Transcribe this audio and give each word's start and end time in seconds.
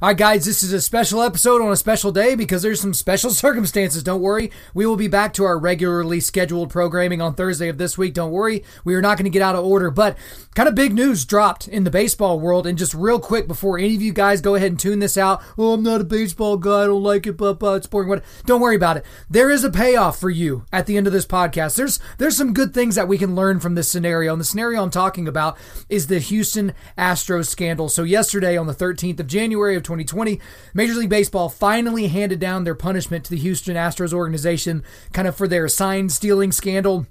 All 0.00 0.10
right, 0.10 0.16
guys, 0.16 0.44
this 0.44 0.62
is 0.62 0.72
a 0.72 0.80
special 0.80 1.22
episode 1.22 1.60
on 1.60 1.72
a 1.72 1.76
special 1.76 2.12
day 2.12 2.36
because 2.36 2.62
there's 2.62 2.80
some 2.80 2.94
special 2.94 3.30
circumstances. 3.32 4.04
Don't 4.04 4.20
worry. 4.20 4.52
We 4.72 4.86
will 4.86 4.96
be 4.96 5.08
back 5.08 5.32
to 5.34 5.44
our 5.44 5.58
regularly 5.58 6.20
scheduled 6.20 6.70
programming 6.70 7.20
on 7.20 7.34
Thursday 7.34 7.68
of 7.68 7.78
this 7.78 7.98
week. 7.98 8.14
Don't 8.14 8.30
worry. 8.30 8.62
We 8.84 8.94
are 8.94 9.02
not 9.02 9.18
going 9.18 9.24
to 9.24 9.30
get 9.30 9.42
out 9.42 9.56
of 9.56 9.64
order, 9.64 9.90
but 9.90 10.16
kind 10.54 10.68
of 10.68 10.76
big 10.76 10.94
news 10.94 11.24
dropped 11.24 11.66
in 11.66 11.82
the 11.82 11.90
baseball 11.90 12.38
world. 12.38 12.64
And 12.64 12.78
just 12.78 12.94
real 12.94 13.18
quick 13.18 13.48
before 13.48 13.76
any 13.76 13.96
of 13.96 14.02
you 14.02 14.12
guys 14.12 14.40
go 14.40 14.54
ahead 14.54 14.70
and 14.70 14.78
tune 14.78 15.00
this 15.00 15.18
out, 15.18 15.42
oh, 15.58 15.72
I'm 15.72 15.82
not 15.82 16.00
a 16.00 16.04
baseball 16.04 16.56
guy. 16.58 16.82
I 16.82 16.86
don't 16.86 17.02
like 17.02 17.26
it, 17.26 17.36
but, 17.36 17.54
but 17.54 17.78
it's 17.78 17.86
boring. 17.88 18.08
What? 18.08 18.22
Don't 18.46 18.60
worry 18.60 18.76
about 18.76 18.98
it. 18.98 19.06
There 19.28 19.50
is 19.50 19.64
a 19.64 19.70
payoff 19.70 20.20
for 20.20 20.30
you 20.30 20.64
at 20.72 20.86
the 20.86 20.96
end 20.96 21.08
of 21.08 21.12
this 21.12 21.26
podcast. 21.26 21.74
There's 21.74 21.98
there's 22.18 22.36
some 22.36 22.54
good 22.54 22.72
things 22.72 22.94
that 22.94 23.08
we 23.08 23.18
can 23.18 23.34
learn 23.34 23.58
from 23.58 23.74
this 23.74 23.90
scenario. 23.90 24.32
And 24.32 24.40
the 24.40 24.44
scenario 24.44 24.82
I'm 24.82 24.90
talking 24.90 25.26
about 25.26 25.58
is 25.88 26.06
the 26.06 26.20
Houston 26.20 26.72
Astros 26.96 27.46
scandal. 27.46 27.88
So 27.88 28.04
yesterday 28.04 28.56
on 28.56 28.68
the 28.68 28.74
13th 28.74 29.18
of 29.18 29.26
January 29.26 29.76
of 29.78 29.84
2020, 29.84 30.40
Major 30.74 30.94
League 30.94 31.08
Baseball 31.08 31.48
finally 31.48 32.08
handed 32.08 32.38
down 32.38 32.64
their 32.64 32.74
punishment 32.74 33.24
to 33.24 33.30
the 33.30 33.38
Houston 33.38 33.76
Astros 33.76 34.12
organization, 34.12 34.84
kind 35.12 35.26
of 35.26 35.34
for 35.34 35.48
their 35.48 35.68
sign 35.68 36.08
stealing 36.08 36.52
scandal 36.52 37.06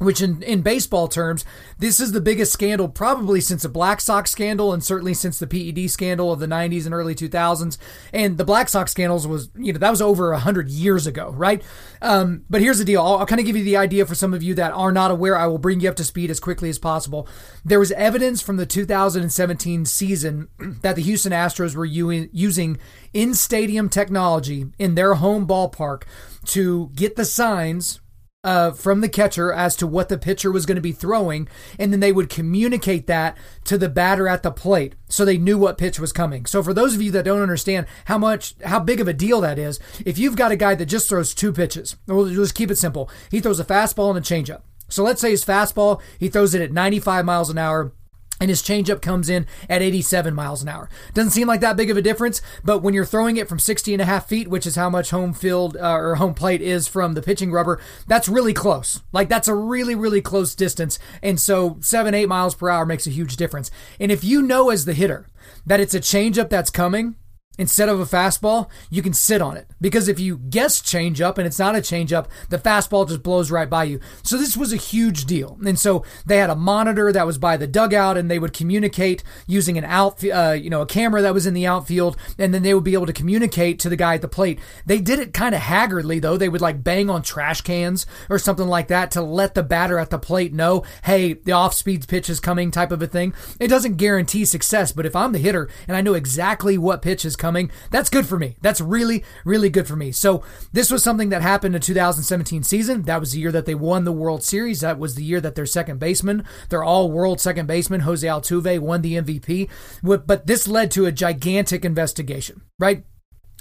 which 0.00 0.22
in, 0.22 0.42
in 0.42 0.62
baseball 0.62 1.08
terms, 1.08 1.44
this 1.78 2.00
is 2.00 2.12
the 2.12 2.22
biggest 2.22 2.52
scandal 2.52 2.88
probably 2.88 3.38
since 3.38 3.62
the 3.62 3.68
Black 3.68 4.00
Sox 4.00 4.30
scandal 4.30 4.72
and 4.72 4.82
certainly 4.82 5.12
since 5.12 5.38
the 5.38 5.46
PED 5.46 5.90
scandal 5.90 6.32
of 6.32 6.40
the 6.40 6.46
90s 6.46 6.86
and 6.86 6.94
early 6.94 7.14
2000s. 7.14 7.76
And 8.10 8.38
the 8.38 8.44
Black 8.44 8.70
Sox 8.70 8.90
scandals 8.90 9.26
was, 9.26 9.50
you 9.54 9.74
know, 9.74 9.78
that 9.78 9.90
was 9.90 10.00
over 10.00 10.30
100 10.32 10.70
years 10.70 11.06
ago, 11.06 11.30
right? 11.32 11.62
Um, 12.00 12.44
but 12.48 12.62
here's 12.62 12.78
the 12.78 12.84
deal. 12.86 13.02
I'll, 13.02 13.18
I'll 13.18 13.26
kind 13.26 13.40
of 13.40 13.46
give 13.46 13.58
you 13.58 13.62
the 13.62 13.76
idea 13.76 14.06
for 14.06 14.14
some 14.14 14.32
of 14.32 14.42
you 14.42 14.54
that 14.54 14.72
are 14.72 14.90
not 14.90 15.10
aware. 15.10 15.36
I 15.36 15.46
will 15.46 15.58
bring 15.58 15.80
you 15.80 15.90
up 15.90 15.96
to 15.96 16.04
speed 16.04 16.30
as 16.30 16.40
quickly 16.40 16.70
as 16.70 16.78
possible. 16.78 17.28
There 17.62 17.78
was 17.78 17.92
evidence 17.92 18.40
from 18.40 18.56
the 18.56 18.64
2017 18.64 19.84
season 19.84 20.48
that 20.80 20.96
the 20.96 21.02
Houston 21.02 21.32
Astros 21.32 21.76
were 21.76 21.84
using 21.84 22.78
in 23.12 23.34
stadium 23.34 23.90
technology 23.90 24.64
in 24.78 24.94
their 24.94 25.14
home 25.14 25.46
ballpark 25.46 26.04
to 26.46 26.90
get 26.94 27.16
the 27.16 27.26
signs 27.26 28.00
uh, 28.42 28.70
from 28.70 29.00
the 29.00 29.08
catcher 29.08 29.52
as 29.52 29.76
to 29.76 29.86
what 29.86 30.08
the 30.08 30.18
pitcher 30.18 30.50
was 30.50 30.64
going 30.64 30.76
to 30.76 30.82
be 30.82 30.92
throwing, 30.92 31.48
and 31.78 31.92
then 31.92 32.00
they 32.00 32.12
would 32.12 32.30
communicate 32.30 33.06
that 33.06 33.36
to 33.64 33.76
the 33.76 33.88
batter 33.88 34.26
at 34.26 34.42
the 34.42 34.50
plate, 34.50 34.94
so 35.08 35.24
they 35.24 35.36
knew 35.36 35.58
what 35.58 35.78
pitch 35.78 36.00
was 36.00 36.12
coming. 36.12 36.46
So 36.46 36.62
for 36.62 36.72
those 36.72 36.94
of 36.94 37.02
you 37.02 37.10
that 37.12 37.24
don't 37.24 37.42
understand 37.42 37.86
how 38.06 38.18
much, 38.18 38.54
how 38.64 38.80
big 38.80 39.00
of 39.00 39.08
a 39.08 39.12
deal 39.12 39.40
that 39.42 39.58
is, 39.58 39.78
if 40.06 40.18
you've 40.18 40.36
got 40.36 40.52
a 40.52 40.56
guy 40.56 40.74
that 40.74 40.86
just 40.86 41.08
throws 41.08 41.34
two 41.34 41.52
pitches, 41.52 41.96
we'll 42.06 42.28
just 42.30 42.54
keep 42.54 42.70
it 42.70 42.78
simple. 42.78 43.10
He 43.30 43.40
throws 43.40 43.60
a 43.60 43.64
fastball 43.64 44.14
and 44.14 44.18
a 44.18 44.22
changeup. 44.22 44.62
So 44.88 45.04
let's 45.04 45.20
say 45.20 45.30
his 45.30 45.44
fastball, 45.44 46.00
he 46.18 46.28
throws 46.28 46.54
it 46.54 46.62
at 46.62 46.72
95 46.72 47.24
miles 47.24 47.50
an 47.50 47.58
hour 47.58 47.92
and 48.40 48.48
his 48.48 48.62
changeup 48.62 49.02
comes 49.02 49.28
in 49.28 49.46
at 49.68 49.82
87 49.82 50.34
miles 50.34 50.62
an 50.62 50.68
hour. 50.68 50.88
Doesn't 51.12 51.30
seem 51.32 51.46
like 51.46 51.60
that 51.60 51.76
big 51.76 51.90
of 51.90 51.96
a 51.96 52.02
difference, 52.02 52.40
but 52.64 52.78
when 52.82 52.94
you're 52.94 53.04
throwing 53.04 53.36
it 53.36 53.48
from 53.48 53.58
60 53.58 53.92
and 53.92 54.02
a 54.02 54.06
half 54.06 54.26
feet, 54.26 54.48
which 54.48 54.66
is 54.66 54.76
how 54.76 54.88
much 54.88 55.10
home 55.10 55.34
field 55.34 55.76
uh, 55.76 55.94
or 55.94 56.14
home 56.16 56.34
plate 56.34 56.62
is 56.62 56.88
from 56.88 57.14
the 57.14 57.22
pitching 57.22 57.52
rubber, 57.52 57.78
that's 58.06 58.28
really 58.28 58.54
close. 58.54 59.02
Like 59.12 59.28
that's 59.28 59.48
a 59.48 59.54
really, 59.54 59.94
really 59.94 60.22
close 60.22 60.54
distance. 60.54 60.98
And 61.22 61.40
so 61.40 61.76
seven, 61.80 62.14
eight 62.14 62.28
miles 62.28 62.54
per 62.54 62.70
hour 62.70 62.86
makes 62.86 63.06
a 63.06 63.10
huge 63.10 63.36
difference. 63.36 63.70
And 64.00 64.10
if 64.10 64.24
you 64.24 64.42
know 64.42 64.70
as 64.70 64.86
the 64.86 64.94
hitter 64.94 65.26
that 65.66 65.80
it's 65.80 65.94
a 65.94 66.00
changeup 66.00 66.48
that's 66.48 66.70
coming, 66.70 67.16
instead 67.60 67.90
of 67.90 68.00
a 68.00 68.06
fastball, 68.06 68.70
you 68.88 69.02
can 69.02 69.12
sit 69.12 69.42
on 69.42 69.54
it. 69.54 69.68
Because 69.82 70.08
if 70.08 70.18
you 70.18 70.38
guess 70.38 70.80
changeup 70.80 71.36
and 71.36 71.46
it's 71.46 71.58
not 71.58 71.76
a 71.76 71.80
changeup, 71.80 72.26
the 72.48 72.58
fastball 72.58 73.06
just 73.06 73.22
blows 73.22 73.50
right 73.50 73.68
by 73.68 73.84
you. 73.84 74.00
So 74.22 74.38
this 74.38 74.56
was 74.56 74.72
a 74.72 74.76
huge 74.76 75.26
deal. 75.26 75.58
And 75.66 75.78
so 75.78 76.02
they 76.24 76.38
had 76.38 76.48
a 76.48 76.56
monitor 76.56 77.12
that 77.12 77.26
was 77.26 77.36
by 77.36 77.58
the 77.58 77.66
dugout 77.66 78.16
and 78.16 78.30
they 78.30 78.38
would 78.38 78.54
communicate 78.54 79.22
using 79.46 79.76
an 79.76 79.84
out, 79.84 80.24
uh, 80.24 80.52
you 80.52 80.70
know, 80.70 80.80
a 80.80 80.86
camera 80.86 81.20
that 81.20 81.34
was 81.34 81.44
in 81.44 81.52
the 81.52 81.66
outfield. 81.66 82.16
And 82.38 82.54
then 82.54 82.62
they 82.62 82.72
would 82.72 82.82
be 82.82 82.94
able 82.94 83.04
to 83.04 83.12
communicate 83.12 83.78
to 83.80 83.90
the 83.90 83.96
guy 83.96 84.14
at 84.14 84.22
the 84.22 84.28
plate. 84.28 84.58
They 84.86 84.98
did 84.98 85.18
it 85.18 85.34
kind 85.34 85.54
of 85.54 85.60
haggardly 85.60 86.18
though. 86.18 86.38
They 86.38 86.48
would 86.48 86.62
like 86.62 86.82
bang 86.82 87.10
on 87.10 87.20
trash 87.20 87.60
cans 87.60 88.06
or 88.30 88.38
something 88.38 88.68
like 88.68 88.88
that 88.88 89.10
to 89.10 89.20
let 89.20 89.54
the 89.54 89.62
batter 89.62 89.98
at 89.98 90.08
the 90.08 90.18
plate 90.18 90.54
know, 90.54 90.82
hey, 91.04 91.34
the 91.34 91.52
off 91.52 91.74
speed 91.74 92.08
pitch 92.08 92.30
is 92.30 92.40
coming 92.40 92.70
type 92.70 92.90
of 92.90 93.02
a 93.02 93.06
thing. 93.06 93.34
It 93.60 93.68
doesn't 93.68 93.96
guarantee 93.96 94.46
success, 94.46 94.92
but 94.92 95.04
if 95.04 95.14
I'm 95.14 95.32
the 95.32 95.38
hitter 95.38 95.68
and 95.86 95.94
I 95.94 96.00
know 96.00 96.14
exactly 96.14 96.78
what 96.78 97.02
pitch 97.02 97.26
is 97.26 97.36
coming, 97.36 97.49
coming. 97.50 97.68
That's 97.90 98.10
good 98.10 98.26
for 98.26 98.38
me. 98.38 98.56
That's 98.60 98.80
really, 98.80 99.24
really 99.44 99.70
good 99.70 99.88
for 99.88 99.96
me. 99.96 100.12
So 100.12 100.44
this 100.72 100.88
was 100.88 101.02
something 101.02 101.30
that 101.30 101.42
happened 101.42 101.74
in 101.74 101.80
2017 101.80 102.62
season. 102.62 103.02
That 103.02 103.18
was 103.18 103.32
the 103.32 103.40
year 103.40 103.50
that 103.50 103.66
they 103.66 103.74
won 103.74 104.04
the 104.04 104.12
World 104.12 104.44
Series. 104.44 104.82
That 104.82 105.00
was 105.00 105.16
the 105.16 105.24
year 105.24 105.40
that 105.40 105.56
their 105.56 105.66
second 105.66 105.98
baseman, 105.98 106.44
their 106.68 106.84
all 106.84 107.10
world 107.10 107.40
second 107.40 107.66
baseman, 107.66 108.02
Jose 108.02 108.24
Altuve, 108.24 108.78
won 108.78 109.02
the 109.02 109.16
MVP. 109.16 109.68
But 110.00 110.46
this 110.46 110.68
led 110.68 110.92
to 110.92 111.06
a 111.06 111.12
gigantic 111.12 111.84
investigation, 111.84 112.62
right? 112.78 113.04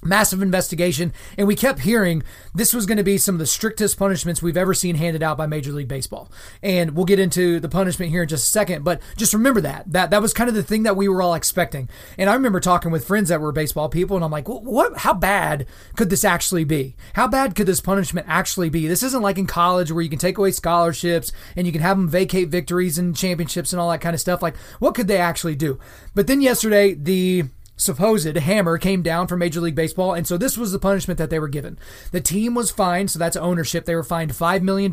Massive 0.04 0.42
investigation 0.42 1.14
and 1.38 1.48
we 1.48 1.56
kept 1.56 1.80
hearing 1.80 2.24
this 2.54 2.74
was 2.74 2.86
going 2.86 2.98
to 2.98 3.04
be 3.04 3.18
some 3.18 3.36
of 3.36 3.40
the 3.40 3.46
strictest 3.46 3.98
punishments 3.98 4.42
we've 4.42 4.58
ever 4.58 4.74
seen 4.74 4.96
handed 4.96 5.22
out 5.22 5.38
by 5.38 5.46
major 5.46 5.72
league 5.72 5.88
baseball. 5.88 6.32
And 6.64 6.96
we'll 6.96 7.06
get 7.06 7.20
into 7.20 7.60
the 7.60 7.70
punishment 7.70 8.12
here 8.12 8.24
in 8.24 8.30
just 8.30 8.48
a 8.48 8.52
second 8.52 8.84
but 8.84 9.02
just 9.18 9.34
remember 9.34 9.62
that. 9.62 9.92
That 9.92 10.10
that 10.12 10.22
was 10.22 10.34
kind 10.34 10.50
of 10.50 10.56
the 10.56 10.64
thing 10.64 10.84
that 10.84 10.96
we 10.96 11.08
were 11.08 11.22
all 11.22 11.34
expecting. 11.34 11.90
And 12.18 12.30
i 12.30 12.34
remember 12.34 12.60
talking 12.60 12.92
with 12.92 13.06
friends 13.06 13.30
that 13.30 13.42
were 13.42 13.52
baseball 13.52 13.90
people 13.90 14.16
and 14.16 14.24
i'm 14.24 14.32
like 14.32 14.48
what 14.48 14.98
how 15.00 15.14
bad 15.14 15.66
could 15.96 16.10
this 16.10 16.24
actually 16.24 16.64
be? 16.64 16.96
How 17.14 17.28
bad 17.28 17.56
could 17.56 17.68
this 17.68 17.82
punishment 17.82 18.28
actually 18.30 18.70
be? 18.70 18.88
This 18.88 19.04
isn't 19.04 19.22
like 19.22 19.38
in 19.38 19.48
college 19.48 19.92
where 19.92 20.02
you 20.02 20.10
can 20.10 20.20
take 20.20 20.38
away 20.38 20.52
scholarships 20.52 21.32
and 21.56 21.66
you 21.68 21.74
can 21.74 21.82
have 21.82 21.98
them 21.98 22.08
vacate 22.10 22.50
victories 22.50 22.98
and 22.98 23.16
championships 23.16 23.74
and 23.74 23.80
all 23.80 23.90
that 23.90 24.02
kind 24.02 24.14
of 24.14 24.22
stuff. 24.22 24.42
Like 24.42 24.56
what 24.80 24.96
could 24.96 25.08
they 25.08 25.18
actually 25.18 25.56
do? 25.56 25.80
But 26.16 26.28
then 26.28 26.42
yesterday 26.42 26.94
the 26.94 27.46
supposed 27.80 28.36
hammer 28.36 28.78
came 28.78 29.02
down 29.02 29.28
from 29.28 29.40
Major 29.40 29.62
League 29.62 29.74
Baseball, 29.74 30.14
and 30.14 30.28
so 30.28 30.38
this 30.38 30.58
was 30.58 30.72
the 30.72 30.80
punishment 30.80 31.18
that 31.18 31.30
they 31.30 31.40
were 31.40 31.48
given. 31.48 31.80
The 32.12 32.22
team 32.22 32.54
was 32.54 32.70
fined, 32.70 33.10
so 33.10 33.18
that's 33.18 33.38
ownership. 33.38 33.86
They 33.86 33.96
were 33.96 34.04
fined 34.04 34.32
$5 34.32 34.62
million, 34.62 34.92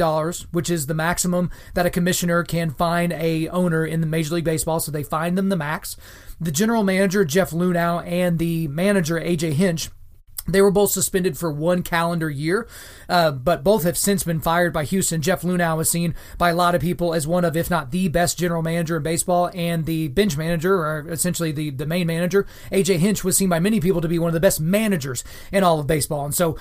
which 0.52 0.70
is 0.70 0.86
the 0.86 0.94
maximum 0.94 1.50
that 1.74 1.84
a 1.84 1.90
commissioner 1.90 2.44
can 2.44 2.70
fine 2.70 3.12
a 3.12 3.48
owner 3.48 3.84
in 3.84 4.00
the 4.00 4.06
Major 4.06 4.36
League 4.36 4.44
Baseball, 4.44 4.80
so 4.80 4.92
they 4.92 5.02
fined 5.02 5.36
them 5.36 5.48
the 5.48 5.56
max. 5.56 5.96
The 6.40 6.52
general 6.52 6.84
manager, 6.84 7.24
Jeff 7.24 7.50
Luhnow, 7.50 8.06
and 8.06 8.38
the 8.38 8.68
manager, 8.68 9.16
AJ 9.20 9.54
Hinch, 9.54 9.90
they 10.48 10.60
were 10.60 10.70
both 10.70 10.90
suspended 10.90 11.36
for 11.36 11.50
one 11.50 11.82
calendar 11.82 12.30
year, 12.30 12.68
uh, 13.08 13.30
but 13.30 13.64
both 13.64 13.84
have 13.84 13.98
since 13.98 14.24
been 14.24 14.40
fired 14.40 14.72
by 14.72 14.84
Houston. 14.84 15.22
Jeff 15.22 15.42
Luhnow 15.42 15.76
was 15.76 15.90
seen 15.90 16.14
by 16.38 16.50
a 16.50 16.54
lot 16.54 16.74
of 16.74 16.80
people 16.80 17.14
as 17.14 17.26
one 17.26 17.44
of, 17.44 17.56
if 17.56 17.70
not 17.70 17.90
the 17.90 18.08
best 18.08 18.38
general 18.38 18.62
manager 18.62 18.96
in 18.96 19.02
baseball, 19.02 19.50
and 19.54 19.86
the 19.86 20.08
bench 20.08 20.36
manager, 20.36 20.76
or 20.76 21.06
essentially 21.08 21.52
the, 21.52 21.70
the 21.70 21.86
main 21.86 22.06
manager, 22.06 22.46
AJ 22.70 22.98
Hinch, 22.98 23.24
was 23.24 23.36
seen 23.36 23.48
by 23.48 23.60
many 23.60 23.80
people 23.80 24.00
to 24.00 24.08
be 24.08 24.18
one 24.18 24.28
of 24.28 24.34
the 24.34 24.40
best 24.40 24.60
managers 24.60 25.24
in 25.52 25.64
all 25.64 25.80
of 25.80 25.86
baseball. 25.86 26.24
And 26.24 26.34
so 26.34 26.56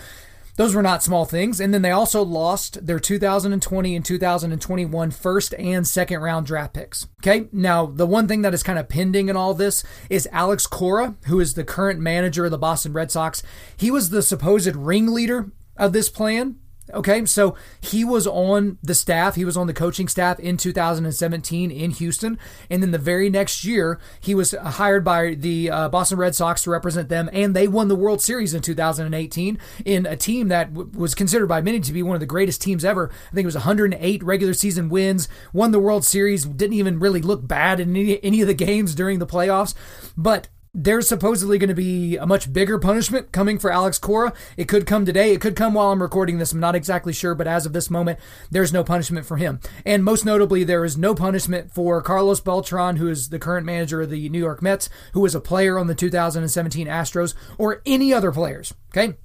those 0.57 0.73
were 0.73 0.81
not 0.81 1.03
small 1.03 1.25
things. 1.25 1.59
And 1.59 1.73
then 1.73 1.81
they 1.81 1.91
also 1.91 2.23
lost 2.23 2.85
their 2.85 2.99
2020 2.99 3.95
and 3.95 4.05
2021 4.05 5.11
first 5.11 5.53
and 5.55 5.87
second 5.87 6.21
round 6.21 6.45
draft 6.45 6.73
picks. 6.73 7.07
Okay. 7.21 7.47
Now, 7.51 7.85
the 7.85 8.05
one 8.05 8.27
thing 8.27 8.41
that 8.43 8.53
is 8.53 8.63
kind 8.63 8.79
of 8.79 8.89
pending 8.89 9.29
in 9.29 9.35
all 9.35 9.53
this 9.53 9.83
is 10.09 10.27
Alex 10.31 10.67
Cora, 10.67 11.15
who 11.25 11.39
is 11.39 11.53
the 11.53 11.63
current 11.63 11.99
manager 11.99 12.45
of 12.45 12.51
the 12.51 12.57
Boston 12.57 12.93
Red 12.93 13.11
Sox. 13.11 13.43
He 13.75 13.91
was 13.91 14.09
the 14.09 14.23
supposed 14.23 14.75
ringleader 14.75 15.51
of 15.77 15.93
this 15.93 16.09
plan. 16.09 16.57
Okay, 16.93 17.25
so 17.25 17.55
he 17.81 18.05
was 18.05 18.27
on 18.27 18.77
the 18.83 18.93
staff, 18.93 19.33
he 19.35 19.43
was 19.43 19.57
on 19.57 19.65
the 19.65 19.73
coaching 19.73 20.07
staff 20.07 20.39
in 20.39 20.55
2017 20.55 21.71
in 21.71 21.91
Houston. 21.91 22.37
And 22.69 22.83
then 22.83 22.91
the 22.91 22.99
very 22.99 23.27
next 23.27 23.63
year, 23.63 23.99
he 24.19 24.35
was 24.35 24.51
hired 24.51 25.03
by 25.03 25.33
the 25.33 25.71
uh, 25.71 25.89
Boston 25.89 26.19
Red 26.19 26.35
Sox 26.35 26.61
to 26.63 26.69
represent 26.69 27.09
them. 27.09 27.27
And 27.33 27.55
they 27.55 27.67
won 27.67 27.87
the 27.87 27.95
World 27.95 28.21
Series 28.21 28.53
in 28.53 28.61
2018 28.61 29.57
in 29.83 30.05
a 30.05 30.15
team 30.15 30.49
that 30.49 30.75
w- 30.75 30.91
was 30.95 31.15
considered 31.15 31.47
by 31.47 31.59
many 31.59 31.79
to 31.79 31.91
be 31.91 32.03
one 32.03 32.15
of 32.15 32.19
the 32.19 32.27
greatest 32.27 32.61
teams 32.61 32.85
ever. 32.85 33.09
I 33.31 33.33
think 33.33 33.45
it 33.45 33.47
was 33.47 33.55
108 33.55 34.23
regular 34.23 34.53
season 34.53 34.89
wins, 34.89 35.27
won 35.53 35.71
the 35.71 35.79
World 35.79 36.05
Series, 36.05 36.45
didn't 36.45 36.73
even 36.73 36.99
really 36.99 37.21
look 37.21 37.47
bad 37.47 37.79
in 37.79 37.95
any, 37.95 38.23
any 38.23 38.41
of 38.41 38.47
the 38.47 38.53
games 38.53 38.93
during 38.93 39.17
the 39.17 39.25
playoffs. 39.25 39.73
But 40.15 40.49
there's 40.75 41.07
supposedly 41.07 41.57
going 41.57 41.69
to 41.69 41.73
be 41.73 42.17
a 42.17 42.25
much 42.25 42.51
bigger 42.51 42.77
punishment 42.77 43.31
coming 43.31 43.57
for 43.57 43.71
Alex 43.71 43.97
Cora. 43.97 44.33
It 44.57 44.67
could 44.67 44.85
come 44.85 45.05
today. 45.05 45.31
It 45.31 45.39
could 45.39 45.55
come 45.55 45.73
while 45.73 45.91
I'm 45.91 46.01
recording 46.01 46.37
this. 46.37 46.51
I'm 46.51 46.59
not 46.59 46.75
exactly 46.75 47.13
sure, 47.13 47.33
but 47.33 47.47
as 47.47 47.65
of 47.65 47.71
this 47.71 47.89
moment, 47.89 48.19
there's 48.51 48.73
no 48.73 48.83
punishment 48.83 49.25
for 49.25 49.37
him. 49.37 49.61
And 49.85 50.03
most 50.03 50.25
notably, 50.25 50.65
there 50.65 50.83
is 50.83 50.97
no 50.97 51.15
punishment 51.15 51.71
for 51.73 52.01
Carlos 52.01 52.41
Beltran, 52.41 52.97
who 52.97 53.07
is 53.07 53.29
the 53.29 53.39
current 53.39 53.65
manager 53.65 54.01
of 54.01 54.09
the 54.09 54.27
New 54.27 54.39
York 54.39 54.61
Mets, 54.61 54.89
who 55.13 55.21
was 55.21 55.33
a 55.33 55.39
player 55.39 55.79
on 55.79 55.87
the 55.87 55.95
2017 55.95 56.87
Astros, 56.87 57.33
or 57.57 57.81
any 57.85 58.13
other 58.13 58.33
players. 58.33 58.73
Okay. 58.89 59.15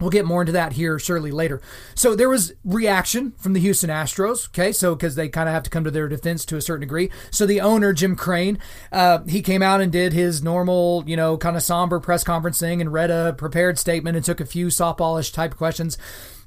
We'll 0.00 0.10
get 0.10 0.24
more 0.24 0.42
into 0.42 0.52
that 0.52 0.74
here 0.74 0.98
surely 0.98 1.30
later. 1.30 1.60
So 1.94 2.14
there 2.14 2.28
was 2.28 2.52
reaction 2.64 3.32
from 3.32 3.52
the 3.52 3.60
Houston 3.60 3.90
Astros. 3.90 4.48
Okay, 4.48 4.72
so 4.72 4.94
because 4.94 5.16
they 5.16 5.28
kind 5.28 5.48
of 5.48 5.54
have 5.54 5.64
to 5.64 5.70
come 5.70 5.84
to 5.84 5.90
their 5.90 6.08
defense 6.08 6.44
to 6.46 6.56
a 6.56 6.60
certain 6.60 6.82
degree. 6.82 7.10
So 7.30 7.46
the 7.46 7.60
owner 7.60 7.92
Jim 7.92 8.14
Crane, 8.16 8.58
uh, 8.92 9.20
he 9.24 9.42
came 9.42 9.62
out 9.62 9.80
and 9.80 9.90
did 9.90 10.12
his 10.12 10.42
normal, 10.42 11.04
you 11.06 11.16
know, 11.16 11.36
kind 11.36 11.56
of 11.56 11.62
somber 11.62 12.00
press 12.00 12.22
conference 12.22 12.60
thing 12.60 12.80
and 12.80 12.92
read 12.92 13.10
a 13.10 13.32
prepared 13.32 13.78
statement 13.78 14.16
and 14.16 14.24
took 14.24 14.40
a 14.40 14.46
few 14.46 14.68
softballish 14.68 15.32
type 15.32 15.56
questions. 15.56 15.98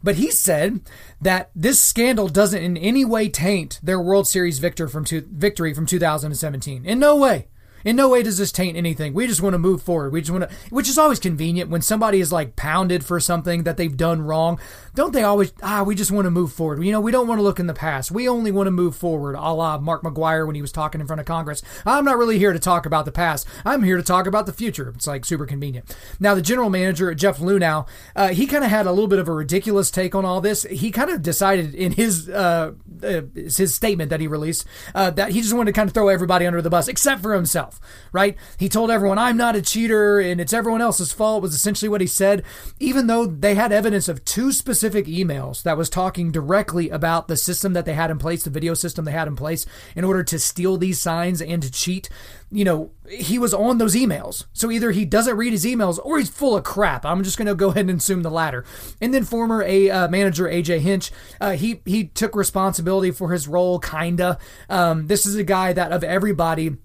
But 0.03 0.15
he 0.15 0.31
said 0.31 0.81
that 1.19 1.51
this 1.55 1.81
scandal 1.81 2.27
doesn't 2.27 2.63
in 2.63 2.77
any 2.77 3.05
way 3.05 3.29
taint 3.29 3.79
their 3.83 4.01
World 4.01 4.27
Series 4.27 4.59
victor 4.59 4.87
from 4.87 5.05
two, 5.05 5.27
victory 5.31 5.73
from 5.73 5.85
2017. 5.85 6.85
In 6.85 6.99
no 6.99 7.15
way. 7.15 7.47
In 7.83 7.95
no 7.95 8.09
way 8.09 8.23
does 8.23 8.37
this 8.37 8.51
taint 8.51 8.77
anything. 8.77 9.13
We 9.13 9.27
just 9.27 9.41
want 9.41 9.53
to 9.53 9.59
move 9.59 9.81
forward. 9.81 10.13
We 10.13 10.21
just 10.21 10.31
want 10.31 10.49
to, 10.49 10.55
which 10.69 10.89
is 10.89 10.97
always 10.97 11.19
convenient 11.19 11.69
when 11.69 11.81
somebody 11.81 12.19
is 12.19 12.31
like 12.31 12.55
pounded 12.55 13.03
for 13.03 13.19
something 13.19 13.63
that 13.63 13.77
they've 13.77 13.95
done 13.95 14.21
wrong. 14.21 14.59
Don't 14.93 15.13
they 15.13 15.23
always, 15.23 15.53
ah, 15.63 15.83
we 15.83 15.95
just 15.95 16.11
want 16.11 16.25
to 16.25 16.31
move 16.31 16.51
forward. 16.51 16.83
You 16.83 16.91
know, 16.91 16.99
we 16.99 17.11
don't 17.11 17.27
want 17.27 17.39
to 17.39 17.43
look 17.43 17.59
in 17.59 17.67
the 17.67 17.73
past. 17.73 18.11
We 18.11 18.27
only 18.27 18.51
want 18.51 18.67
to 18.67 18.71
move 18.71 18.93
forward, 18.95 19.35
a 19.35 19.53
la 19.53 19.77
Mark 19.77 20.03
McGwire 20.03 20.45
when 20.45 20.55
he 20.55 20.61
was 20.61 20.73
talking 20.73 20.99
in 20.99 21.07
front 21.07 21.21
of 21.21 21.25
Congress. 21.25 21.61
I'm 21.85 22.03
not 22.03 22.17
really 22.17 22.37
here 22.37 22.51
to 22.51 22.59
talk 22.59 22.85
about 22.85 23.05
the 23.05 23.11
past. 23.11 23.47
I'm 23.63 23.83
here 23.83 23.95
to 23.95 24.03
talk 24.03 24.27
about 24.27 24.47
the 24.47 24.53
future. 24.53 24.91
It's 24.93 25.07
like 25.07 25.23
super 25.23 25.45
convenient. 25.45 25.95
Now, 26.19 26.35
the 26.35 26.41
general 26.41 26.69
manager, 26.69 27.13
Jeff 27.15 27.39
Luhnow, 27.39 27.87
uh, 28.17 28.29
he 28.29 28.45
kind 28.47 28.65
of 28.65 28.69
had 28.69 28.85
a 28.85 28.91
little 28.91 29.07
bit 29.07 29.19
of 29.19 29.29
a 29.29 29.33
ridiculous 29.33 29.91
take 29.91 30.13
on 30.13 30.25
all 30.25 30.41
this. 30.41 30.63
He 30.63 30.91
kind 30.91 31.09
of 31.09 31.21
decided 31.21 31.73
in 31.73 31.93
his, 31.93 32.27
uh, 32.27 32.73
uh, 33.01 33.21
his 33.33 33.73
statement 33.73 34.09
that 34.09 34.19
he 34.19 34.27
released 34.27 34.67
uh, 34.93 35.09
that 35.11 35.31
he 35.31 35.41
just 35.41 35.53
wanted 35.53 35.71
to 35.71 35.75
kind 35.75 35.87
of 35.89 35.93
throw 35.93 36.09
everybody 36.09 36.45
under 36.45 36.61
the 36.61 36.69
bus 36.69 36.89
except 36.89 37.21
for 37.21 37.33
himself, 37.33 37.79
right? 38.11 38.35
He 38.57 38.67
told 38.67 38.91
everyone, 38.91 39.17
I'm 39.17 39.37
not 39.37 39.55
a 39.55 39.61
cheater 39.61 40.19
and 40.19 40.41
it's 40.41 40.51
everyone 40.51 40.81
else's 40.81 41.13
fault, 41.13 41.41
was 41.41 41.53
essentially 41.53 41.87
what 41.87 42.01
he 42.01 42.07
said, 42.07 42.43
even 42.79 43.07
though 43.07 43.25
they 43.25 43.55
had 43.55 43.71
evidence 43.71 44.09
of 44.09 44.25
two 44.25 44.51
specific 44.51 44.80
emails 44.83 45.63
that 45.63 45.77
was 45.77 45.89
talking 45.89 46.31
directly 46.31 46.89
about 46.89 47.27
the 47.27 47.37
system 47.37 47.73
that 47.73 47.85
they 47.85 47.93
had 47.93 48.11
in 48.11 48.17
place, 48.17 48.43
the 48.43 48.49
video 48.49 48.73
system 48.73 49.05
they 49.05 49.11
had 49.11 49.27
in 49.27 49.35
place 49.35 49.65
in 49.95 50.03
order 50.03 50.23
to 50.23 50.39
steal 50.39 50.77
these 50.77 50.99
signs 50.99 51.41
and 51.41 51.61
to 51.63 51.71
cheat 51.71 52.09
you 52.51 52.65
know, 52.65 52.91
he 53.09 53.39
was 53.39 53.53
on 53.53 53.77
those 53.77 53.95
emails. 53.95 54.45
So 54.51 54.69
either 54.69 54.91
he 54.91 55.05
doesn't 55.05 55.37
read 55.37 55.53
his 55.53 55.63
emails 55.63 55.99
or 56.03 56.19
he's 56.19 56.29
full 56.29 56.57
of 56.57 56.63
crap. 56.63 57.05
I'm 57.05 57.23
just 57.23 57.37
going 57.37 57.47
to 57.47 57.55
go 57.55 57.69
ahead 57.69 57.89
and 57.89 57.99
assume 57.99 58.23
the 58.23 58.29
latter. 58.29 58.65
And 58.99 59.13
then 59.13 59.23
former 59.23 59.63
a 59.63 59.89
uh, 59.89 60.07
manager 60.09 60.45
AJ 60.45 60.79
Hinch, 60.79 61.11
uh, 61.39 61.51
he 61.51 61.81
he 61.85 62.05
took 62.05 62.35
responsibility 62.35 63.11
for 63.11 63.31
his 63.31 63.47
role, 63.47 63.79
kinda. 63.79 64.37
Um, 64.69 65.07
this 65.07 65.25
is 65.25 65.35
a 65.35 65.43
guy 65.43 65.71
that 65.73 65.91
of 65.91 66.03
everybody. 66.03 66.77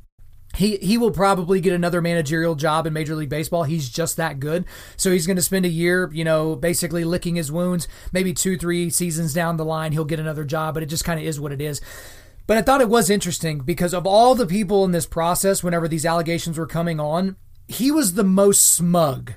He, 0.57 0.77
he 0.79 0.97
will 0.97 1.11
probably 1.11 1.61
get 1.61 1.75
another 1.75 2.01
managerial 2.01 2.55
job 2.55 2.87
in 2.87 2.93
Major 2.93 3.15
League 3.15 3.29
Baseball. 3.29 3.65
He's 3.65 3.91
just 3.91 4.17
that 4.17 4.41
good. 4.41 4.65
So 4.97 5.13
he's 5.13 5.27
going 5.27 5.37
to 5.37 5.43
spend 5.43 5.67
a 5.67 5.71
year, 5.71 6.11
you 6.13 6.25
know, 6.25 6.57
basically 6.57 7.05
licking 7.05 7.37
his 7.37 7.53
wounds. 7.53 7.87
Maybe 8.13 8.33
two, 8.33 8.57
three 8.57 8.89
seasons 8.89 9.35
down 9.35 9.59
the 9.59 9.65
line, 9.65 9.93
he'll 9.93 10.05
get 10.05 10.21
another 10.21 10.45
job, 10.45 10.75
but 10.75 10.83
it 10.83 10.87
just 10.87 11.05
kind 11.05 11.21
of 11.21 11.27
is 11.27 11.39
what 11.39 11.53
it 11.53 11.61
is. 11.61 11.81
But 12.47 12.57
I 12.57 12.63
thought 12.63 12.81
it 12.81 12.89
was 12.89 13.11
interesting 13.11 13.59
because 13.61 13.93
of 13.93 14.07
all 14.07 14.35
the 14.35 14.47
people 14.47 14.85
in 14.85 14.93
this 14.93 15.07
process, 15.07 15.63
whenever 15.63 15.89
these 15.89 16.07
allegations 16.07 16.57
were 16.57 16.67
coming 16.67 17.01
on, 17.01 17.37
he 17.69 17.91
was 17.91 18.15
the 18.15 18.25
most 18.25 18.65
smug 18.65 19.35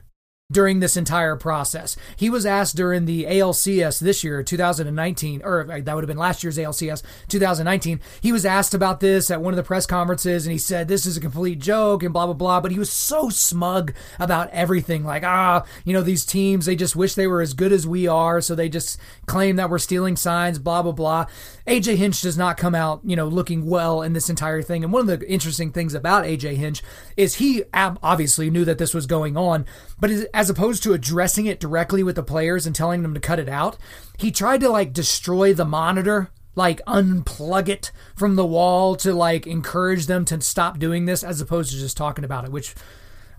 during 0.51 0.80
this 0.80 0.98
entire 0.98 1.36
process. 1.36 1.96
He 2.16 2.30
was 2.30 2.46
asked 2.46 2.75
during 2.75 3.06
the 3.06 3.25
ALCS 3.25 4.00
this 4.00 4.24
year, 4.24 4.42
2019, 4.42 5.42
or 5.44 5.63
that 5.66 5.94
would 5.94 6.04
have 6.04 6.07
been 6.07 6.18
last 6.18 6.44
year's 6.44 6.57
ALCS, 6.57 7.04
2019. 7.28 8.00
He 8.22 8.31
was 8.31 8.46
asked 8.46 8.74
about 8.74 9.00
this 9.00 9.30
at 9.30 9.42
one 9.42 9.54
of 9.54 9.57
the 9.57 9.63
press 9.63 9.86
conferences 9.86 10.46
and 10.46 10.51
he 10.51 10.57
said, 10.57 10.88
This 10.88 11.06
is 11.06 11.18
a 11.18 11.22
complete 11.22 11.60
joke 11.60 12.01
and 12.01 12.12
blah, 12.12 12.25
blah, 12.25 12.34
blah. 12.34 12.62
But 12.62 12.72
he 12.72 12.80
was 12.80 12.92
so 12.92 13.30
smug 13.30 13.94
about 14.18 14.50
everything. 14.50 15.04
Like, 15.04 15.24
ah, 15.24 15.63
you 15.86 15.94
know, 15.94 16.01
these 16.01 16.25
teams, 16.25 16.66
they 16.66 16.75
just 16.75 16.96
wish 16.96 17.13
they 17.13 17.28
were 17.28 17.42
as 17.42 17.54
good 17.54 17.72
as 17.72 17.86
we 17.86 18.07
are. 18.07 18.42
So 18.42 18.56
they 18.56 18.69
just 18.69 19.00
claim 19.28 19.56
that 19.57 19.69
we're 19.69 19.78
stealing 19.78 20.16
signs, 20.16 20.57
blah, 20.57 20.81
blah, 20.81 20.94
blah. 20.94 21.25
AJ 21.69 21.98
Hinch 21.98 22.21
does 22.21 22.36
not 22.36 22.57
come 22.57 22.74
out, 22.74 23.01
you 23.04 23.16
know, 23.16 23.27
looking 23.27 23.68
well 23.68 24.01
in 24.01 24.13
this 24.13 24.27
entire 24.27 24.63
thing. 24.63 24.83
And 24.83 24.92
one 24.92 25.07
of 25.07 25.19
the 25.19 25.30
interesting 25.30 25.71
things 25.71 25.94
about 25.94 26.25
AJ 26.25 26.56
Hinch 26.56 26.81
is 27.16 27.36
he 27.36 27.63
obviously 27.74 28.50
knew 28.50 28.66
that 28.66 28.80
this 28.80 28.94
was 28.94 29.06
going 29.06 29.38
on, 29.38 29.68
but 30.00 30.10
as 30.33 30.50
opposed 30.50 30.81
to 30.83 30.94
addressing 30.94 31.45
it 31.45 31.60
directly 31.60 32.01
with 32.01 32.16
the 32.16 32.24
players 32.24 32.66
and 32.66 32.75
telling 32.75 33.04
them 33.04 33.13
to 33.13 33.19
cut 33.19 33.38
it 33.38 33.48
out, 33.48 33.77
he 34.18 34.31
tried 34.31 34.62
to 34.62 34.69
like 34.69 34.94
destroy 34.94 35.54
the 35.54 35.63
monitor, 35.63 36.31
like 36.56 36.83
unplug 36.88 37.69
it 37.69 37.92
from 38.15 38.36
the 38.36 38.45
wall 38.45 38.95
to 38.95 39.13
like 39.13 39.45
encourage 39.45 40.07
them 40.07 40.25
to 40.25 40.42
stop 40.42 40.80
doing 40.80 41.06
this 41.06 41.24
as 41.24 41.39
opposed 41.39 41.72
to 41.72 41.77
just 41.77 41.95
talking 41.95 42.25
about 42.25 42.45
it, 42.45 42.51
which 42.51 42.74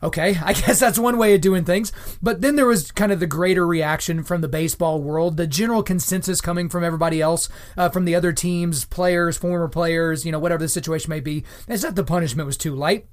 Okay, 0.02 0.36
I 0.44 0.52
guess 0.52 0.80
that's 0.80 0.98
one 0.98 1.18
way 1.18 1.34
of 1.34 1.40
doing 1.40 1.64
things. 1.64 1.92
But 2.22 2.40
then 2.40 2.56
there 2.56 2.66
was 2.66 2.90
kind 2.92 3.12
of 3.12 3.20
the 3.20 3.26
greater 3.26 3.66
reaction 3.66 4.22
from 4.22 4.40
the 4.40 4.48
baseball 4.48 5.00
world, 5.02 5.36
the 5.36 5.46
general 5.46 5.82
consensus 5.82 6.40
coming 6.40 6.68
from 6.68 6.84
everybody 6.84 7.20
else, 7.20 7.48
uh, 7.76 7.88
from 7.88 8.04
the 8.04 8.14
other 8.14 8.32
teams, 8.32 8.84
players, 8.84 9.36
former 9.36 9.68
players, 9.68 10.24
you 10.24 10.32
know, 10.32 10.38
whatever 10.38 10.62
the 10.62 10.68
situation 10.68 11.10
may 11.10 11.20
be, 11.20 11.44
is 11.68 11.82
that 11.82 11.96
the 11.96 12.04
punishment 12.04 12.46
was 12.46 12.56
too 12.56 12.74
light 12.74 13.06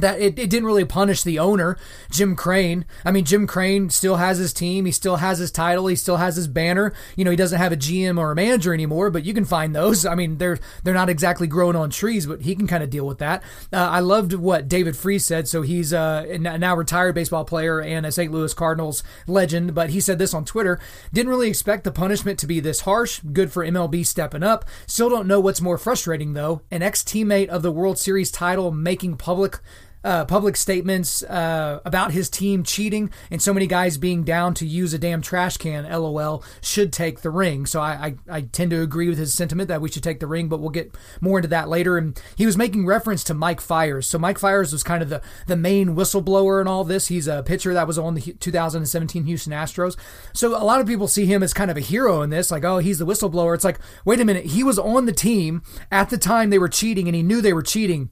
that 0.00 0.20
it, 0.20 0.38
it 0.38 0.50
didn't 0.50 0.66
really 0.66 0.84
punish 0.84 1.22
the 1.22 1.38
owner, 1.38 1.76
Jim 2.10 2.36
Crane. 2.36 2.84
I 3.04 3.10
mean, 3.10 3.24
Jim 3.24 3.46
Crane 3.46 3.90
still 3.90 4.16
has 4.16 4.38
his 4.38 4.52
team. 4.52 4.84
He 4.84 4.92
still 4.92 5.16
has 5.16 5.38
his 5.38 5.50
title. 5.50 5.86
He 5.86 5.96
still 5.96 6.16
has 6.16 6.36
his 6.36 6.48
banner. 6.48 6.92
You 7.16 7.24
know, 7.24 7.30
he 7.30 7.36
doesn't 7.36 7.58
have 7.58 7.72
a 7.72 7.76
GM 7.76 8.18
or 8.18 8.32
a 8.32 8.34
manager 8.34 8.72
anymore, 8.72 9.10
but 9.10 9.24
you 9.24 9.34
can 9.34 9.44
find 9.44 9.74
those. 9.74 10.06
I 10.06 10.14
mean, 10.14 10.38
they're 10.38 10.58
they're 10.82 10.94
not 10.94 11.08
exactly 11.08 11.46
growing 11.46 11.76
on 11.76 11.90
trees, 11.90 12.26
but 12.26 12.42
he 12.42 12.54
can 12.54 12.66
kind 12.66 12.82
of 12.82 12.90
deal 12.90 13.06
with 13.06 13.18
that. 13.18 13.42
Uh, 13.72 13.76
I 13.76 14.00
loved 14.00 14.32
what 14.32 14.68
David 14.68 14.96
Freese 14.96 15.26
said. 15.26 15.48
So 15.48 15.62
he's 15.62 15.92
uh, 15.92 16.24
a 16.28 16.38
now 16.38 16.76
retired 16.76 17.14
baseball 17.14 17.44
player 17.44 17.80
and 17.80 18.06
a 18.06 18.12
St. 18.12 18.32
Louis 18.32 18.54
Cardinals 18.54 19.02
legend, 19.26 19.74
but 19.74 19.90
he 19.90 20.00
said 20.00 20.18
this 20.18 20.34
on 20.34 20.44
Twitter. 20.44 20.78
Didn't 21.12 21.30
really 21.30 21.48
expect 21.48 21.84
the 21.84 21.92
punishment 21.92 22.38
to 22.40 22.46
be 22.46 22.60
this 22.60 22.80
harsh. 22.80 23.20
Good 23.20 23.52
for 23.52 23.64
MLB 23.64 24.06
stepping 24.06 24.42
up. 24.42 24.64
Still 24.86 25.10
don't 25.10 25.28
know 25.28 25.40
what's 25.40 25.60
more 25.60 25.78
frustrating 25.78 26.32
though. 26.32 26.62
An 26.70 26.82
ex 26.82 27.02
teammate 27.02 27.48
of 27.48 27.62
the 27.62 27.72
World 27.72 27.98
Series 27.98 28.30
title 28.30 28.70
making 28.70 29.16
public 29.16 29.58
uh, 30.06 30.24
public 30.24 30.56
statements 30.56 31.24
uh, 31.24 31.80
about 31.84 32.12
his 32.12 32.30
team 32.30 32.62
cheating 32.62 33.10
and 33.28 33.42
so 33.42 33.52
many 33.52 33.66
guys 33.66 33.98
being 33.98 34.22
down 34.22 34.54
to 34.54 34.64
use 34.64 34.94
a 34.94 34.98
damn 34.98 35.20
trash 35.20 35.56
can, 35.56 35.82
lol, 35.82 36.44
should 36.60 36.92
take 36.92 37.22
the 37.22 37.30
ring. 37.30 37.66
So 37.66 37.80
I, 37.80 38.14
I, 38.28 38.36
I, 38.36 38.40
tend 38.42 38.70
to 38.70 38.80
agree 38.80 39.08
with 39.08 39.18
his 39.18 39.34
sentiment 39.34 39.66
that 39.66 39.80
we 39.80 39.90
should 39.90 40.04
take 40.04 40.20
the 40.20 40.28
ring, 40.28 40.48
but 40.48 40.60
we'll 40.60 40.70
get 40.70 40.94
more 41.20 41.38
into 41.38 41.48
that 41.48 41.68
later. 41.68 41.98
And 41.98 42.20
he 42.36 42.46
was 42.46 42.56
making 42.56 42.86
reference 42.86 43.24
to 43.24 43.34
Mike 43.34 43.60
Fiers. 43.60 44.06
So 44.06 44.16
Mike 44.16 44.38
Fiers 44.38 44.72
was 44.72 44.84
kind 44.84 45.02
of 45.02 45.08
the, 45.08 45.20
the 45.48 45.56
main 45.56 45.96
whistleblower 45.96 46.60
in 46.60 46.68
all 46.68 46.84
this. 46.84 47.08
He's 47.08 47.26
a 47.26 47.42
pitcher 47.42 47.74
that 47.74 47.88
was 47.88 47.98
on 47.98 48.14
the 48.14 48.20
2017 48.20 49.24
Houston 49.24 49.52
Astros. 49.52 49.96
So 50.32 50.50
a 50.50 50.62
lot 50.62 50.80
of 50.80 50.86
people 50.86 51.08
see 51.08 51.26
him 51.26 51.42
as 51.42 51.52
kind 51.52 51.70
of 51.70 51.76
a 51.76 51.80
hero 51.80 52.22
in 52.22 52.30
this, 52.30 52.52
like, 52.52 52.62
oh, 52.62 52.78
he's 52.78 53.00
the 53.00 53.06
whistleblower. 53.06 53.56
It's 53.56 53.64
like, 53.64 53.80
wait 54.04 54.20
a 54.20 54.24
minute, 54.24 54.46
he 54.46 54.62
was 54.62 54.78
on 54.78 55.06
the 55.06 55.12
team 55.12 55.62
at 55.90 56.10
the 56.10 56.18
time 56.18 56.50
they 56.50 56.60
were 56.60 56.68
cheating 56.68 57.08
and 57.08 57.16
he 57.16 57.24
knew 57.24 57.40
they 57.40 57.52
were 57.52 57.62
cheating 57.62 58.10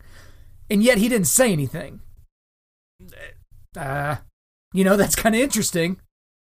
and 0.71 0.83
yet 0.83 0.99
he 0.99 1.09
didn't 1.09 1.27
say 1.27 1.53
anything. 1.53 2.01
Uh, 3.77 4.17
you 4.73 4.85
know, 4.85 4.97
that's 4.97 5.17
kind 5.17 5.35
of 5.35 5.41
interesting. 5.41 6.01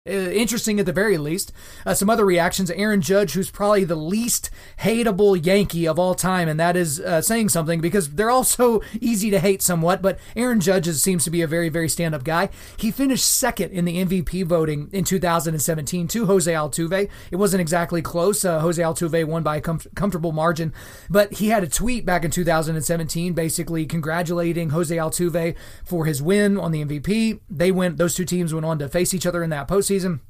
Uh, 0.10 0.14
interesting 0.14 0.80
at 0.80 0.88
the 0.88 0.92
very 0.92 1.16
least. 1.16 1.54
Uh, 1.86 1.94
some 1.94 2.10
other 2.10 2.26
reactions 2.26 2.72
Aaron 2.72 3.02
Judge, 3.02 3.34
who's 3.34 3.52
probably 3.52 3.84
the 3.84 3.94
least 3.94 4.50
hateable 4.80 5.46
Yankee 5.46 5.88
of 5.88 6.00
all 6.00 6.16
time, 6.16 6.50
and 6.50 6.60
that 6.60 6.76
is 6.76 7.00
uh, 7.00 7.22
saying 7.22 7.50
something 7.50 7.80
because 7.80 8.10
they're 8.10 8.32
all 8.32 8.44
so 8.44 8.82
easy 9.00 9.30
to 9.30 9.38
hate 9.40 9.62
somewhat. 9.62 10.02
But 10.02 10.18
Aaron 10.36 10.60
Judge 10.60 10.88
is, 10.88 11.04
seems 11.04 11.24
to 11.26 11.30
be 11.30 11.44
a 11.44 11.48
very, 11.48 11.70
very 11.70 11.88
stand 11.88 12.16
up 12.16 12.24
guy. 12.24 12.50
He 12.78 12.90
finished 12.90 13.26
second 13.26 13.74
in 13.74 13.86
the 13.86 14.04
MVP 14.04 14.44
voting 14.44 14.90
in 14.92 15.04
2017 15.04 16.08
to 16.08 16.26
Jose 16.26 16.52
Altuve. 16.52 17.08
It 17.30 17.36
wasn't 17.36 17.62
exactly 17.62 18.02
close. 18.02 18.44
Uh, 18.44 18.60
Jose 18.60 18.82
Altuve 18.82 19.26
won 19.26 19.44
by 19.44 19.58
a 19.58 19.62
com- 19.62 19.82
comfortable 19.94 20.32
margin, 20.32 20.74
but 21.12 21.34
he 21.34 21.50
had 21.50 21.64
a 21.64 21.70
tweet 21.70 22.08
back 22.08 22.26
in 22.26 22.32
2017 22.32 23.34
basically 23.34 23.86
congratulating 23.86 24.72
Jose 24.72 24.96
Altuve 24.96 25.56
for 25.86 26.06
his 26.06 26.24
win 26.24 26.58
on 26.58 26.72
the 26.72 26.84
MVP. 26.84 27.40
They 27.52 27.72
went; 27.72 27.98
those 27.98 28.16
two 28.16 28.26
teams 28.26 28.52
went 28.52 28.66
on 28.66 28.80
to 28.80 28.90
face 28.90 29.14
each 29.14 29.28
other 29.28 29.44
in 29.44 29.52
that 29.52 29.68
postseason 29.68 29.91
season. 29.92 30.22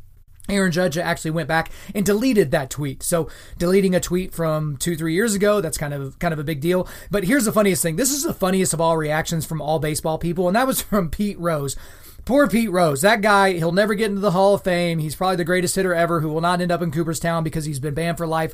Aaron 0.50 0.72
Judge 0.72 0.98
actually 0.98 1.32
went 1.32 1.48
back 1.48 1.72
and 1.94 2.03
deleted 2.03 2.50
that 2.50 2.72
tweet. 2.72 3.03
So 3.03 3.30
deleting 3.60 3.94
a 3.94 4.00
tweet 4.00 4.34
from 4.34 4.75
two, 4.77 4.96
three 4.98 5.13
years 5.13 5.36
ago, 5.36 5.62
that's 5.62 5.77
kind 5.77 5.94
of 5.94 6.18
kind 6.18 6.34
of 6.34 6.39
a 6.39 6.44
big 6.44 6.62
deal. 6.62 6.88
But 7.12 7.25
here's 7.25 7.46
the 7.46 7.51
funniest 7.51 7.84
thing. 7.84 7.96
This 7.96 8.12
is 8.12 8.24
the 8.24 8.34
funniest 8.34 8.74
of 8.74 8.82
all 8.82 8.98
reactions 8.98 9.46
from 9.46 9.62
all 9.62 9.77
baseball 9.77 10.18
people, 10.18 10.48
and 10.48 10.56
that 10.56 10.65
was 10.65 10.82
from 10.91 11.12
Pete 11.12 11.39
Rose. 11.39 11.75
Poor 12.25 12.48
Pete 12.48 12.72
Rose. 12.72 13.01
That 13.01 13.22
guy, 13.22 13.53
he'll 13.53 13.72
never 13.72 13.94
get 13.94 14.10
into 14.10 14.22
the 14.22 14.32
Hall 14.32 14.56
of 14.56 14.63
Fame. 14.63 15.00
He's 15.00 15.15
probably 15.15 15.38
the 15.38 15.44
greatest 15.44 15.75
hitter 15.75 15.94
ever 15.94 16.22
who 16.22 16.30
will 16.30 16.41
not 16.41 16.60
end 16.60 16.72
up 16.72 16.82
in 16.82 16.91
Cooperstown 16.91 17.44
because 17.44 17.65
he's 17.65 17.80
been 17.80 17.94
banned 17.94 18.18
for 18.18 18.27
life. 18.27 18.53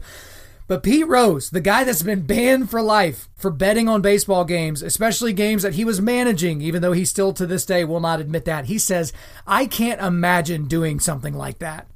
But 0.68 0.84
Pete 0.84 1.08
Rose, 1.08 1.50
the 1.50 1.62
guy 1.62 1.86
that's 1.86 2.04
been 2.04 2.26
banned 2.26 2.70
for 2.70 2.82
life 2.82 3.30
for 3.38 3.50
betting 3.50 3.88
on 3.88 4.02
baseball 4.02 4.44
games, 4.44 4.82
especially 4.82 5.32
games 5.32 5.64
that 5.64 5.76
he 5.76 5.86
was 5.86 6.02
managing, 6.02 6.62
even 6.62 6.82
though 6.82 6.92
he 6.92 7.06
still 7.06 7.32
to 7.34 7.46
this 7.46 7.66
day 7.66 7.86
will 7.86 8.02
not 8.02 8.20
admit 8.20 8.44
that, 8.46 8.66
he 8.66 8.78
says, 8.78 9.14
I 9.46 9.66
can't 9.66 10.02
imagine 10.02 10.66
doing 10.66 11.00
something 11.00 11.34
like 11.34 11.60
that. 11.60 11.88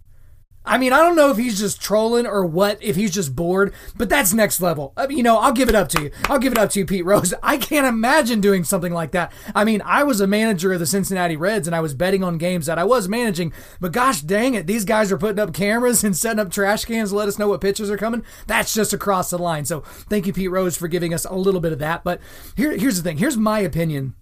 I 0.63 0.77
mean, 0.77 0.94
I 0.94 0.98
don't 0.98 1.15
know 1.15 1.32
if 1.32 1.38
he's 1.38 1.60
just 1.60 1.82
trolling 1.82 2.27
or 2.27 2.46
what, 2.46 2.82
if 2.84 2.96
he's 2.96 3.12
just 3.12 3.36
bored, 3.36 3.74
but 3.96 4.10
that's 4.10 4.32
next 4.32 4.62
level. 4.62 4.94
I 4.96 5.08
mean, 5.08 5.18
you 5.18 5.24
know, 5.24 5.39
I'll 5.39 5.53
give 5.53 5.70
it 5.70 5.75
up 5.75 5.89
to 5.89 6.03
you. 6.03 6.12
I'll 6.25 6.38
give 6.38 6.51
it 6.51 6.58
up 6.60 6.70
to 6.72 6.80
you, 6.80 6.86
Pete 6.86 7.03
Rose. 7.03 7.34
I 7.44 7.58
can't 7.58 7.88
imagine 7.88 8.41
doing 8.41 8.63
something 8.63 8.94
like 8.94 9.12
that. 9.12 9.32
I 9.56 9.63
mean, 9.63 9.82
I 9.84 10.03
was 10.03 10.22
a 10.22 10.27
manager 10.27 10.72
of 10.72 10.80
the 10.80 10.86
Cincinnati 10.86 11.36
Reds 11.36 11.68
and 11.68 11.75
I 11.75 11.80
was 11.80 11.96
betting 11.96 12.24
on 12.24 12.38
games 12.38 12.68
that 12.68 12.77
I 12.77 12.84
was 12.84 13.08
managing, 13.08 13.53
but 13.80 13.91
gosh 13.91 14.22
dang 14.22 14.53
it, 14.53 14.68
these 14.68 14.86
guys 14.86 15.12
are 15.12 15.18
putting 15.18 15.39
up 15.39 15.53
cameras 15.53 16.03
and 16.03 16.15
setting 16.15 16.39
up 16.39 16.51
trash 16.51 16.86
cans 16.86 17.10
to 17.10 17.15
let 17.15 17.27
us 17.27 17.39
know 17.39 17.48
what 17.48 17.62
pitches 17.62 17.89
are 17.89 17.98
coming. 17.98 18.24
That's 18.46 18.74
just 18.74 18.94
across 18.94 19.32
the 19.32 19.39
line. 19.39 19.65
So 19.65 19.82
thank 19.82 20.27
you, 20.27 20.34
Pete 20.34 20.51
Rose, 20.51 20.77
for 20.77 20.88
giving 20.88 21.13
us 21.13 21.25
a 21.25 21.34
little 21.34 21.62
bit 21.62 21.74
of 21.74 21.80
that. 21.80 22.03
But 22.03 22.22
here, 22.56 22.77
here's 22.77 22.98
the 22.98 23.03
thing. 23.03 23.18
Here's 23.18 23.38
my 23.38 23.62
opinion 23.62 24.13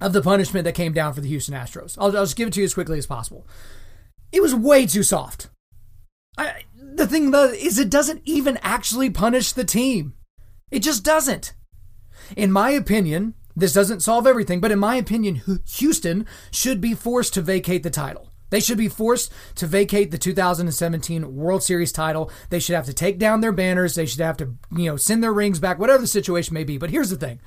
of 0.00 0.12
the 0.12 0.22
punishment 0.22 0.64
that 0.64 0.76
came 0.76 0.92
down 0.92 1.12
for 1.12 1.20
the 1.20 1.28
Houston 1.28 1.54
Astros. 1.54 1.96
I'll, 1.98 2.16
I'll 2.16 2.24
just 2.24 2.36
give 2.36 2.48
it 2.48 2.54
to 2.54 2.60
you 2.60 2.64
as 2.64 2.74
quickly 2.74 2.98
as 2.98 3.06
possible. 3.06 3.46
It 4.30 4.40
was 4.40 4.54
way 4.54 4.86
too 4.86 5.02
soft 5.02 5.48
I, 6.36 6.62
the 6.76 7.06
thing 7.06 7.30
though 7.30 7.50
is 7.50 7.78
it 7.78 7.90
doesn't 7.90 8.22
even 8.24 8.58
actually 8.62 9.10
punish 9.10 9.52
the 9.52 9.64
team. 9.64 10.14
It 10.70 10.80
just 10.80 11.04
doesn't. 11.04 11.54
In 12.36 12.50
my 12.50 12.70
opinion, 12.70 13.34
this 13.54 13.74
doesn't 13.74 14.00
solve 14.00 14.26
everything, 14.26 14.60
but 14.60 14.70
in 14.70 14.78
my 14.78 14.96
opinion, 14.96 15.42
Houston 15.74 16.26
should 16.50 16.80
be 16.80 16.94
forced 16.94 17.34
to 17.34 17.42
vacate 17.42 17.82
the 17.82 17.90
title. 17.90 18.28
They 18.52 18.60
should 18.60 18.78
be 18.78 18.88
forced 18.88 19.32
to 19.56 19.66
vacate 19.66 20.10
the 20.10 20.18
2017 20.18 21.34
World 21.34 21.62
Series 21.62 21.90
title. 21.90 22.30
They 22.50 22.58
should 22.58 22.76
have 22.76 22.84
to 22.84 22.92
take 22.92 23.18
down 23.18 23.40
their 23.40 23.52
banners. 23.52 23.94
They 23.94 24.04
should 24.04 24.20
have 24.20 24.36
to, 24.38 24.54
you 24.70 24.84
know, 24.84 24.96
send 24.96 25.22
their 25.22 25.32
rings 25.32 25.58
back, 25.58 25.78
whatever 25.78 26.02
the 26.02 26.06
situation 26.06 26.52
may 26.52 26.64
be. 26.64 26.76
But 26.76 26.90
here's 26.90 27.08
the 27.08 27.16
thing. 27.16 27.40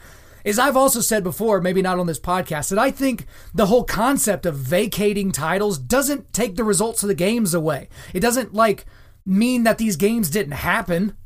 Is 0.46 0.60
I've 0.60 0.78
also 0.78 1.02
said 1.02 1.24
before, 1.24 1.60
maybe 1.60 1.82
not 1.82 1.98
on 1.98 2.06
this 2.06 2.20
podcast, 2.20 2.70
that 2.70 2.78
I 2.78 2.92
think 2.92 3.26
the 3.54 3.66
whole 3.66 3.84
concept 3.84 4.46
of 4.46 4.56
vacating 4.56 5.32
titles 5.32 5.80
doesn't 5.80 6.32
take 6.32 6.56
the 6.56 6.64
results 6.64 7.02
of 7.04 7.10
the 7.10 7.16
games 7.16 7.56
away. 7.56 7.90
It 8.14 8.20
doesn't 8.20 8.54
like 8.54 8.86
mean 9.26 9.64
that 9.64 9.80
these 9.80 9.96
games 9.96 10.30
didn't 10.30 10.54
happen. 10.54 11.18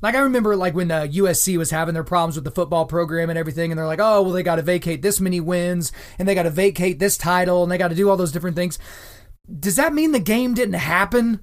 Like 0.00 0.14
I 0.14 0.20
remember, 0.20 0.54
like 0.54 0.74
when 0.74 0.92
uh, 0.92 1.08
USC 1.10 1.56
was 1.56 1.70
having 1.70 1.94
their 1.94 2.04
problems 2.04 2.36
with 2.36 2.44
the 2.44 2.52
football 2.52 2.86
program 2.86 3.30
and 3.30 3.38
everything, 3.38 3.72
and 3.72 3.78
they're 3.78 3.86
like, 3.86 3.98
"Oh, 4.00 4.22
well, 4.22 4.32
they 4.32 4.44
got 4.44 4.56
to 4.56 4.62
vacate 4.62 5.02
this 5.02 5.20
many 5.20 5.40
wins, 5.40 5.90
and 6.16 6.28
they 6.28 6.34
got 6.34 6.44
to 6.44 6.50
vacate 6.50 7.00
this 7.00 7.18
title, 7.18 7.64
and 7.64 7.72
they 7.72 7.78
got 7.78 7.88
to 7.88 7.96
do 7.96 8.08
all 8.08 8.16
those 8.16 8.32
different 8.32 8.56
things." 8.56 8.78
Does 9.58 9.74
that 9.76 9.92
mean 9.92 10.12
the 10.12 10.20
game 10.20 10.54
didn't 10.54 10.74
happen? 10.74 11.40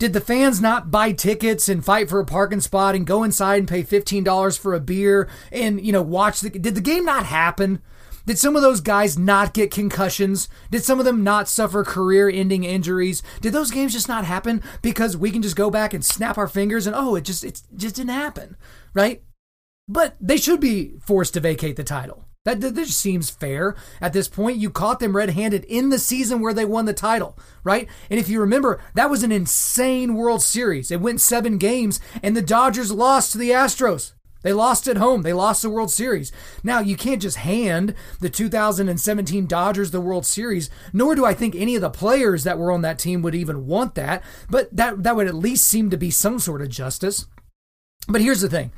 Did 0.00 0.14
the 0.14 0.20
fans 0.22 0.62
not 0.62 0.90
buy 0.90 1.12
tickets 1.12 1.68
and 1.68 1.84
fight 1.84 2.08
for 2.08 2.20
a 2.20 2.24
parking 2.24 2.62
spot 2.62 2.94
and 2.94 3.06
go 3.06 3.22
inside 3.22 3.58
and 3.58 3.68
pay 3.68 3.82
fifteen 3.82 4.24
dollars 4.24 4.56
for 4.56 4.72
a 4.72 4.80
beer 4.80 5.28
and 5.52 5.84
you 5.84 5.92
know 5.92 6.00
watch 6.00 6.40
the? 6.40 6.48
Did 6.48 6.74
the 6.74 6.80
game 6.80 7.04
not 7.04 7.26
happen? 7.26 7.82
Did 8.24 8.38
some 8.38 8.56
of 8.56 8.62
those 8.62 8.80
guys 8.80 9.18
not 9.18 9.52
get 9.52 9.70
concussions? 9.70 10.48
Did 10.70 10.84
some 10.84 11.00
of 11.00 11.04
them 11.04 11.22
not 11.22 11.48
suffer 11.48 11.84
career 11.84 12.30
ending 12.30 12.64
injuries? 12.64 13.22
Did 13.42 13.52
those 13.52 13.70
games 13.70 13.92
just 13.92 14.08
not 14.08 14.24
happen 14.24 14.62
because 14.80 15.18
we 15.18 15.30
can 15.30 15.42
just 15.42 15.54
go 15.54 15.70
back 15.70 15.92
and 15.92 16.02
snap 16.02 16.38
our 16.38 16.48
fingers 16.48 16.86
and 16.86 16.96
oh, 16.96 17.14
it 17.16 17.24
just 17.24 17.44
it 17.44 17.60
just 17.76 17.96
didn't 17.96 18.08
happen, 18.08 18.56
right? 18.94 19.22
But 19.86 20.16
they 20.18 20.38
should 20.38 20.60
be 20.60 20.94
forced 21.04 21.34
to 21.34 21.40
vacate 21.40 21.76
the 21.76 21.84
title. 21.84 22.24
That, 22.44 22.62
that 22.62 22.74
just 22.74 22.98
seems 22.98 23.28
fair 23.28 23.76
at 24.00 24.14
this 24.14 24.26
point. 24.26 24.56
You 24.56 24.70
caught 24.70 24.98
them 24.98 25.14
red 25.14 25.30
handed 25.30 25.64
in 25.64 25.90
the 25.90 25.98
season 25.98 26.40
where 26.40 26.54
they 26.54 26.64
won 26.64 26.86
the 26.86 26.94
title, 26.94 27.36
right? 27.64 27.86
And 28.08 28.18
if 28.18 28.30
you 28.30 28.40
remember, 28.40 28.80
that 28.94 29.10
was 29.10 29.22
an 29.22 29.30
insane 29.30 30.14
World 30.14 30.42
Series. 30.42 30.90
It 30.90 31.02
went 31.02 31.20
seven 31.20 31.58
games, 31.58 32.00
and 32.22 32.34
the 32.34 32.42
Dodgers 32.42 32.92
lost 32.92 33.32
to 33.32 33.38
the 33.38 33.50
Astros. 33.50 34.12
They 34.42 34.54
lost 34.54 34.88
at 34.88 34.96
home. 34.96 35.20
They 35.20 35.34
lost 35.34 35.60
the 35.60 35.68
World 35.68 35.90
Series. 35.90 36.32
Now, 36.64 36.80
you 36.80 36.96
can't 36.96 37.20
just 37.20 37.36
hand 37.36 37.94
the 38.20 38.30
2017 38.30 39.46
Dodgers 39.46 39.90
the 39.90 40.00
World 40.00 40.24
Series, 40.24 40.70
nor 40.94 41.14
do 41.14 41.26
I 41.26 41.34
think 41.34 41.54
any 41.54 41.74
of 41.74 41.82
the 41.82 41.90
players 41.90 42.44
that 42.44 42.58
were 42.58 42.72
on 42.72 42.80
that 42.80 42.98
team 42.98 43.20
would 43.20 43.34
even 43.34 43.66
want 43.66 43.96
that, 43.96 44.24
but 44.48 44.74
that, 44.74 45.02
that 45.02 45.14
would 45.14 45.26
at 45.26 45.34
least 45.34 45.68
seem 45.68 45.90
to 45.90 45.98
be 45.98 46.10
some 46.10 46.38
sort 46.38 46.62
of 46.62 46.70
justice. 46.70 47.26
But 48.08 48.22
here's 48.22 48.40
the 48.40 48.48
thing 48.48 48.72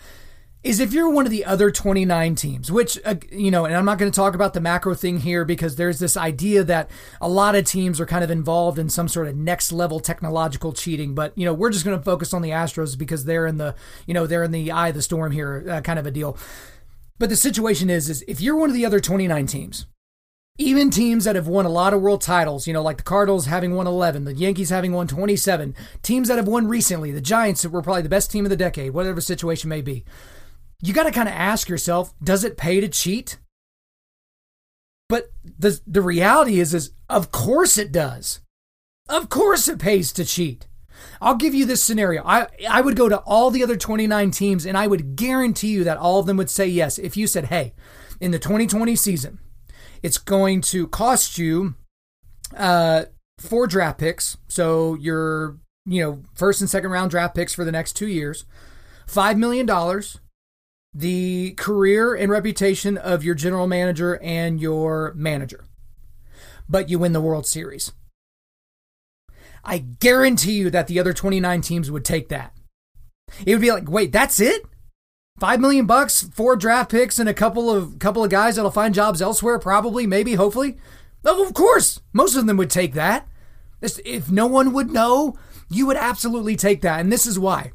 is 0.62 0.78
if 0.78 0.92
you're 0.92 1.10
one 1.10 1.24
of 1.26 1.30
the 1.30 1.44
other 1.44 1.70
29 1.70 2.34
teams, 2.36 2.70
which, 2.70 2.98
uh, 3.04 3.16
you 3.32 3.50
know, 3.50 3.64
and 3.64 3.74
I'm 3.74 3.84
not 3.84 3.98
going 3.98 4.10
to 4.10 4.14
talk 4.14 4.34
about 4.34 4.54
the 4.54 4.60
macro 4.60 4.94
thing 4.94 5.18
here 5.18 5.44
because 5.44 5.74
there's 5.74 5.98
this 5.98 6.16
idea 6.16 6.62
that 6.64 6.88
a 7.20 7.28
lot 7.28 7.56
of 7.56 7.64
teams 7.64 8.00
are 8.00 8.06
kind 8.06 8.22
of 8.22 8.30
involved 8.30 8.78
in 8.78 8.88
some 8.88 9.08
sort 9.08 9.26
of 9.26 9.36
next 9.36 9.72
level 9.72 9.98
technological 9.98 10.72
cheating. 10.72 11.14
But, 11.14 11.36
you 11.36 11.44
know, 11.44 11.52
we're 11.52 11.70
just 11.70 11.84
going 11.84 11.98
to 11.98 12.04
focus 12.04 12.32
on 12.32 12.42
the 12.42 12.50
Astros 12.50 12.96
because 12.96 13.24
they're 13.24 13.46
in 13.46 13.56
the, 13.56 13.74
you 14.06 14.14
know, 14.14 14.26
they're 14.26 14.44
in 14.44 14.52
the 14.52 14.70
eye 14.70 14.88
of 14.88 14.94
the 14.94 15.02
storm 15.02 15.32
here, 15.32 15.66
uh, 15.68 15.80
kind 15.80 15.98
of 15.98 16.06
a 16.06 16.12
deal. 16.12 16.38
But 17.18 17.28
the 17.28 17.36
situation 17.36 17.90
is, 17.90 18.08
is 18.08 18.24
if 18.28 18.40
you're 18.40 18.56
one 18.56 18.70
of 18.70 18.74
the 18.74 18.86
other 18.86 19.00
29 19.00 19.46
teams, 19.46 19.86
even 20.58 20.90
teams 20.90 21.24
that 21.24 21.34
have 21.34 21.48
won 21.48 21.64
a 21.64 21.70
lot 21.70 21.92
of 21.94 22.02
world 22.02 22.20
titles, 22.20 22.68
you 22.68 22.72
know, 22.72 22.82
like 22.82 22.98
the 22.98 23.02
Cardinals 23.02 23.46
having 23.46 23.74
won 23.74 23.88
11, 23.88 24.24
the 24.24 24.34
Yankees 24.34 24.70
having 24.70 24.92
won 24.92 25.08
27, 25.08 25.74
teams 26.02 26.28
that 26.28 26.36
have 26.36 26.46
won 26.46 26.68
recently, 26.68 27.10
the 27.10 27.20
Giants 27.20 27.62
that 27.62 27.70
were 27.70 27.82
probably 27.82 28.02
the 28.02 28.08
best 28.08 28.30
team 28.30 28.44
of 28.44 28.50
the 28.50 28.56
decade, 28.56 28.92
whatever 28.92 29.16
the 29.16 29.22
situation 29.22 29.68
may 29.68 29.80
be 29.80 30.04
you 30.82 30.92
got 30.92 31.04
to 31.04 31.12
kind 31.12 31.28
of 31.28 31.34
ask 31.34 31.68
yourself, 31.68 32.12
does 32.22 32.44
it 32.44 32.56
pay 32.56 32.80
to 32.80 32.88
cheat? 32.88 33.38
But 35.08 35.30
the 35.58 35.80
the 35.86 36.02
reality 36.02 36.58
is 36.58 36.74
is 36.74 36.90
of 37.08 37.30
course 37.30 37.78
it 37.78 37.92
does. 37.92 38.40
Of 39.08 39.28
course 39.28 39.68
it 39.68 39.78
pays 39.78 40.12
to 40.12 40.24
cheat. 40.24 40.66
I'll 41.20 41.36
give 41.36 41.54
you 41.54 41.64
this 41.64 41.82
scenario. 41.82 42.22
I 42.24 42.46
I 42.68 42.80
would 42.80 42.96
go 42.96 43.08
to 43.08 43.18
all 43.18 43.50
the 43.50 43.62
other 43.62 43.76
29 43.76 44.30
teams 44.30 44.66
and 44.66 44.76
I 44.76 44.86
would 44.86 45.14
guarantee 45.16 45.68
you 45.68 45.84
that 45.84 45.98
all 45.98 46.18
of 46.18 46.26
them 46.26 46.36
would 46.38 46.50
say 46.50 46.66
yes 46.66 46.98
if 46.98 47.16
you 47.16 47.26
said, 47.26 47.46
"Hey, 47.46 47.74
in 48.20 48.30
the 48.30 48.38
2020 48.38 48.96
season, 48.96 49.38
it's 50.02 50.18
going 50.18 50.62
to 50.62 50.88
cost 50.88 51.38
you 51.38 51.74
uh 52.56 53.04
four 53.38 53.66
draft 53.66 53.98
picks, 53.98 54.36
so 54.48 54.94
your, 54.94 55.58
you 55.84 56.02
know, 56.02 56.22
first 56.34 56.60
and 56.60 56.70
second 56.70 56.90
round 56.90 57.10
draft 57.10 57.34
picks 57.34 57.52
for 57.52 57.64
the 57.64 57.72
next 57.72 57.94
2 57.94 58.06
years, 58.06 58.44
5 59.06 59.36
million 59.36 59.66
dollars 59.66 60.20
the 60.94 61.52
career 61.52 62.14
and 62.14 62.30
reputation 62.30 62.98
of 62.98 63.24
your 63.24 63.34
general 63.34 63.66
manager 63.66 64.20
and 64.22 64.60
your 64.60 65.12
manager. 65.16 65.64
But 66.68 66.88
you 66.88 66.98
win 66.98 67.12
the 67.12 67.20
World 67.20 67.46
Series. 67.46 67.92
I 69.64 69.78
guarantee 69.78 70.52
you 70.52 70.70
that 70.70 70.86
the 70.86 70.98
other 70.98 71.12
29 71.12 71.60
teams 71.60 71.90
would 71.90 72.04
take 72.04 72.28
that. 72.28 72.54
It 73.46 73.52
would 73.52 73.60
be 73.60 73.70
like, 73.70 73.88
wait, 73.88 74.12
that's 74.12 74.40
it? 74.40 74.62
Five 75.38 75.60
million 75.60 75.86
bucks, 75.86 76.22
four 76.22 76.56
draft 76.56 76.90
picks, 76.90 77.18
and 77.18 77.28
a 77.28 77.34
couple 77.34 77.70
of 77.70 77.98
couple 77.98 78.22
of 78.22 78.30
guys 78.30 78.56
that'll 78.56 78.70
find 78.70 78.94
jobs 78.94 79.22
elsewhere, 79.22 79.58
probably, 79.58 80.06
maybe, 80.06 80.34
hopefully. 80.34 80.76
Oh, 81.24 81.44
of 81.44 81.54
course, 81.54 82.00
most 82.12 82.36
of 82.36 82.46
them 82.46 82.56
would 82.58 82.70
take 82.70 82.94
that. 82.94 83.26
If 83.80 84.30
no 84.30 84.46
one 84.46 84.72
would 84.72 84.90
know, 84.90 85.36
you 85.70 85.86
would 85.86 85.96
absolutely 85.96 86.54
take 86.54 86.82
that. 86.82 87.00
And 87.00 87.10
this 87.10 87.26
is 87.26 87.38
why 87.38 87.72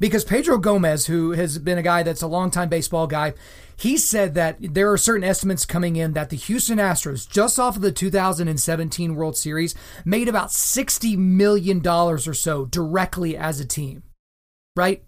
because 0.00 0.24
Pedro 0.24 0.58
Gomez, 0.58 1.06
who 1.06 1.32
has 1.32 1.58
been 1.58 1.78
a 1.78 1.82
guy 1.82 2.02
that's 2.02 2.22
a 2.22 2.26
longtime 2.26 2.68
baseball 2.68 3.06
guy, 3.06 3.34
he 3.76 3.96
said 3.96 4.34
that 4.34 4.56
there 4.60 4.90
are 4.90 4.98
certain 4.98 5.24
estimates 5.24 5.64
coming 5.64 5.96
in 5.96 6.12
that 6.12 6.30
the 6.30 6.36
Houston 6.36 6.78
Astros, 6.78 7.28
just 7.28 7.58
off 7.58 7.76
of 7.76 7.82
the 7.82 7.92
2017 7.92 9.14
World 9.14 9.36
Series, 9.36 9.74
made 10.04 10.28
about 10.28 10.48
$60 10.48 11.16
million 11.16 11.86
or 11.86 12.18
so 12.18 12.64
directly 12.66 13.36
as 13.36 13.60
a 13.60 13.64
team, 13.64 14.02
right? 14.76 15.04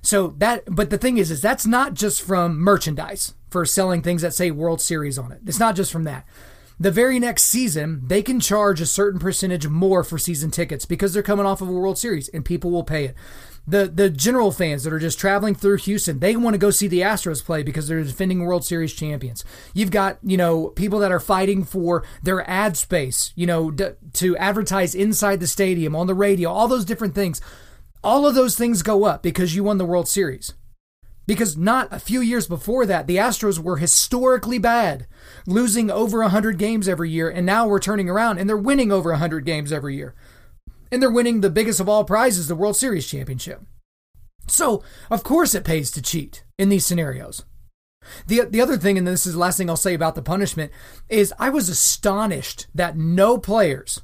So 0.00 0.28
that, 0.38 0.64
but 0.68 0.90
the 0.90 0.98
thing 0.98 1.18
is, 1.18 1.30
is 1.30 1.40
that's 1.40 1.66
not 1.66 1.94
just 1.94 2.22
from 2.22 2.58
merchandise 2.58 3.34
for 3.50 3.66
selling 3.66 4.02
things 4.02 4.22
that 4.22 4.34
say 4.34 4.50
World 4.50 4.80
Series 4.80 5.18
on 5.18 5.32
it. 5.32 5.40
It's 5.46 5.58
not 5.58 5.76
just 5.76 5.92
from 5.92 6.04
that. 6.04 6.26
The 6.78 6.90
very 6.90 7.18
next 7.18 7.44
season, 7.44 8.02
they 8.06 8.22
can 8.22 8.38
charge 8.38 8.82
a 8.82 8.86
certain 8.86 9.18
percentage 9.18 9.66
more 9.66 10.04
for 10.04 10.18
season 10.18 10.50
tickets 10.50 10.84
because 10.84 11.14
they're 11.14 11.22
coming 11.22 11.46
off 11.46 11.62
of 11.62 11.68
a 11.68 11.72
World 11.72 11.98
Series 11.98 12.28
and 12.28 12.44
people 12.44 12.70
will 12.70 12.84
pay 12.84 13.06
it 13.06 13.16
the 13.66 13.88
the 13.88 14.08
general 14.08 14.52
fans 14.52 14.84
that 14.84 14.92
are 14.92 14.98
just 14.98 15.18
traveling 15.18 15.54
through 15.54 15.78
Houston, 15.78 16.20
they 16.20 16.36
want 16.36 16.54
to 16.54 16.58
go 16.58 16.70
see 16.70 16.86
the 16.86 17.00
Astros 17.00 17.44
play 17.44 17.62
because 17.62 17.88
they're 17.88 18.02
defending 18.02 18.44
World 18.44 18.64
Series 18.64 18.92
champions. 18.92 19.44
You've 19.74 19.90
got, 19.90 20.18
you 20.22 20.36
know, 20.36 20.68
people 20.68 21.00
that 21.00 21.12
are 21.12 21.20
fighting 21.20 21.64
for 21.64 22.04
their 22.22 22.48
ad 22.48 22.76
space, 22.76 23.32
you 23.34 23.46
know, 23.46 23.70
d- 23.70 23.90
to 24.14 24.36
advertise 24.36 24.94
inside 24.94 25.40
the 25.40 25.46
stadium, 25.46 25.96
on 25.96 26.06
the 26.06 26.14
radio, 26.14 26.50
all 26.50 26.68
those 26.68 26.84
different 26.84 27.14
things. 27.14 27.40
All 28.04 28.26
of 28.26 28.36
those 28.36 28.56
things 28.56 28.82
go 28.82 29.04
up 29.04 29.22
because 29.22 29.56
you 29.56 29.64
won 29.64 29.78
the 29.78 29.84
World 29.84 30.08
Series. 30.08 30.54
Because 31.26 31.56
not 31.56 31.92
a 31.92 31.98
few 31.98 32.20
years 32.20 32.46
before 32.46 32.86
that, 32.86 33.08
the 33.08 33.16
Astros 33.16 33.58
were 33.58 33.78
historically 33.78 34.58
bad, 34.58 35.08
losing 35.44 35.90
over 35.90 36.20
100 36.20 36.56
games 36.56 36.88
every 36.88 37.10
year, 37.10 37.28
and 37.28 37.44
now 37.44 37.66
we're 37.66 37.80
turning 37.80 38.08
around 38.08 38.38
and 38.38 38.48
they're 38.48 38.56
winning 38.56 38.92
over 38.92 39.10
100 39.10 39.44
games 39.44 39.72
every 39.72 39.96
year 39.96 40.14
and 40.90 41.02
they're 41.02 41.10
winning 41.10 41.40
the 41.40 41.50
biggest 41.50 41.80
of 41.80 41.88
all 41.88 42.04
prizes, 42.04 42.48
the 42.48 42.54
World 42.54 42.76
Series 42.76 43.06
championship. 43.06 43.62
So, 44.46 44.82
of 45.10 45.24
course, 45.24 45.54
it 45.54 45.64
pays 45.64 45.90
to 45.92 46.02
cheat 46.02 46.44
in 46.58 46.68
these 46.68 46.86
scenarios. 46.86 47.44
The, 48.26 48.42
the 48.48 48.60
other 48.60 48.76
thing, 48.76 48.96
and 48.96 49.06
this 49.06 49.26
is 49.26 49.32
the 49.34 49.38
last 49.38 49.56
thing 49.56 49.68
I'll 49.68 49.76
say 49.76 49.94
about 49.94 50.14
the 50.14 50.22
punishment, 50.22 50.70
is 51.08 51.34
I 51.38 51.50
was 51.50 51.68
astonished 51.68 52.66
that 52.74 52.96
no 52.96 53.38
players 53.38 54.02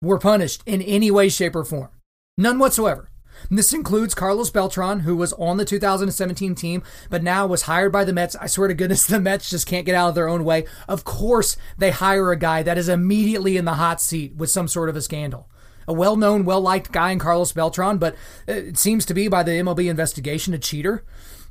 were 0.00 0.18
punished 0.18 0.62
in 0.66 0.80
any 0.82 1.10
way, 1.10 1.28
shape, 1.28 1.54
or 1.54 1.64
form. 1.64 1.90
None 2.38 2.58
whatsoever. 2.58 3.10
And 3.48 3.58
this 3.58 3.72
includes 3.72 4.14
Carlos 4.14 4.50
Beltran, 4.50 5.00
who 5.00 5.16
was 5.16 5.32
on 5.34 5.56
the 5.56 5.64
2017 5.64 6.54
team, 6.54 6.82
but 7.10 7.22
now 7.22 7.46
was 7.46 7.62
hired 7.62 7.92
by 7.92 8.04
the 8.04 8.12
Mets. 8.12 8.36
I 8.36 8.46
swear 8.46 8.68
to 8.68 8.74
goodness, 8.74 9.06
the 9.06 9.20
Mets 9.20 9.50
just 9.50 9.66
can't 9.66 9.86
get 9.86 9.94
out 9.94 10.08
of 10.08 10.14
their 10.14 10.28
own 10.28 10.44
way. 10.44 10.64
Of 10.88 11.04
course, 11.04 11.56
they 11.76 11.90
hire 11.90 12.30
a 12.30 12.36
guy 12.36 12.62
that 12.62 12.78
is 12.78 12.88
immediately 12.88 13.56
in 13.56 13.64
the 13.64 13.74
hot 13.74 14.00
seat 14.00 14.34
with 14.36 14.50
some 14.50 14.68
sort 14.68 14.88
of 14.88 14.96
a 14.96 15.02
scandal 15.02 15.48
a 15.86 15.92
well 15.92 16.16
known, 16.16 16.44
well 16.44 16.60
liked 16.60 16.92
guy 16.92 17.10
in 17.10 17.18
Carlos 17.18 17.52
Beltran, 17.52 17.98
but 17.98 18.14
uh, 18.48 18.52
it 18.52 18.78
seems 18.78 19.04
to 19.06 19.14
be 19.14 19.28
by 19.28 19.42
the 19.42 19.52
MLB 19.52 19.88
investigation 19.88 20.54
a 20.54 20.58
cheater. 20.58 21.04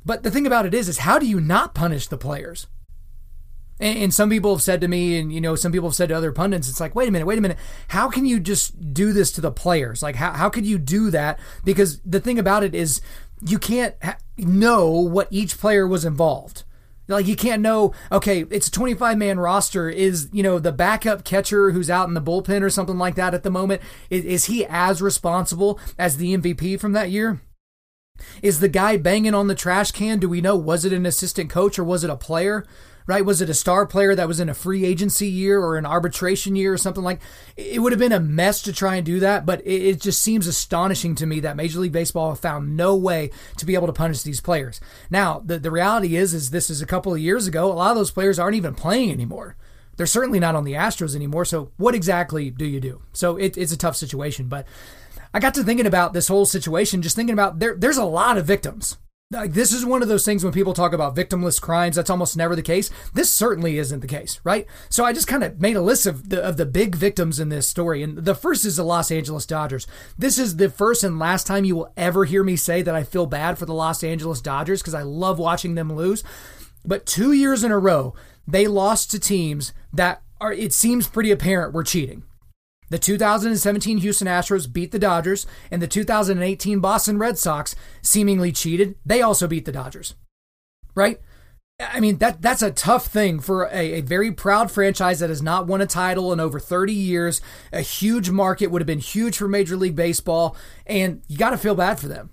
But 0.04 0.22
the 0.22 0.30
thing 0.30 0.46
about 0.46 0.66
it 0.66 0.74
is, 0.74 0.88
is 0.88 0.98
how 0.98 1.18
do 1.18 1.26
you 1.26 1.40
not 1.40 1.74
punish 1.74 2.08
the 2.08 2.18
players? 2.18 2.66
And, 3.80 4.14
some 4.14 4.30
people 4.30 4.54
have 4.54 4.62
said 4.62 4.80
to 4.82 4.88
me, 4.88 5.18
and 5.18 5.32
you 5.32 5.40
know, 5.40 5.56
some 5.56 5.72
people 5.72 5.88
have 5.88 5.96
said 5.96 6.10
to 6.10 6.16
other 6.16 6.30
pundits, 6.30 6.68
it's 6.68 6.78
like, 6.78 6.94
wait 6.94 7.08
a 7.08 7.10
minute, 7.10 7.26
wait 7.26 7.38
a 7.38 7.40
minute. 7.40 7.58
How 7.88 8.08
can 8.08 8.26
you 8.26 8.38
just 8.38 8.94
do 8.94 9.12
this 9.12 9.32
to 9.32 9.40
the 9.40 9.50
players? 9.50 10.04
Like, 10.04 10.14
how, 10.14 10.32
how 10.32 10.48
could 10.48 10.64
you 10.64 10.78
do 10.78 11.10
that? 11.10 11.40
Because 11.64 12.00
the 12.00 12.20
thing 12.20 12.38
about 12.38 12.62
it 12.62 12.76
is, 12.76 13.00
you 13.44 13.58
can't 13.58 13.96
ha- 14.00 14.18
know 14.36 14.88
what 14.88 15.26
each 15.32 15.58
player 15.58 15.86
was 15.86 16.04
involved. 16.04 16.62
Like 17.12 17.26
you 17.26 17.36
can't 17.36 17.62
know, 17.62 17.92
okay, 18.10 18.44
it's 18.50 18.68
a 18.68 18.72
25 18.72 19.18
man 19.18 19.38
roster. 19.38 19.88
Is, 19.88 20.28
you 20.32 20.42
know, 20.42 20.58
the 20.58 20.72
backup 20.72 21.24
catcher 21.24 21.70
who's 21.70 21.90
out 21.90 22.08
in 22.08 22.14
the 22.14 22.22
bullpen 22.22 22.62
or 22.62 22.70
something 22.70 22.98
like 22.98 23.14
that 23.16 23.34
at 23.34 23.42
the 23.42 23.50
moment, 23.50 23.82
is, 24.10 24.24
is 24.24 24.44
he 24.46 24.66
as 24.66 25.02
responsible 25.02 25.78
as 25.98 26.16
the 26.16 26.36
MVP 26.36 26.80
from 26.80 26.92
that 26.92 27.10
year? 27.10 27.40
Is 28.42 28.60
the 28.60 28.68
guy 28.68 28.96
banging 28.96 29.34
on 29.34 29.48
the 29.48 29.54
trash 29.54 29.90
can? 29.90 30.18
Do 30.18 30.28
we 30.28 30.40
know 30.40 30.56
was 30.56 30.84
it 30.84 30.92
an 30.92 31.06
assistant 31.06 31.50
coach 31.50 31.78
or 31.78 31.84
was 31.84 32.04
it 32.04 32.10
a 32.10 32.16
player? 32.16 32.64
Right? 33.06 33.24
Was 33.24 33.40
it 33.40 33.50
a 33.50 33.54
star 33.54 33.86
player 33.86 34.14
that 34.14 34.28
was 34.28 34.40
in 34.40 34.48
a 34.48 34.54
free 34.54 34.84
agency 34.84 35.26
year 35.26 35.60
or 35.60 35.76
an 35.76 35.86
arbitration 35.86 36.56
year 36.56 36.72
or 36.72 36.78
something 36.78 37.02
like? 37.02 37.20
It 37.56 37.80
would 37.80 37.92
have 37.92 37.98
been 37.98 38.12
a 38.12 38.20
mess 38.20 38.62
to 38.62 38.72
try 38.72 38.96
and 38.96 39.06
do 39.06 39.20
that, 39.20 39.46
but 39.46 39.66
it, 39.66 40.00
just 40.00 40.22
seems 40.22 40.46
astonishing 40.46 41.14
to 41.16 41.26
me 41.26 41.40
that 41.40 41.56
Major 41.56 41.80
League 41.80 41.92
Baseball 41.92 42.34
found 42.34 42.76
no 42.76 42.96
way 42.96 43.30
to 43.56 43.66
be 43.66 43.74
able 43.74 43.86
to 43.86 43.92
punish 43.92 44.22
these 44.22 44.40
players. 44.40 44.80
Now, 45.10 45.42
the 45.44 45.58
the 45.58 45.70
reality 45.70 46.16
is, 46.16 46.34
is 46.34 46.50
this 46.50 46.70
is 46.70 46.82
a 46.82 46.86
couple 46.86 47.12
of 47.12 47.20
years 47.20 47.46
ago. 47.46 47.70
A 47.70 47.74
lot 47.74 47.90
of 47.90 47.96
those 47.96 48.10
players 48.10 48.38
aren't 48.38 48.56
even 48.56 48.74
playing 48.74 49.10
anymore. 49.10 49.56
They're 49.96 50.06
certainly 50.06 50.40
not 50.40 50.56
on 50.56 50.64
the 50.64 50.72
Astros 50.72 51.14
anymore. 51.14 51.44
So, 51.44 51.70
what 51.76 51.94
exactly 51.94 52.50
do 52.50 52.64
you 52.64 52.80
do? 52.80 53.02
So, 53.12 53.36
it, 53.36 53.56
it's 53.56 53.72
a 53.72 53.78
tough 53.78 53.96
situation, 53.96 54.48
but. 54.48 54.66
I 55.34 55.40
got 55.40 55.54
to 55.54 55.64
thinking 55.64 55.86
about 55.86 56.12
this 56.12 56.28
whole 56.28 56.44
situation, 56.44 57.00
just 57.00 57.16
thinking 57.16 57.32
about 57.32 57.58
there. 57.58 57.74
There's 57.74 57.96
a 57.96 58.04
lot 58.04 58.36
of 58.36 58.44
victims 58.44 58.98
this 59.32 59.72
is 59.72 59.84
one 59.84 60.02
of 60.02 60.08
those 60.08 60.24
things 60.24 60.44
when 60.44 60.52
people 60.52 60.74
talk 60.74 60.92
about 60.92 61.16
victimless 61.16 61.60
crimes, 61.60 61.96
that's 61.96 62.10
almost 62.10 62.36
never 62.36 62.54
the 62.54 62.62
case. 62.62 62.90
This 63.14 63.30
certainly 63.30 63.78
isn't 63.78 64.00
the 64.00 64.06
case, 64.06 64.40
right? 64.44 64.66
So 64.90 65.04
I 65.04 65.12
just 65.12 65.26
kind 65.26 65.42
of 65.42 65.60
made 65.60 65.76
a 65.76 65.80
list 65.80 66.06
of 66.06 66.28
the 66.28 66.42
of 66.42 66.56
the 66.56 66.66
big 66.66 66.94
victims 66.94 67.40
in 67.40 67.48
this 67.48 67.66
story, 67.66 68.02
and 68.02 68.18
the 68.18 68.34
first 68.34 68.64
is 68.64 68.76
the 68.76 68.84
Los 68.84 69.10
Angeles 69.10 69.46
Dodgers. 69.46 69.86
This 70.18 70.38
is 70.38 70.56
the 70.56 70.68
first 70.68 71.02
and 71.02 71.18
last 71.18 71.46
time 71.46 71.64
you 71.64 71.76
will 71.76 71.92
ever 71.96 72.24
hear 72.24 72.44
me 72.44 72.56
say 72.56 72.82
that 72.82 72.94
I 72.94 73.04
feel 73.04 73.26
bad 73.26 73.58
for 73.58 73.66
the 73.66 73.74
Los 73.74 74.04
Angeles 74.04 74.40
Dodgers 74.40 74.82
because 74.82 74.94
I 74.94 75.02
love 75.02 75.38
watching 75.38 75.74
them 75.74 75.92
lose. 75.92 76.22
But 76.84 77.06
two 77.06 77.32
years 77.32 77.64
in 77.64 77.72
a 77.72 77.78
row, 77.78 78.14
they 78.46 78.66
lost 78.66 79.10
to 79.12 79.20
teams 79.20 79.72
that 79.92 80.22
are 80.40 80.52
it 80.52 80.72
seems 80.72 81.06
pretty 81.06 81.30
apparent 81.30 81.72
were 81.72 81.84
cheating. 81.84 82.24
The 82.92 82.98
2017 82.98 83.96
Houston 83.98 84.28
Astros 84.28 84.70
beat 84.70 84.90
the 84.92 84.98
Dodgers, 84.98 85.46
and 85.70 85.80
the 85.80 85.86
2018 85.86 86.78
Boston 86.78 87.16
Red 87.16 87.38
Sox 87.38 87.74
seemingly 88.02 88.52
cheated. 88.52 88.96
They 89.06 89.22
also 89.22 89.48
beat 89.48 89.64
the 89.64 89.72
Dodgers. 89.72 90.14
Right? 90.94 91.18
I 91.80 92.00
mean, 92.00 92.18
that 92.18 92.42
that's 92.42 92.60
a 92.60 92.70
tough 92.70 93.06
thing 93.06 93.40
for 93.40 93.64
a, 93.72 93.94
a, 93.94 94.00
very 94.02 94.30
proud 94.30 94.70
franchise 94.70 95.20
that 95.20 95.30
has 95.30 95.40
not 95.40 95.66
won 95.66 95.80
a 95.80 95.86
title 95.86 96.34
in 96.34 96.38
over 96.38 96.60
30 96.60 96.92
years. 96.92 97.40
A 97.72 97.80
huge 97.80 98.28
market 98.28 98.66
would 98.66 98.82
have 98.82 98.86
been 98.86 98.98
huge 98.98 99.38
for 99.38 99.48
Major 99.48 99.76
League 99.76 99.96
Baseball, 99.96 100.54
and 100.86 101.22
you 101.28 101.38
got 101.38 101.50
to 101.50 101.56
feel 101.56 101.74
bad 101.74 101.98
for 101.98 102.08
them 102.08 102.28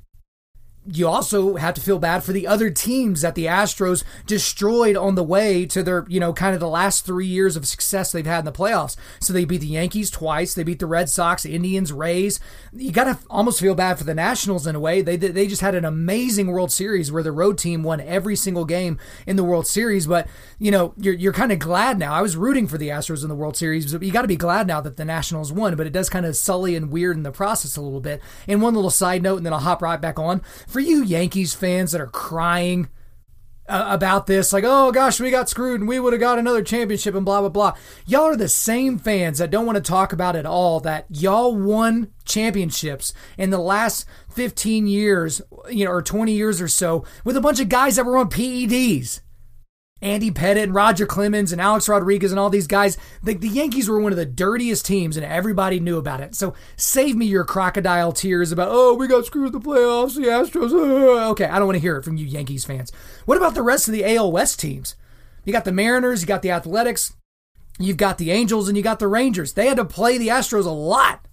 you 0.86 1.08
also 1.08 1.56
have 1.58 1.74
to 1.76 1.82
feel 1.82 2.00
bad 2.00 2.24
for 2.24 2.32
the 2.32 2.48
other 2.48 2.70
teams 2.70 3.22
that 3.22 3.36
the 3.36 3.46
Astros 3.46 4.04
destroyed 4.26 4.96
on 4.96 5.16
the 5.16 5.24
way 5.24 5.66
to 5.68 5.84
their, 5.84 6.06
you 6.08 6.20
know, 6.20 6.34
kind 6.34 6.54
of 6.54 6.60
the 6.60 6.70
last 6.70 7.06
three 7.06 7.28
years 7.28 7.56
of 7.56 7.68
success 7.68 8.12
they've 8.12 8.26
had 8.26 8.40
in 8.40 8.46
the 8.46 8.52
playoffs. 8.52 8.96
So 9.20 9.34
they 9.34 9.46
beat 9.46 9.62
the 9.62 9.68
Yankees 9.68 10.10
twice, 10.10 10.54
they 10.54 10.64
beat 10.64 10.80
the 10.80 10.88
Red 10.88 11.10
Sox, 11.10 11.46
Indians, 11.46 11.92
Rays. 11.92 12.40
You 12.74 12.92
got 12.92 13.04
to 13.04 13.20
almost 13.30 13.60
feel 13.60 13.76
bad 13.76 13.98
for 13.98 14.04
the 14.04 14.14
Nationals 14.14 14.66
in 14.66 14.76
a 14.76 14.80
way. 14.80 15.02
They 15.02 15.18
they 15.18 15.48
just 15.48 15.62
had 15.62 15.76
an 15.76 15.86
amazing 15.86 16.48
World 16.48 16.72
Series 16.72 17.12
where 17.12 17.24
the 17.24 17.32
road 17.32 17.58
team 17.58 17.84
won 17.84 18.00
every 18.02 18.36
single 18.36 18.66
game 18.66 18.98
in 19.28 19.36
the 19.36 19.44
World 19.44 19.68
Series. 19.68 20.08
But 20.08 20.28
you 20.58 20.72
know, 20.72 20.94
you're 20.98 21.14
you're 21.14 21.34
kind 21.34 21.52
of 21.52 21.60
glad 21.60 22.00
now. 22.00 22.14
I 22.14 22.22
was 22.22 22.38
rooting 22.38 22.68
for 22.68 22.78
the 22.78 22.90
Astros 22.90 23.22
in 23.22 23.30
the 23.30 23.36
World 23.36 23.58
Series, 23.58 23.92
but 23.92 24.02
you 24.02 24.12
got 24.12 24.24
to 24.24 24.28
be 24.28 24.38
glad 24.38 24.66
now 24.66 24.82
that 24.82 24.98
the 24.98 25.06
Nationals 25.06 25.52
won. 25.52 25.76
But 25.76 25.88
it 25.88 25.94
does 25.94 26.10
kind 26.10 26.26
of 26.26 26.36
sully 26.36 26.76
and 26.76 26.90
weird 26.90 27.18
in 27.18 27.24
the 27.24 27.32
process 27.32 27.76
a 27.76 27.82
little 27.82 28.02
bit. 28.02 28.22
And 28.48 28.62
one 28.62 28.76
little 28.76 28.90
side 28.90 29.22
note, 29.22 29.38
and 29.38 29.46
then 29.46 29.54
I'll 29.54 29.60
hop 29.60 29.82
right 29.82 30.00
back 30.00 30.18
on 30.18 30.42
for 30.70 30.80
you 30.80 31.04
Yankees 31.04 31.54
fans 31.54 31.92
that 31.92 32.02
are 32.02 32.08
crying 32.08 32.90
uh, 33.68 33.86
about 33.88 34.28
this, 34.28 34.54
like, 34.54 34.64
oh 34.66 34.92
gosh, 34.92 35.20
we 35.20 35.32
got 35.32 35.50
screwed 35.50 35.80
and 35.80 35.90
we 35.90 36.00
would 36.00 36.14
have 36.14 36.20
got 36.20 36.40
another 36.40 36.64
championship 36.64 37.16
and 37.16 37.26
blah, 37.26 37.40
blah, 37.40 37.50
blah. 37.50 37.74
Y'all 38.06 38.24
are 38.24 38.36
the 38.36 38.50
same 38.50 38.98
fans 38.98 39.38
that 39.38 39.52
don't 39.52 39.66
want 39.66 39.76
to 39.76 39.82
talk 39.82 40.14
about 40.14 40.36
it 40.36 40.46
all 40.46 40.80
that 40.80 41.06
y'all 41.10 41.56
won 41.56 42.12
championships 42.26 43.14
in 43.38 43.50
the 43.50 43.60
last 43.60 44.06
15 44.32 44.88
years, 44.88 45.42
you 45.70 45.86
know, 45.86 45.92
or 45.92 46.02
20 46.02 46.32
years 46.34 46.62
or 46.62 46.68
so 46.68 47.04
with 47.24 47.38
a 47.38 47.42
bunch 47.42 47.60
of 47.60 47.70
guys 47.70 47.96
that 47.96 48.06
were 48.06 48.18
on 48.18 48.30
PEDs. 48.30 49.22
Andy 50.02 50.32
Pettitte 50.32 50.64
and 50.64 50.74
Roger 50.74 51.06
Clemens 51.06 51.52
and 51.52 51.60
Alex 51.60 51.90
Rodriguez 51.90 52.32
and 52.32 52.40
all 52.40 52.50
these 52.50 52.68
guys. 52.68 52.98
The, 53.22 53.34
the 53.34 53.48
Yankees 53.48 53.90
were 53.90 54.00
one 54.00 54.12
of 54.12 54.18
the 54.18 54.26
dirtiest 54.26 54.86
teams 54.86 55.18
and 55.18 55.26
everybody 55.26 55.80
knew 55.80 55.98
about 55.98 56.22
it. 56.22 56.36
So 56.36 56.54
save 56.78 57.16
me 57.16 57.26
your 57.26 57.44
crocodile 57.44 58.12
tears 58.12 58.52
about, 58.52 58.70
oh, 58.72 58.94
we 58.94 59.08
got 59.08 59.26
screwed 59.26 59.48
in 59.48 59.52
the 59.54 59.60
playoffs, 59.60 60.16
the 60.16 60.22
Astros. 60.22 60.72
Uh. 60.72 61.30
Okay, 61.32 61.46
I 61.46 61.58
don't 61.58 61.68
want 61.68 61.76
to 61.76 61.82
hear 61.82 61.98
it 61.98 62.04
from 62.04 62.18
you 62.18 62.26
Yankees 62.26 62.66
fans. 62.66 62.92
What 63.26 63.38
about 63.38 63.56
the 63.56 63.62
rest 63.62 63.88
of 63.88 63.94
the 63.94 64.06
AL 64.16 64.32
West 64.32 64.60
teams? 64.60 64.96
You 65.44 65.54
got 65.54 65.66
the 65.66 65.72
Mariners, 65.72 66.22
you 66.22 66.28
got 66.28 66.42
the 66.42 66.52
Athletics, 66.52 67.14
you've 67.80 67.98
got 67.98 68.18
the 68.18 68.32
Angels, 68.32 68.68
and 68.68 68.78
you 68.78 68.84
got 68.84 69.00
the 69.00 69.08
Rangers. 69.08 69.54
They 69.54 69.68
had 69.68 69.78
to 69.78 69.86
play 69.86 70.18
the 70.18 70.28
Astros 70.28 70.66
a 70.66 70.70
lot. 70.70 71.26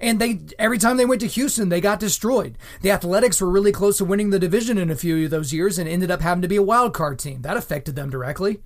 And 0.00 0.18
they 0.18 0.40
every 0.58 0.78
time 0.78 0.96
they 0.96 1.04
went 1.04 1.20
to 1.20 1.26
Houston, 1.26 1.68
they 1.68 1.80
got 1.80 2.00
destroyed. 2.00 2.56
The 2.80 2.90
Athletics 2.90 3.40
were 3.40 3.50
really 3.50 3.72
close 3.72 3.98
to 3.98 4.04
winning 4.04 4.30
the 4.30 4.38
division 4.38 4.78
in 4.78 4.90
a 4.90 4.96
few 4.96 5.24
of 5.24 5.30
those 5.30 5.52
years 5.52 5.78
and 5.78 5.88
ended 5.88 6.10
up 6.10 6.22
having 6.22 6.42
to 6.42 6.48
be 6.48 6.56
a 6.56 6.62
wild 6.62 6.94
card 6.94 7.18
team. 7.18 7.42
That 7.42 7.56
affected 7.56 7.96
them 7.96 8.08
directly. 8.08 8.60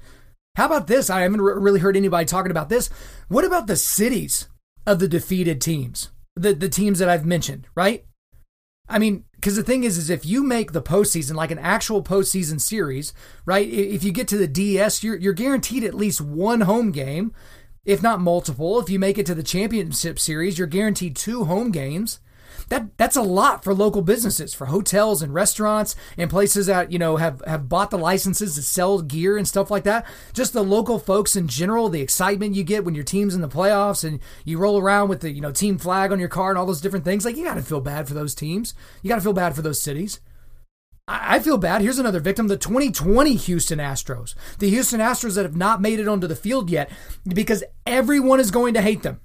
How 0.57 0.67
about 0.67 0.87
this? 0.87 1.11
I 1.11 1.23
haven't 1.23 1.41
really 1.41 1.81
heard 1.81 1.97
anybody 1.97 2.27
talking 2.27 2.53
about 2.53 2.69
this. 2.69 2.89
What 3.29 3.45
about 3.45 3.67
the 3.67 3.77
cities 3.77 4.49
of 4.87 5.01
the 5.01 5.09
defeated 5.09 5.61
teams? 5.61 6.11
The 6.37 6.55
the 6.55 6.69
teams 6.69 7.01
that 7.01 7.09
I've 7.09 7.27
mentioned, 7.27 7.67
right? 7.75 8.05
I 8.89 8.99
mean, 8.99 9.25
because 9.35 9.57
the 9.57 9.63
thing 9.63 9.85
is, 9.85 9.97
is 9.97 10.11
if 10.11 10.27
you 10.27 10.43
make 10.43 10.73
the 10.73 10.83
postseason 10.83 11.35
like 11.35 11.51
an 11.51 11.59
actual 11.59 12.03
postseason 12.03 12.61
series, 12.61 13.13
right? 13.47 13.67
If 13.67 14.05
you 14.05 14.13
get 14.13 14.29
to 14.29 14.39
the 14.39 14.49
DS, 14.49 15.03
you're 15.03 15.17
you're 15.17 15.33
guaranteed 15.33 15.85
at 15.85 15.95
least 15.95 16.21
one 16.21 16.63
home 16.63 16.93
game 16.93 17.33
if 17.85 18.03
not 18.03 18.21
multiple. 18.21 18.79
If 18.79 18.91
you 18.91 18.99
make 18.99 19.19
it 19.19 19.27
to 19.27 19.35
the 19.35 19.43
championship 19.43 20.19
series, 20.19 20.59
you're 20.59 20.67
guaranteed 20.67 21.17
two 21.17 21.45
home 21.45 21.71
games. 21.71 22.21
That 22.69 22.97
that's 22.97 23.17
a 23.17 23.23
lot 23.23 23.63
for 23.63 23.75
local 23.75 24.01
businesses, 24.01 24.55
for 24.55 24.67
hotels 24.67 25.23
and 25.23 25.35
restaurants 25.35 25.95
and 26.17 26.31
places 26.31 26.67
that 26.67 26.91
you 26.91 26.99
know 26.99 27.17
have 27.17 27.43
have 27.47 27.69
bought 27.69 27.91
the 27.91 27.99
licenses 27.99 28.55
to 28.55 28.63
sell 28.63 29.03
gear 29.03 29.37
and 29.37 29.47
stuff 29.47 29.71
like 29.71 29.85
that. 29.85 30.07
Just 30.33 30.53
the 30.53 30.65
local 30.65 30.99
folks 30.99 31.37
in 31.37 31.47
general, 31.47 31.89
the 31.89 32.01
excitement 32.01 32.55
you 32.55 32.65
get 32.65 32.85
when 32.85 32.95
your 32.95 33.05
team's 33.05 33.35
in 33.35 33.43
the 33.43 33.49
playoffs 33.49 34.03
and 34.03 34.21
you 34.45 34.59
roll 34.59 34.79
around 34.79 35.09
with 35.09 35.21
the 35.21 35.31
you 35.31 35.41
know 35.41 35.53
team 35.53 35.79
flag 35.79 36.11
on 36.11 36.21
your 36.21 36.29
car 36.29 36.51
and 36.51 36.59
all 36.59 36.67
those 36.67 36.81
different 36.81 37.05
things. 37.05 37.25
Like 37.25 37.37
you 37.37 37.45
got 37.45 37.55
to 37.55 37.63
feel 37.63 37.81
bad 37.81 38.09
for 38.09 38.15
those 38.15 38.35
teams. 38.35 38.75
You 39.03 39.09
got 39.09 39.17
to 39.17 39.23
feel 39.23 39.33
bad 39.35 39.55
for 39.55 39.63
those 39.63 39.83
cities. 39.83 40.21
I 41.07 41.39
feel 41.39 41.59
bad. 41.59 41.83
Here's 41.83 41.99
another 41.99 42.21
victim 42.21 42.49
the 42.49 42.57
2020 42.57 43.35
Houston 43.35 43.79
Astros. 43.79 44.35
The 44.59 44.71
Houston 44.71 45.01
Astros 45.01 45.35
that 45.35 45.45
have 45.45 45.57
not 45.57 45.83
made 45.83 46.01
it 46.01 46.09
onto 46.09 46.27
the 46.27 46.37
field 46.37 46.71
yet 46.71 46.91
because 47.27 47.63
everyone 47.87 48.41
is 48.41 48.51
going 48.51 48.73
to 48.75 48.81
hate 48.81 49.03
them. 49.03 49.21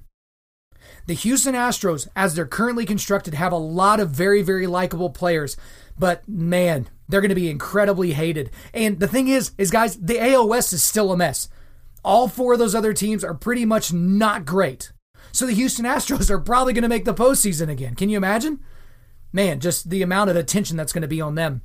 The 1.07 1.13
Houston 1.13 1.55
Astros, 1.55 2.07
as 2.15 2.35
they're 2.35 2.45
currently 2.45 2.85
constructed, 2.85 3.33
have 3.33 3.53
a 3.53 3.57
lot 3.57 3.99
of 3.99 4.11
very, 4.11 4.41
very 4.41 4.67
likable 4.67 5.09
players, 5.09 5.55
but 5.97 6.27
man, 6.27 6.89
they're 7.07 7.21
going 7.21 7.29
to 7.29 7.35
be 7.35 7.49
incredibly 7.49 8.11
hated. 8.13 8.51
And 8.73 8.99
the 8.99 9.07
thing 9.07 9.27
is, 9.27 9.51
is 9.57 9.71
guys, 9.71 9.95
the 9.95 10.19
AL 10.19 10.49
West 10.49 10.73
is 10.73 10.83
still 10.83 11.11
a 11.13 11.17
mess. 11.17 11.47
All 12.03 12.27
four 12.27 12.53
of 12.53 12.59
those 12.59 12.75
other 12.75 12.93
teams 12.93 13.23
are 13.23 13.33
pretty 13.33 13.65
much 13.65 13.93
not 13.93 14.45
great. 14.45 14.91
So 15.31 15.45
the 15.45 15.53
Houston 15.53 15.85
Astros 15.87 16.29
are 16.29 16.39
probably 16.39 16.73
going 16.73 16.83
to 16.83 16.89
make 16.89 17.05
the 17.05 17.13
postseason 17.13 17.69
again. 17.69 17.95
Can 17.95 18.09
you 18.09 18.17
imagine? 18.17 18.59
Man, 19.31 19.59
just 19.59 19.89
the 19.89 20.01
amount 20.01 20.29
of 20.29 20.35
attention 20.35 20.75
that's 20.75 20.93
going 20.93 21.03
to 21.03 21.07
be 21.07 21.21
on 21.21 21.35
them. 21.35 21.61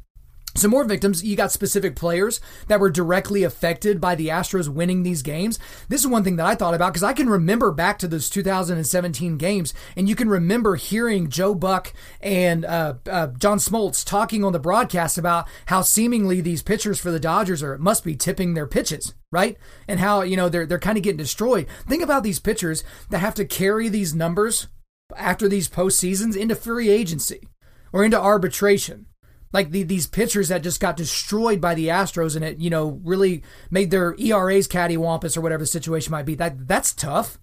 Some 0.57 0.71
more 0.71 0.85
victims, 0.85 1.25
you 1.25 1.35
got 1.35 1.51
specific 1.51 1.97
players 1.97 2.41
that 2.69 2.79
were 2.79 2.91
directly 2.91 3.43
affected 3.43 4.01
by 4.01 4.15
the 4.15 4.29
Astros 4.29 4.69
winning 4.69 5.03
these 5.03 5.21
games. 5.21 5.59
This 5.89 6.03
is 6.03 6.07
one 6.07 6.23
thing 6.23 6.37
that 6.37 6.47
I 6.47 6.55
thought 6.55 6.75
about 6.75 6.93
because 6.93 7.03
I 7.03 7.13
can 7.13 7.29
remember 7.29 7.73
back 7.73 7.99
to 7.99 8.09
those 8.09 8.31
2017 8.31 9.37
games, 9.37 9.75
and 9.97 10.09
you 10.09 10.15
can 10.15 10.29
remember 10.29 10.77
hearing 10.77 11.29
Joe 11.29 11.57
Buck 11.57 11.93
and 12.21 12.65
uh, 12.65 12.95
uh, 13.11 13.29
John 13.39 13.59
Smoltz 13.59 14.05
talking 14.05 14.45
on 14.45 14.53
the 14.53 14.61
broadcast 14.61 15.19
about 15.19 15.49
how 15.67 15.83
seemingly 15.83 16.41
these 16.41 16.63
pitchers 16.63 17.01
for 17.01 17.11
the 17.11 17.19
Dodgers 17.19 17.61
are 17.61 17.77
must 17.79 18.05
be 18.05 18.15
tipping 18.15 18.55
their 18.55 18.69
pitches, 18.69 19.13
right? 19.33 19.59
And 19.89 19.99
how 19.99 20.23
you 20.23 20.37
know 20.37 20.49
they're 20.49 20.67
they're 20.67 20.79
kind 20.79 20.97
of 20.97 21.03
getting 21.03 21.19
destroyed. 21.19 21.67
Think 21.89 22.03
about 22.03 22.23
these 22.23 22.39
pitchers 22.39 22.85
that 23.11 23.19
have 23.19 23.35
to 23.35 23.45
carry 23.45 23.89
these 23.89 24.15
numbers 24.15 24.69
after 25.17 25.49
these 25.49 25.69
postseasons 25.69 26.37
into 26.37 26.55
free 26.55 26.91
agency 26.91 27.49
or 27.93 28.05
into 28.05 28.21
arbitration 28.21 29.07
like 29.55 29.71
the, 29.71 29.85
these 29.85 30.09
pitchers 30.09 30.49
that 30.49 30.65
just 30.65 30.81
got 30.81 30.97
destroyed 30.97 31.61
by 31.61 31.77
the 31.77 31.87
Astros 31.87 32.35
and 32.35 32.45
it, 32.45 32.59
you 32.59 32.69
know, 32.69 33.01
really 33.05 33.45
made 33.71 33.93
their 33.93 34.17
ERAs 34.19 34.67
cattywampus 34.67 35.37
or 35.37 35.41
whatever 35.41 35.63
the 35.63 35.69
situation 35.69 36.11
might 36.11 36.27
be. 36.27 36.35
That 36.35 36.67
that's 36.67 36.93
tough. 36.93 37.39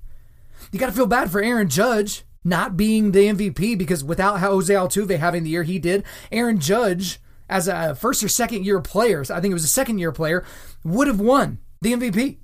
You 0.74 0.78
got 0.78 0.88
to 0.88 0.92
feel 0.92 1.08
bad 1.08 1.32
for 1.32 1.42
Aaron 1.42 1.70
Judge 1.70 2.24
not 2.44 2.76
being 2.76 3.12
the 3.12 3.28
MVP 3.28 3.78
because 3.78 4.04
without 4.04 4.42
Jose 4.42 4.74
Altuve 4.74 5.18
having 5.18 5.44
the 5.44 5.52
year 5.52 5.64
he 5.64 5.80
did, 5.80 6.04
Aaron 6.34 6.60
Judge 6.60 7.20
as 7.50 7.70
a 7.70 7.96
first 7.96 8.22
or 8.24 8.28
second 8.28 8.66
year 8.66 8.82
player, 8.82 9.22
I 9.22 9.40
think 9.40 9.52
it 9.52 9.54
was 9.54 9.64
a 9.64 9.68
second 9.68 10.00
year 10.00 10.12
player, 10.12 10.46
would 10.84 11.08
have 11.08 11.20
won 11.22 11.60
the 11.82 11.94
MVP. 11.94 12.40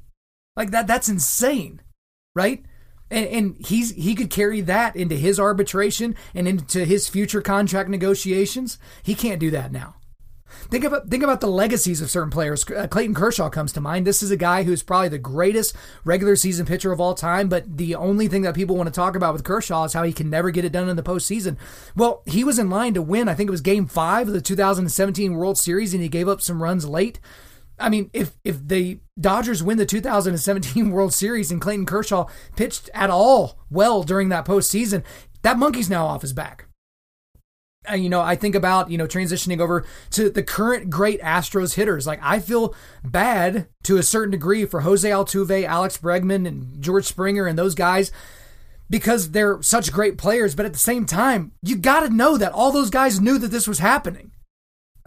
Like 0.56 0.72
that 0.72 0.88
that's 0.88 1.10
insane, 1.10 1.82
right? 2.34 2.64
And, 3.10 3.28
and 3.28 3.66
he's 3.66 3.92
he 3.92 4.16
could 4.16 4.30
carry 4.30 4.62
that 4.62 4.96
into 4.96 5.16
his 5.16 5.40
arbitration 5.40 6.16
and 6.36 6.48
into 6.48 6.86
his 6.86 7.08
future 7.08 7.42
contract 7.42 7.90
negotiations. 7.90 8.78
He 9.04 9.16
can't 9.16 9.40
do 9.40 9.52
that 9.52 9.72
now. 9.72 9.96
Think 10.70 10.84
about 10.84 11.10
think 11.10 11.24
about 11.24 11.42
the 11.42 11.48
legacies 11.48 12.02
of 12.02 12.10
certain 12.10 12.30
players. 12.30 12.66
Uh, 12.70 12.88
Clayton 12.88 13.16
Kershaw 13.16 13.50
comes 13.50 13.72
to 13.74 13.82
mind. 13.82 14.06
This 14.06 14.24
is 14.24 14.32
a 14.32 14.38
guy 14.38 14.64
who's 14.64 14.84
probably 14.84 15.10
the 15.10 15.18
greatest 15.18 15.76
regular 16.04 16.36
season 16.36 16.66
pitcher 16.66 16.92
of 16.92 17.00
all 17.00 17.14
time, 17.14 17.48
but 17.48 17.78
the 17.78 17.96
only 17.96 18.28
thing 18.28 18.42
that 18.42 18.56
people 18.56 18.76
want 18.76 18.88
to 18.88 18.94
talk 18.94 19.16
about 19.16 19.34
with 19.34 19.44
Kershaw 19.44 19.86
is 19.86 19.94
how 19.94 20.04
he 20.04 20.14
can 20.14 20.30
never 20.30 20.52
get 20.52 20.66
it 20.66 20.72
done 20.72 20.90
in 20.90 20.96
the 20.96 21.04
postseason. 21.04 21.58
Well, 21.96 22.22
he 22.26 22.44
was 22.44 22.60
in 22.60 22.70
line 22.70 22.94
to 22.96 23.02
win. 23.02 23.30
I 23.30 23.34
think 23.34 23.50
it 23.50 23.52
was 23.52 23.62
Game 23.62 23.88
Five 23.88 24.28
of 24.28 24.34
the 24.34 24.42
2017 24.42 25.36
World 25.36 25.58
Series, 25.58 25.94
and 25.94 26.04
he 26.04 26.10
gave 26.10 26.28
up 26.28 26.42
some 26.42 26.64
runs 26.64 26.88
late. 26.88 27.20
I 27.80 27.90
mean, 27.90 28.10
if 28.14 28.38
if 28.44 28.68
the 28.68 29.00
Dodgers 29.20 29.64
win 29.64 29.78
the 29.78 29.86
2017 29.86 30.90
World 30.92 31.14
Series 31.14 31.52
and 31.52 31.62
Clayton 31.62 31.86
Kershaw 31.86 32.28
pitched 32.56 32.90
at 32.94 33.10
all 33.10 33.60
well 33.70 34.04
during 34.04 34.30
that 34.30 34.46
postseason, 34.46 35.04
that 35.44 35.60
monkey's 35.60 35.90
now 35.90 36.06
off 36.08 36.22
his 36.22 36.34
back. 36.34 36.66
Uh, 37.90 37.96
you 37.96 38.10
know, 38.10 38.22
I 38.22 38.36
think 38.36 38.56
about, 38.56 38.92
you 38.92 38.98
know, 38.98 39.08
transitioning 39.08 39.62
over 39.62 39.86
to 40.12 40.30
the 40.30 40.44
current 40.44 40.90
great 40.90 41.22
Astros 41.22 41.76
hitters. 41.76 42.06
Like, 42.06 42.20
I 42.22 42.40
feel 42.40 42.76
bad 43.04 43.68
to 43.84 43.98
a 43.98 44.04
certain 44.04 44.32
degree 44.32 44.66
for 44.66 44.82
Jose 44.82 45.10
Altuve, 45.10 45.64
Alex 45.64 45.98
Bregman, 45.98 46.46
and 46.46 46.82
George 46.82 47.06
Springer 47.06 47.48
and 47.48 47.58
those 47.58 47.76
guys 47.76 48.12
because 48.90 49.32
they're 49.32 49.62
such 49.62 49.94
great 49.94 50.18
players. 50.18 50.56
But 50.56 50.66
at 50.66 50.74
the 50.74 50.80
same 50.80 51.06
time, 51.06 51.54
you 51.62 51.78
got 51.78 52.02
to 52.02 52.10
know 52.10 52.38
that 52.38 52.52
all 52.52 52.72
those 52.72 52.90
guys 52.90 53.22
knew 53.22 53.38
that 53.38 53.52
this 53.52 53.68
was 53.68 53.80
happening. 53.80 54.32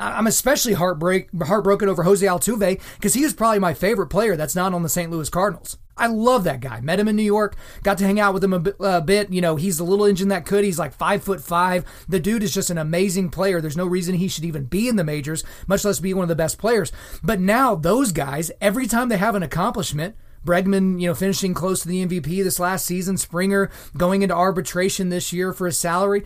I'm 0.01 0.27
especially 0.27 0.73
heartbreak, 0.73 1.29
heartbroken 1.43 1.89
over 1.89 2.03
Jose 2.03 2.27
Altuve 2.27 2.81
because 2.97 3.15
he 3.15 3.23
was 3.23 3.35
probably 3.35 3.59
my 3.59 3.75
favorite 3.75 4.09
player 4.09 4.37
that's 4.37 4.57
not 4.57 4.73
on 4.73 4.83
the 4.83 4.89
St. 4.89 5.11
Louis 5.11 5.29
Cardinals. 5.29 5.77
I 6.01 6.07
love 6.07 6.45
that 6.45 6.61
guy. 6.61 6.81
Met 6.81 6.99
him 6.99 7.09
in 7.09 7.17
New 7.17 7.23
York, 7.23 7.57
got 7.83 7.99
to 7.99 8.05
hang 8.05 8.19
out 8.19 8.33
with 8.33 8.43
him 8.43 8.55
a 8.55 8.59
bit, 8.59 8.77
a 8.81 9.03
bit. 9.03 9.31
You 9.31 9.43
know, 9.43 9.57
he's 9.57 9.77
the 9.77 9.85
little 9.85 10.07
engine 10.07 10.29
that 10.29 10.47
could. 10.47 10.65
He's 10.65 10.79
like 10.79 10.95
five 10.95 11.23
foot 11.23 11.43
five. 11.43 11.85
The 12.09 12.19
dude 12.19 12.43
is 12.43 12.55
just 12.55 12.71
an 12.71 12.79
amazing 12.79 13.29
player. 13.29 13.61
There's 13.61 13.77
no 13.77 13.87
reason 13.87 14.15
he 14.15 14.29
should 14.29 14.47
even 14.47 14.65
be 14.65 14.89
in 14.89 14.97
the 14.97 15.05
majors, 15.05 15.45
much 15.67 15.85
less 15.85 16.01
be 16.01 16.15
one 16.15 16.23
of 16.23 16.29
the 16.29 16.35
best 16.35 16.59
players. 16.59 16.91
But 17.23 17.39
now 17.39 17.75
those 17.75 18.13
guys, 18.13 18.51
every 18.63 18.87
time 18.87 19.11
they 19.11 19.19
have 19.19 19.35
an 19.35 19.43
accomplishment, 19.43 20.17
Bregman, 20.45 20.99
you 20.99 21.07
know, 21.07 21.15
finishing 21.15 21.53
close 21.53 21.83
to 21.83 21.89
the 21.89 22.07
MVP 22.07 22.43
this 22.43 22.59
last 22.59 22.87
season, 22.87 23.19
Springer 23.19 23.71
going 23.95 24.23
into 24.23 24.35
arbitration 24.35 25.11
this 25.11 25.35
year 25.35 25.53
for 25.53 25.67
his 25.67 25.79
salary. 25.79 26.25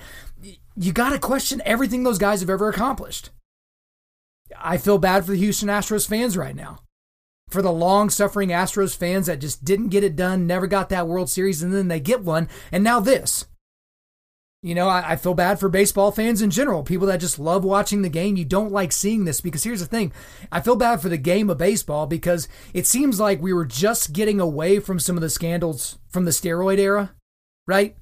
You 0.77 0.93
got 0.93 1.11
to 1.11 1.19
question 1.19 1.61
everything 1.65 2.05
those 2.05 2.19
guys 2.19 2.41
have 2.41 2.51
ever 2.51 2.69
accomplished. 2.69 3.31
I 4.59 4.77
feel 4.77 4.99
bad 4.99 5.25
for 5.25 5.33
the 5.33 5.39
Houston 5.39 5.69
Astros 5.69 6.09
fans 6.09 6.37
right 6.37 6.57
now. 6.57 6.81
For 7.49 7.63
the 7.63 7.73
long 7.73 8.11
suffering 8.11 8.49
Astros 8.49 8.97
fans 8.97 9.27
that 9.27 9.41
just 9.41 9.65
didn't 9.65 9.89
get 9.89 10.05
it 10.05 10.17
done, 10.17 10.47
never 10.47 10.67
got 10.67 10.89
that 10.89 11.07
World 11.07 11.31
Series, 11.31 11.63
and 11.63 11.73
then 11.73 11.89
they 11.89 12.01
get 12.01 12.23
one, 12.23 12.49
and 12.73 12.83
now 12.83 13.01
this. 13.01 13.47
You 14.65 14.75
know, 14.75 14.89
I, 14.89 15.13
I, 15.13 15.17
feel 15.17 15.35
bad 15.35 15.61
for 15.61 15.69
baseball 15.69 16.11
fans 16.11 16.41
in 16.41 16.49
general, 16.51 16.83
people 16.83 17.07
that 17.09 17.21
just 17.21 17.39
love 17.39 17.65
watching 17.65 18.01
the 18.01 18.09
game. 18.09 18.39
You 18.39 18.47
don't 18.47 18.73
like 18.73 18.93
seeing 18.93 19.27
this 19.27 19.43
because 19.43 19.63
here's 19.63 19.81
the 19.81 19.87
thing 19.87 20.11
I 20.51 20.63
feel 20.63 20.75
bad 20.75 21.03
for 21.03 21.11
the 21.11 21.19
game 21.19 21.51
of 21.51 21.59
baseball 21.59 22.07
because 22.07 22.49
it 22.73 22.87
seems 22.87 23.21
like 23.21 23.43
we 23.43 23.53
were 23.53 23.67
just 23.67 24.15
getting 24.15 24.41
away 24.41 24.81
from 24.81 24.99
some 24.99 25.17
of 25.17 25.21
the 25.21 25.29
scandals 25.29 25.99
from 26.09 26.25
the 26.25 26.31
steroid 26.31 26.79
era, 26.79 27.15
right? 27.67 27.95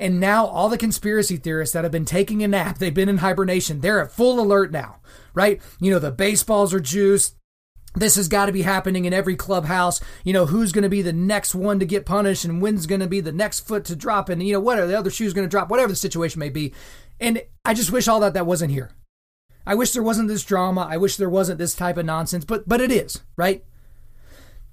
And 0.00 0.18
now 0.18 0.46
all 0.46 0.68
the 0.68 0.78
conspiracy 0.78 1.36
theorists 1.36 1.74
that 1.74 1.84
have 1.84 1.92
been 1.92 2.04
taking 2.04 2.42
a 2.42 2.48
nap, 2.48 2.78
they've 2.78 2.92
been 2.92 3.08
in 3.08 3.18
hibernation, 3.18 3.80
they're 3.80 4.00
at 4.00 4.10
full 4.10 4.40
alert 4.40 4.72
now 4.72 4.96
right? 5.34 5.60
You 5.80 5.90
know, 5.90 5.98
the 5.98 6.10
baseballs 6.10 6.74
are 6.74 6.80
juiced. 6.80 7.36
This 7.94 8.14
has 8.16 8.28
got 8.28 8.46
to 8.46 8.52
be 8.52 8.62
happening 8.62 9.04
in 9.04 9.12
every 9.12 9.34
clubhouse. 9.34 10.00
You 10.24 10.32
know, 10.32 10.46
who's 10.46 10.72
going 10.72 10.82
to 10.82 10.88
be 10.88 11.02
the 11.02 11.12
next 11.12 11.54
one 11.54 11.80
to 11.80 11.86
get 11.86 12.06
punished 12.06 12.44
and 12.44 12.62
when's 12.62 12.86
going 12.86 13.00
to 13.00 13.08
be 13.08 13.20
the 13.20 13.32
next 13.32 13.60
foot 13.60 13.84
to 13.86 13.96
drop 13.96 14.28
and, 14.28 14.42
you 14.42 14.52
know, 14.52 14.60
what 14.60 14.78
are 14.78 14.86
the 14.86 14.98
other 14.98 15.10
shoes 15.10 15.32
going 15.32 15.46
to 15.46 15.50
drop, 15.50 15.70
whatever 15.70 15.88
the 15.88 15.96
situation 15.96 16.38
may 16.38 16.50
be. 16.50 16.72
And 17.18 17.42
I 17.64 17.74
just 17.74 17.90
wish 17.90 18.06
all 18.06 18.20
that 18.20 18.34
that 18.34 18.46
wasn't 18.46 18.72
here. 18.72 18.92
I 19.66 19.74
wish 19.74 19.92
there 19.92 20.02
wasn't 20.02 20.28
this 20.28 20.44
drama. 20.44 20.86
I 20.88 20.96
wish 20.96 21.16
there 21.16 21.28
wasn't 21.28 21.58
this 21.58 21.74
type 21.74 21.96
of 21.96 22.06
nonsense, 22.06 22.44
but 22.44 22.66
but 22.66 22.80
it 22.80 22.90
is, 22.90 23.20
right? 23.36 23.62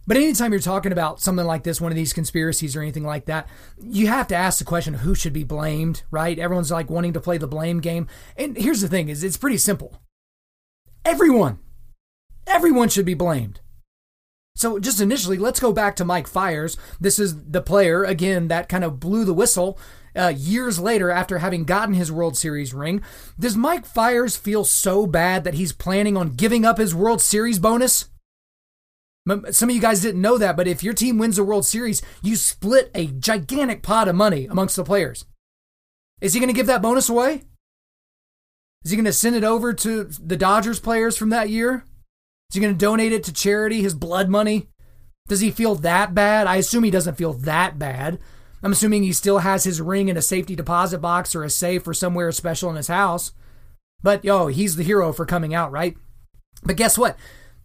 But 0.08 0.16
anytime 0.16 0.54
you're 0.54 0.62
talking 0.62 0.94
about 0.94 1.20
something 1.20 1.46
like 1.46 1.64
this, 1.64 1.82
one 1.82 1.92
of 1.92 1.98
these 1.98 2.14
conspiracies 2.14 2.76
or 2.76 2.82
anything 2.82 3.04
like 3.04 3.26
that, 3.26 3.48
you 3.78 4.08
have 4.08 4.28
to 4.30 4.36
ask 4.36 4.58
the 4.58 4.66
question 4.66 4.94
who 4.96 5.14
should 5.14 5.34
be 5.34 5.44
blamed, 5.44 6.04
right? 6.10 6.40
Everyone's 6.40 6.72
like 6.72 6.90
wanting 6.90 7.12
to 7.14 7.20
play 7.20 7.38
the 7.38 7.48
blame 7.48 7.82
game. 7.82 8.08
And 8.38 8.58
here's 8.58 8.80
the 8.80 8.88
thing 8.88 9.10
is 9.10 9.24
it's 9.24 9.36
pretty 9.36 9.58
simple. 9.58 10.02
Everyone. 11.04 11.60
Everyone 12.48 12.88
should 12.88 13.06
be 13.06 13.14
blamed. 13.14 13.60
So, 14.56 14.80
just 14.80 15.00
initially, 15.00 15.38
let's 15.38 15.60
go 15.60 15.72
back 15.72 15.96
to 15.98 16.06
Mike 16.06 16.26
Fiers. 16.26 16.78
This 17.00 17.20
is 17.20 17.44
the 17.44 17.62
player, 17.62 18.04
again, 18.04 18.48
that 18.48 18.68
kind 18.70 18.84
of 18.84 19.00
blew 19.00 19.24
the 19.24 19.34
whistle 19.34 19.78
uh, 20.16 20.34
years 20.36 20.80
later 20.80 21.12
after 21.12 21.38
having 21.38 21.64
gotten 21.64 21.94
his 21.94 22.12
World 22.12 22.36
Series 22.36 22.74
ring. 22.74 23.04
Does 23.40 23.56
Mike 23.56 23.86
Fiers 23.86 24.36
feel 24.36 24.64
so 24.64 25.06
bad 25.06 25.44
that 25.44 25.54
he's 25.54 25.74
planning 25.74 26.18
on 26.18 26.32
giving 26.32 26.66
up 26.66 26.80
his 26.80 26.96
World 26.96 27.22
Series 27.22 27.60
bonus? 27.60 28.10
Some 29.52 29.70
of 29.70 29.76
you 29.76 29.82
guys 29.82 30.02
didn't 30.02 30.22
know 30.22 30.38
that, 30.38 30.56
but 30.56 30.68
if 30.68 30.84
your 30.84 30.94
team 30.94 31.18
wins 31.18 31.36
the 31.36 31.44
World 31.44 31.66
Series, 31.66 32.02
you 32.22 32.36
split 32.36 32.90
a 32.96 33.08
gigantic 33.08 33.84
pot 33.84 34.08
of 34.08 34.16
money 34.16 34.46
amongst 34.46 34.76
the 34.76 34.84
players. 34.84 35.26
Is 36.22 36.34
he 36.34 36.40
going 36.40 36.50
to 36.50 36.54
give 36.54 36.68
that 36.68 36.82
bonus 36.82 37.10
away? 37.10 37.44
Is 38.86 38.92
he 38.92 38.98
going 38.98 39.06
to 39.06 39.14
send 39.14 39.36
it 39.36 39.44
over 39.44 39.74
to 39.74 40.06
the 40.06 40.38
Dodgers 40.38 40.80
players 40.80 41.18
from 41.18 41.30
that 41.30 41.50
year? 41.50 41.84
Is 42.50 42.56
he 42.56 42.62
going 42.62 42.74
to 42.74 42.78
donate 42.78 43.12
it 43.12 43.24
to 43.26 43.34
charity, 43.34 43.82
his 43.82 43.94
blood 43.94 44.30
money? 44.30 44.68
Does 45.28 45.42
he 45.42 45.52
feel 45.52 45.76
that 45.76 46.14
bad? 46.14 46.48
I 46.48 46.56
assume 46.56 46.86
he 46.86 46.92
doesn't 46.92 47.18
feel 47.18 47.34
that 47.34 47.78
bad. 47.78 48.20
I'm 48.64 48.72
assuming 48.72 49.04
he 49.04 49.12
still 49.12 49.40
has 49.40 49.66
his 49.66 49.82
ring 49.82 50.08
in 50.08 50.16
a 50.16 50.22
safety 50.22 50.56
deposit 50.56 51.00
box 51.00 51.36
or 51.36 51.44
a 51.44 51.50
safe 51.50 51.86
or 51.88 51.94
somewhere 51.94 52.32
special 52.32 52.70
in 52.70 52.78
his 52.78 52.88
house. 52.88 53.34
But 54.02 54.24
yo, 54.24 54.48
he's 54.48 54.78
the 54.78 54.84
hero 54.84 55.12
for 55.12 55.26
coming 55.26 55.54
out, 55.54 55.72
right? 55.72 55.98
But 56.64 56.78
guess 56.78 56.98
what? 56.98 57.18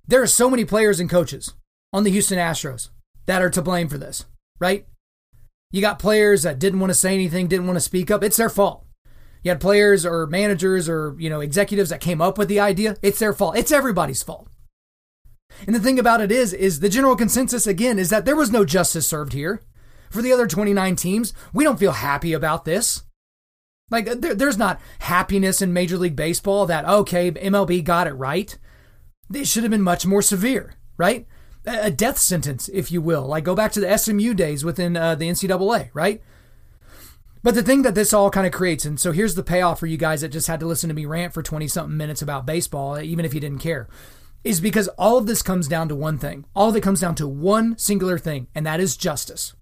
There 0.07 0.23
are 0.23 0.27
so 0.27 0.51
many 0.51 0.65
players 0.65 1.01
and 1.01 1.09
coaches 1.09 1.55
on 1.93 2.05
the 2.05 2.11
Houston 2.11 2.38
Astros 2.38 2.91
that 3.27 3.43
are 3.43 3.51
to 3.51 3.62
blame 3.62 3.88
for 3.88 3.99
this, 3.99 4.27
right? 4.59 4.87
You 5.71 5.81
got 5.81 5.99
players 5.99 6.43
that 6.43 6.59
didn't 6.59 6.81
want 6.81 6.91
to 6.91 6.95
say 6.95 7.15
anything, 7.15 7.47
didn't 7.47 7.67
want 7.67 7.77
to 7.77 7.81
speak 7.81 8.11
up. 8.11 8.23
It's 8.23 8.37
their 8.37 8.51
fault. 8.51 8.85
You 9.43 9.51
had 9.51 9.61
players 9.61 10.07
or 10.07 10.27
managers 10.27 10.88
or, 10.88 11.17
you 11.19 11.31
know, 11.31 11.41
executives 11.41 11.91
that 11.91 12.01
came 12.01 12.21
up 12.21 12.38
with 12.38 12.49
the 12.49 12.61
idea. 12.61 12.97
It's 13.03 13.19
their 13.19 13.33
fault. 13.33 13.57
It's 13.57 13.73
everybody's 13.73 14.23
fault. 14.23 14.49
And 15.67 15.75
the 15.75 15.81
thing 15.81 15.99
about 15.99 16.21
it 16.21 16.31
is, 16.31 16.53
is 16.53 16.81
the 16.81 16.88
general 16.88 17.17
consensus 17.17 17.67
again 17.67 17.99
is 17.99 18.11
that 18.11 18.25
there 18.25 18.37
was 18.37 18.53
no 18.53 18.65
justice 18.65 19.09
served 19.09 19.33
here. 19.33 19.62
For 20.11 20.23
the 20.23 20.33
other 20.33 20.47
29 20.47 20.97
teams, 20.97 21.33
we 21.53 21.65
don't 21.65 21.79
feel 21.79 21.93
happy 21.93 22.33
about 22.33 22.65
this. 22.65 23.05
Like, 23.91 24.07
there, 24.07 24.35
there's 24.35 24.59
not 24.59 24.81
happiness 25.01 25.62
in 25.62 25.73
Major 25.73 25.97
League 25.97 26.17
Baseball 26.17 26.67
that, 26.67 26.85
okay, 26.85 27.31
MLB 27.31 27.83
got 27.83 28.07
it 28.07 28.12
right. 28.12 28.57
They 29.33 29.45
should 29.45 29.62
have 29.62 29.71
been 29.71 29.81
much 29.81 30.05
more 30.05 30.21
severe, 30.21 30.75
right? 30.99 31.27
A 31.64 31.90
death 31.90 32.18
sentence, 32.18 32.68
if 32.68 32.92
you 32.92 33.01
will. 33.01 33.27
Like, 33.27 33.45
go 33.45 33.55
back 33.55 33.73
to 33.73 33.81
the 33.81 33.97
SMU 33.97 34.35
days 34.35 34.62
within 34.62 34.95
uh, 34.95 35.14
the 35.14 35.27
NCAA, 35.31 35.88
right? 35.95 36.21
But 37.42 37.55
the 37.55 37.62
thing 37.62 37.81
that 37.81 37.95
this 37.95 38.12
all 38.12 38.29
kind 38.29 38.47
of 38.47 38.53
creates, 38.53 38.85
and 38.85 39.01
so 39.01 39.11
here's 39.11 39.35
the 39.35 39.42
payoff 39.42 39.81
for 39.81 39.87
you 39.87 39.97
guys 39.97 40.21
that 40.21 40.29
just 40.29 40.49
had 40.49 40.61
to 40.61 40.66
listen 40.66 40.88
to 40.88 40.95
me 40.95 41.07
rant 41.07 41.33
for 41.33 41.42
20 41.42 41.66
something 41.66 41.97
minutes 41.97 42.21
about 42.21 42.45
baseball, 42.45 43.01
even 43.01 43.25
if 43.25 43.33
you 43.33 43.40
didn't 43.40 43.61
care, 43.61 43.88
is 44.45 44.61
because 44.61 44.88
all 44.99 45.16
of 45.16 45.27
this 45.27 45.40
comes 45.40 45.66
down 45.66 45.88
to 45.88 45.97
one 45.97 46.18
thing. 46.18 46.45
All 46.55 46.68
of 46.68 46.77
it 46.77 46.83
comes 46.83 47.01
down 47.01 47.14
to 47.14 47.27
one 47.27 47.79
singular 47.79 48.18
thing, 48.18 48.49
and 48.55 48.66
that 48.66 48.81
is 48.81 48.99
justice. 48.99 49.55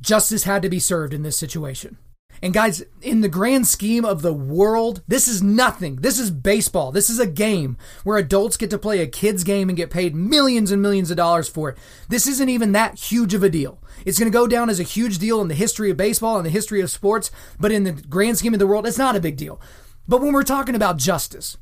Justice 0.00 0.42
had 0.42 0.60
to 0.62 0.68
be 0.68 0.80
served 0.80 1.14
in 1.14 1.22
this 1.22 1.38
situation. 1.38 1.98
And 2.42 2.52
guys, 2.52 2.82
in 3.00 3.20
the 3.20 3.28
grand 3.28 3.66
scheme 3.66 4.04
of 4.04 4.22
the 4.22 4.32
world, 4.32 5.02
this 5.08 5.28
is 5.28 5.42
nothing. 5.42 5.96
This 5.96 6.18
is 6.18 6.30
baseball. 6.30 6.92
This 6.92 7.08
is 7.08 7.18
a 7.18 7.26
game 7.26 7.78
where 8.02 8.18
adults 8.18 8.56
get 8.56 8.70
to 8.70 8.78
play 8.78 9.00
a 9.00 9.06
kid's 9.06 9.44
game 9.44 9.68
and 9.68 9.76
get 9.76 9.90
paid 9.90 10.14
millions 10.14 10.70
and 10.70 10.82
millions 10.82 11.10
of 11.10 11.16
dollars 11.16 11.48
for 11.48 11.70
it. 11.70 11.78
This 12.08 12.26
isn't 12.26 12.48
even 12.48 12.72
that 12.72 12.98
huge 12.98 13.34
of 13.34 13.42
a 13.42 13.48
deal. 13.48 13.82
It's 14.04 14.18
going 14.18 14.30
to 14.30 14.36
go 14.36 14.46
down 14.46 14.68
as 14.68 14.78
a 14.78 14.84
huge 14.84 15.18
deal 15.18 15.40
in 15.40 15.48
the 15.48 15.54
history 15.54 15.90
of 15.90 15.96
baseball 15.96 16.36
and 16.36 16.44
the 16.44 16.50
history 16.50 16.80
of 16.80 16.90
sports, 16.90 17.30
but 17.58 17.72
in 17.72 17.84
the 17.84 17.92
grand 17.92 18.36
scheme 18.36 18.52
of 18.52 18.58
the 18.58 18.66
world, 18.66 18.86
it's 18.86 18.98
not 18.98 19.16
a 19.16 19.20
big 19.20 19.36
deal. 19.36 19.60
But 20.06 20.20
when 20.20 20.32
we're 20.32 20.42
talking 20.42 20.74
about 20.74 20.98
justice, 20.98 21.56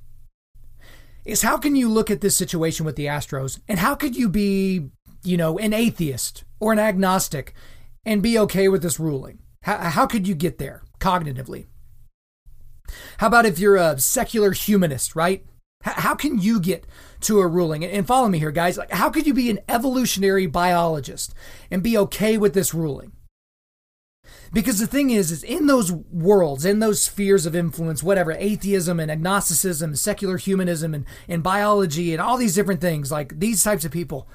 is 1.24 1.42
how 1.42 1.56
can 1.56 1.76
you 1.76 1.88
look 1.88 2.10
at 2.10 2.20
this 2.20 2.36
situation 2.36 2.84
with 2.84 2.96
the 2.96 3.06
Astros 3.06 3.60
and 3.68 3.78
how 3.78 3.94
could 3.94 4.16
you 4.16 4.28
be, 4.28 4.90
you 5.22 5.36
know, 5.36 5.58
an 5.58 5.72
atheist 5.72 6.44
or 6.58 6.72
an 6.72 6.80
agnostic 6.80 7.54
and 8.04 8.22
be 8.22 8.38
okay 8.38 8.68
with 8.68 8.82
this 8.82 8.98
ruling? 8.98 9.38
How, 9.62 9.78
how 9.90 10.06
could 10.06 10.28
you 10.28 10.34
get 10.34 10.58
there 10.58 10.82
cognitively? 11.00 11.66
How 13.18 13.28
about 13.28 13.46
if 13.46 13.58
you're 13.58 13.76
a 13.76 13.98
secular 13.98 14.52
humanist, 14.52 15.16
right? 15.16 15.44
How 15.82 16.14
can 16.14 16.38
you 16.38 16.60
get 16.60 16.86
to 17.22 17.40
a 17.40 17.46
ruling? 17.46 17.84
And 17.84 18.06
follow 18.06 18.28
me 18.28 18.38
here, 18.38 18.52
guys. 18.52 18.78
Like, 18.78 18.92
how 18.92 19.10
could 19.10 19.26
you 19.26 19.34
be 19.34 19.50
an 19.50 19.58
evolutionary 19.68 20.46
biologist 20.46 21.34
and 21.70 21.82
be 21.82 21.98
okay 21.98 22.38
with 22.38 22.54
this 22.54 22.72
ruling? 22.72 23.12
Because 24.52 24.78
the 24.78 24.86
thing 24.86 25.10
is, 25.10 25.32
is 25.32 25.42
in 25.42 25.66
those 25.66 25.90
worlds, 25.90 26.64
in 26.64 26.78
those 26.78 27.02
spheres 27.02 27.46
of 27.46 27.56
influence, 27.56 28.02
whatever, 28.02 28.32
atheism 28.32 29.00
and 29.00 29.10
agnosticism, 29.10 29.96
secular 29.96 30.36
humanism 30.36 30.94
and, 30.94 31.04
and 31.26 31.42
biology 31.42 32.12
and 32.12 32.20
all 32.20 32.36
these 32.36 32.54
different 32.54 32.80
things, 32.80 33.10
like 33.10 33.40
these 33.40 33.64
types 33.64 33.84
of 33.84 33.90
people, 33.90 34.28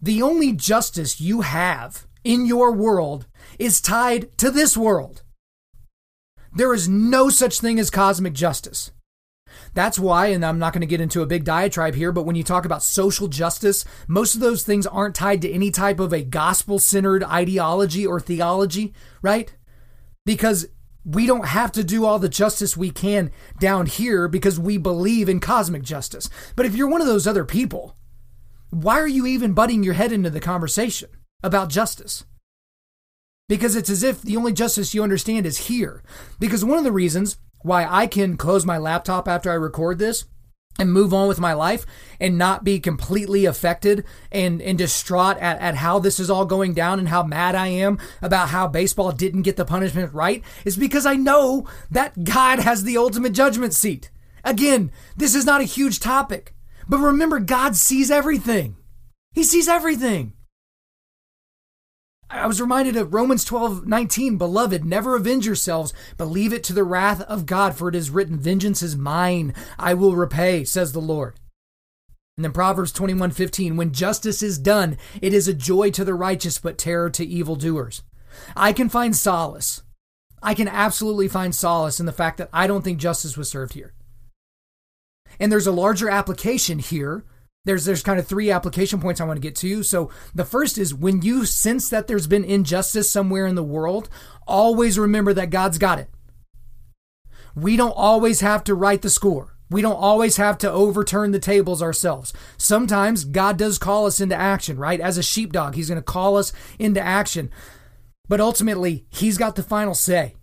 the 0.00 0.22
only 0.22 0.52
justice 0.52 1.20
you 1.20 1.42
have 1.42 2.06
in 2.24 2.46
your 2.46 2.72
world 2.72 3.26
is 3.58 3.80
tied 3.80 4.36
to 4.38 4.50
this 4.50 4.76
world. 4.76 5.22
There 6.54 6.74
is 6.74 6.88
no 6.88 7.30
such 7.30 7.60
thing 7.60 7.78
as 7.78 7.90
cosmic 7.90 8.34
justice. 8.34 8.90
That's 9.74 9.98
why, 9.98 10.26
and 10.26 10.44
I'm 10.44 10.58
not 10.58 10.72
going 10.72 10.82
to 10.82 10.86
get 10.86 11.00
into 11.00 11.22
a 11.22 11.26
big 11.26 11.44
diatribe 11.44 11.94
here, 11.94 12.12
but 12.12 12.24
when 12.24 12.36
you 12.36 12.42
talk 12.42 12.64
about 12.64 12.82
social 12.82 13.28
justice, 13.28 13.84
most 14.06 14.34
of 14.34 14.40
those 14.40 14.62
things 14.62 14.86
aren't 14.86 15.14
tied 15.14 15.42
to 15.42 15.50
any 15.50 15.70
type 15.70 15.98
of 15.98 16.12
a 16.12 16.22
gospel 16.22 16.78
centered 16.78 17.24
ideology 17.24 18.06
or 18.06 18.20
theology, 18.20 18.92
right? 19.22 19.54
Because 20.26 20.66
we 21.04 21.26
don't 21.26 21.46
have 21.46 21.72
to 21.72 21.84
do 21.84 22.04
all 22.04 22.18
the 22.18 22.28
justice 22.28 22.76
we 22.76 22.90
can 22.90 23.30
down 23.58 23.86
here 23.86 24.28
because 24.28 24.60
we 24.60 24.76
believe 24.76 25.28
in 25.28 25.40
cosmic 25.40 25.82
justice. 25.82 26.28
But 26.54 26.66
if 26.66 26.74
you're 26.74 26.88
one 26.88 27.00
of 27.00 27.06
those 27.06 27.26
other 27.26 27.44
people, 27.44 27.96
why 28.70 29.00
are 29.00 29.08
you 29.08 29.26
even 29.26 29.52
butting 29.52 29.82
your 29.82 29.94
head 29.94 30.12
into 30.12 30.30
the 30.30 30.40
conversation 30.40 31.08
about 31.42 31.70
justice? 31.70 32.24
Because 33.48 33.76
it's 33.76 33.90
as 33.90 34.02
if 34.02 34.22
the 34.22 34.36
only 34.36 34.52
justice 34.52 34.94
you 34.94 35.02
understand 35.02 35.46
is 35.46 35.66
here. 35.68 36.02
Because 36.38 36.64
one 36.64 36.78
of 36.78 36.84
the 36.84 36.92
reasons 36.92 37.36
why 37.60 37.86
I 37.88 38.06
can 38.06 38.36
close 38.36 38.64
my 38.64 38.78
laptop 38.78 39.28
after 39.28 39.50
I 39.50 39.54
record 39.54 39.98
this 39.98 40.24
and 40.78 40.92
move 40.92 41.12
on 41.12 41.28
with 41.28 41.38
my 41.38 41.52
life 41.52 41.84
and 42.18 42.38
not 42.38 42.64
be 42.64 42.80
completely 42.80 43.44
affected 43.44 44.04
and, 44.30 44.62
and 44.62 44.78
distraught 44.78 45.36
at, 45.38 45.60
at 45.60 45.76
how 45.76 45.98
this 45.98 46.18
is 46.18 46.30
all 46.30 46.46
going 46.46 46.72
down 46.72 46.98
and 46.98 47.08
how 47.08 47.22
mad 47.22 47.54
I 47.54 47.66
am 47.68 47.98
about 48.22 48.48
how 48.48 48.68
baseball 48.68 49.12
didn't 49.12 49.42
get 49.42 49.56
the 49.56 49.64
punishment 49.64 50.14
right 50.14 50.42
is 50.64 50.76
because 50.76 51.04
I 51.04 51.14
know 51.14 51.66
that 51.90 52.24
God 52.24 52.58
has 52.60 52.84
the 52.84 52.96
ultimate 52.96 53.32
judgment 53.32 53.74
seat. 53.74 54.10
Again, 54.44 54.90
this 55.16 55.34
is 55.34 55.44
not 55.44 55.60
a 55.60 55.64
huge 55.64 56.00
topic, 56.00 56.54
but 56.88 56.98
remember, 56.98 57.38
God 57.38 57.76
sees 57.76 58.10
everything. 58.10 58.76
He 59.32 59.44
sees 59.44 59.68
everything. 59.68 60.32
I 62.32 62.46
was 62.46 62.62
reminded 62.62 62.96
of 62.96 63.12
Romans 63.12 63.44
12, 63.44 63.86
19. 63.86 64.38
Beloved, 64.38 64.86
never 64.86 65.16
avenge 65.16 65.44
yourselves, 65.44 65.92
but 66.16 66.24
leave 66.24 66.54
it 66.54 66.64
to 66.64 66.72
the 66.72 66.82
wrath 66.82 67.20
of 67.22 67.44
God, 67.44 67.76
for 67.76 67.88
it 67.90 67.94
is 67.94 68.08
written, 68.08 68.38
Vengeance 68.38 68.82
is 68.82 68.96
mine, 68.96 69.54
I 69.78 69.92
will 69.92 70.16
repay, 70.16 70.64
says 70.64 70.92
the 70.92 71.00
Lord. 71.00 71.38
And 72.38 72.44
then 72.44 72.52
Proverbs 72.52 72.90
21, 72.90 73.32
15. 73.32 73.76
When 73.76 73.92
justice 73.92 74.42
is 74.42 74.56
done, 74.56 74.96
it 75.20 75.34
is 75.34 75.46
a 75.46 75.52
joy 75.52 75.90
to 75.90 76.04
the 76.04 76.14
righteous, 76.14 76.58
but 76.58 76.78
terror 76.78 77.10
to 77.10 77.24
evildoers. 77.24 78.02
I 78.56 78.72
can 78.72 78.88
find 78.88 79.14
solace. 79.14 79.82
I 80.42 80.54
can 80.54 80.68
absolutely 80.68 81.28
find 81.28 81.54
solace 81.54 82.00
in 82.00 82.06
the 82.06 82.12
fact 82.12 82.38
that 82.38 82.48
I 82.50 82.66
don't 82.66 82.82
think 82.82 82.98
justice 82.98 83.36
was 83.36 83.50
served 83.50 83.74
here. 83.74 83.92
And 85.38 85.52
there's 85.52 85.66
a 85.66 85.72
larger 85.72 86.08
application 86.08 86.78
here 86.78 87.26
there's 87.64 87.84
there's 87.84 88.02
kind 88.02 88.18
of 88.18 88.26
three 88.26 88.50
application 88.50 89.00
points 89.00 89.20
I 89.20 89.24
want 89.24 89.36
to 89.36 89.42
get 89.42 89.56
to. 89.56 89.82
So 89.82 90.10
the 90.34 90.44
first 90.44 90.78
is 90.78 90.94
when 90.94 91.22
you 91.22 91.44
sense 91.44 91.88
that 91.90 92.06
there's 92.06 92.26
been 92.26 92.44
injustice 92.44 93.10
somewhere 93.10 93.46
in 93.46 93.54
the 93.54 93.62
world, 93.62 94.08
always 94.46 94.98
remember 94.98 95.32
that 95.34 95.50
God's 95.50 95.78
got 95.78 95.98
it. 95.98 96.10
We 97.54 97.76
don't 97.76 97.94
always 97.96 98.40
have 98.40 98.64
to 98.64 98.74
write 98.74 99.02
the 99.02 99.10
score. 99.10 99.56
We 99.70 99.80
don't 99.80 99.96
always 99.96 100.36
have 100.36 100.58
to 100.58 100.70
overturn 100.70 101.30
the 101.30 101.38
tables 101.38 101.82
ourselves. 101.82 102.32
Sometimes 102.58 103.24
God 103.24 103.56
does 103.56 103.78
call 103.78 104.06
us 104.06 104.20
into 104.20 104.34
action, 104.34 104.76
right? 104.76 105.00
As 105.00 105.16
a 105.16 105.22
sheepdog, 105.22 105.74
he's 105.74 105.88
going 105.88 106.00
to 106.00 106.02
call 106.02 106.36
us 106.36 106.52
into 106.78 107.00
action. 107.00 107.50
But 108.28 108.40
ultimately, 108.40 109.06
he's 109.08 109.38
got 109.38 109.56
the 109.56 109.62
final 109.62 109.94
say. 109.94 110.34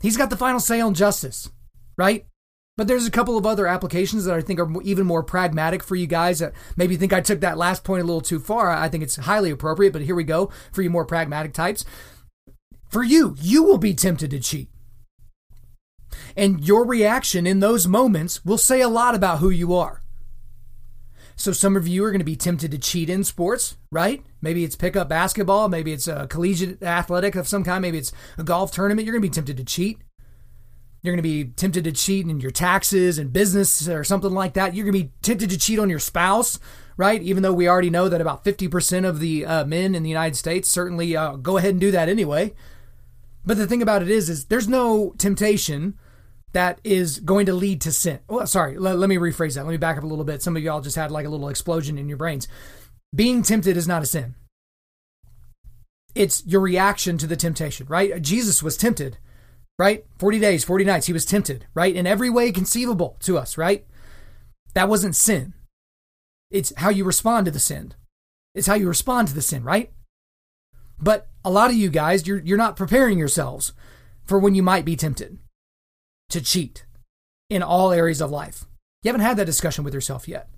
He's 0.00 0.16
got 0.16 0.30
the 0.30 0.36
final 0.36 0.60
say 0.60 0.80
on 0.80 0.94
justice, 0.94 1.50
right? 1.98 2.26
But 2.80 2.88
there's 2.88 3.06
a 3.06 3.10
couple 3.10 3.36
of 3.36 3.44
other 3.44 3.66
applications 3.66 4.24
that 4.24 4.34
I 4.34 4.40
think 4.40 4.58
are 4.58 4.80
even 4.80 5.06
more 5.06 5.22
pragmatic 5.22 5.82
for 5.82 5.96
you 5.96 6.06
guys 6.06 6.38
that 6.38 6.54
maybe 6.78 6.96
think 6.96 7.12
I 7.12 7.20
took 7.20 7.40
that 7.40 7.58
last 7.58 7.84
point 7.84 8.00
a 8.00 8.06
little 8.06 8.22
too 8.22 8.40
far. 8.40 8.70
I 8.70 8.88
think 8.88 9.02
it's 9.02 9.16
highly 9.16 9.50
appropriate, 9.50 9.92
but 9.92 10.00
here 10.00 10.14
we 10.14 10.24
go 10.24 10.50
for 10.72 10.80
you 10.80 10.88
more 10.88 11.04
pragmatic 11.04 11.52
types. 11.52 11.84
For 12.88 13.02
you, 13.02 13.36
you 13.38 13.62
will 13.64 13.76
be 13.76 13.92
tempted 13.92 14.30
to 14.30 14.40
cheat. 14.40 14.70
And 16.34 16.66
your 16.66 16.86
reaction 16.86 17.46
in 17.46 17.60
those 17.60 17.86
moments 17.86 18.46
will 18.46 18.56
say 18.56 18.80
a 18.80 18.88
lot 18.88 19.14
about 19.14 19.40
who 19.40 19.50
you 19.50 19.74
are. 19.74 20.00
So 21.36 21.52
some 21.52 21.76
of 21.76 21.86
you 21.86 22.02
are 22.06 22.10
going 22.10 22.20
to 22.20 22.24
be 22.24 22.34
tempted 22.34 22.70
to 22.70 22.78
cheat 22.78 23.10
in 23.10 23.24
sports, 23.24 23.76
right? 23.92 24.24
Maybe 24.40 24.64
it's 24.64 24.74
pickup 24.74 25.10
basketball, 25.10 25.68
maybe 25.68 25.92
it's 25.92 26.08
a 26.08 26.26
collegiate 26.28 26.82
athletic 26.82 27.34
of 27.34 27.46
some 27.46 27.62
kind, 27.62 27.82
maybe 27.82 27.98
it's 27.98 28.12
a 28.38 28.42
golf 28.42 28.72
tournament. 28.72 29.04
You're 29.04 29.12
going 29.12 29.22
to 29.22 29.28
be 29.28 29.34
tempted 29.34 29.58
to 29.58 29.64
cheat. 29.64 29.98
You're 31.02 31.14
going 31.14 31.22
to 31.22 31.28
be 31.28 31.52
tempted 31.52 31.84
to 31.84 31.92
cheat 31.92 32.26
in 32.26 32.40
your 32.40 32.50
taxes 32.50 33.18
and 33.18 33.32
business 33.32 33.88
or 33.88 34.04
something 34.04 34.32
like 34.32 34.54
that. 34.54 34.74
You're 34.74 34.84
going 34.84 34.98
to 34.98 35.04
be 35.04 35.12
tempted 35.22 35.48
to 35.50 35.58
cheat 35.58 35.78
on 35.78 35.88
your 35.88 35.98
spouse, 35.98 36.58
right? 36.96 37.22
Even 37.22 37.42
though 37.42 37.54
we 37.54 37.68
already 37.68 37.88
know 37.88 38.08
that 38.08 38.20
about 38.20 38.44
50% 38.44 39.08
of 39.08 39.18
the 39.18 39.46
uh, 39.46 39.64
men 39.64 39.94
in 39.94 40.02
the 40.02 40.10
United 40.10 40.36
States 40.36 40.68
certainly 40.68 41.16
uh, 41.16 41.36
go 41.36 41.56
ahead 41.56 41.70
and 41.70 41.80
do 41.80 41.90
that 41.90 42.08
anyway. 42.08 42.54
But 43.44 43.56
the 43.56 43.66
thing 43.66 43.80
about 43.80 44.02
it 44.02 44.10
is, 44.10 44.28
is 44.28 44.46
there's 44.46 44.68
no 44.68 45.14
temptation 45.16 45.98
that 46.52 46.80
is 46.84 47.20
going 47.20 47.46
to 47.46 47.54
lead 47.54 47.80
to 47.80 47.92
sin. 47.92 48.18
Well, 48.28 48.46
sorry, 48.46 48.76
let, 48.76 48.98
let 48.98 49.08
me 49.08 49.16
rephrase 49.16 49.54
that. 49.54 49.64
Let 49.64 49.70
me 49.70 49.78
back 49.78 49.96
up 49.96 50.04
a 50.04 50.06
little 50.06 50.24
bit. 50.24 50.42
Some 50.42 50.56
of 50.56 50.62
y'all 50.62 50.80
just 50.82 50.96
had 50.96 51.10
like 51.10 51.24
a 51.24 51.30
little 51.30 51.48
explosion 51.48 51.96
in 51.96 52.08
your 52.08 52.18
brains. 52.18 52.48
Being 53.14 53.42
tempted 53.42 53.76
is 53.76 53.88
not 53.88 54.02
a 54.02 54.06
sin. 54.06 54.34
It's 56.14 56.44
your 56.44 56.60
reaction 56.60 57.18
to 57.18 57.26
the 57.26 57.36
temptation, 57.36 57.86
right? 57.88 58.20
Jesus 58.20 58.62
was 58.62 58.76
tempted 58.76 59.18
right? 59.80 60.04
40 60.18 60.38
days, 60.38 60.62
40 60.62 60.84
nights, 60.84 61.06
he 61.06 61.14
was 61.14 61.24
tempted, 61.24 61.64
right? 61.72 61.96
In 61.96 62.06
every 62.06 62.28
way 62.28 62.52
conceivable 62.52 63.16
to 63.20 63.38
us, 63.38 63.56
right? 63.56 63.86
That 64.74 64.90
wasn't 64.90 65.16
sin. 65.16 65.54
It's 66.50 66.70
how 66.76 66.90
you 66.90 67.02
respond 67.02 67.46
to 67.46 67.50
the 67.50 67.58
sin. 67.58 67.94
It's 68.54 68.66
how 68.66 68.74
you 68.74 68.88
respond 68.88 69.28
to 69.28 69.34
the 69.34 69.40
sin, 69.40 69.64
right? 69.64 69.90
But 71.00 71.28
a 71.46 71.50
lot 71.50 71.70
of 71.70 71.76
you 71.76 71.88
guys, 71.88 72.26
you're, 72.26 72.40
you're 72.40 72.58
not 72.58 72.76
preparing 72.76 73.18
yourselves 73.18 73.72
for 74.26 74.38
when 74.38 74.54
you 74.54 74.62
might 74.62 74.84
be 74.84 74.96
tempted 74.96 75.38
to 76.28 76.42
cheat 76.42 76.84
in 77.48 77.62
all 77.62 77.90
areas 77.90 78.20
of 78.20 78.30
life. 78.30 78.66
You 79.02 79.08
haven't 79.08 79.24
had 79.24 79.38
that 79.38 79.46
discussion 79.46 79.82
with 79.82 79.94
yourself 79.94 80.28
yet. 80.28 80.50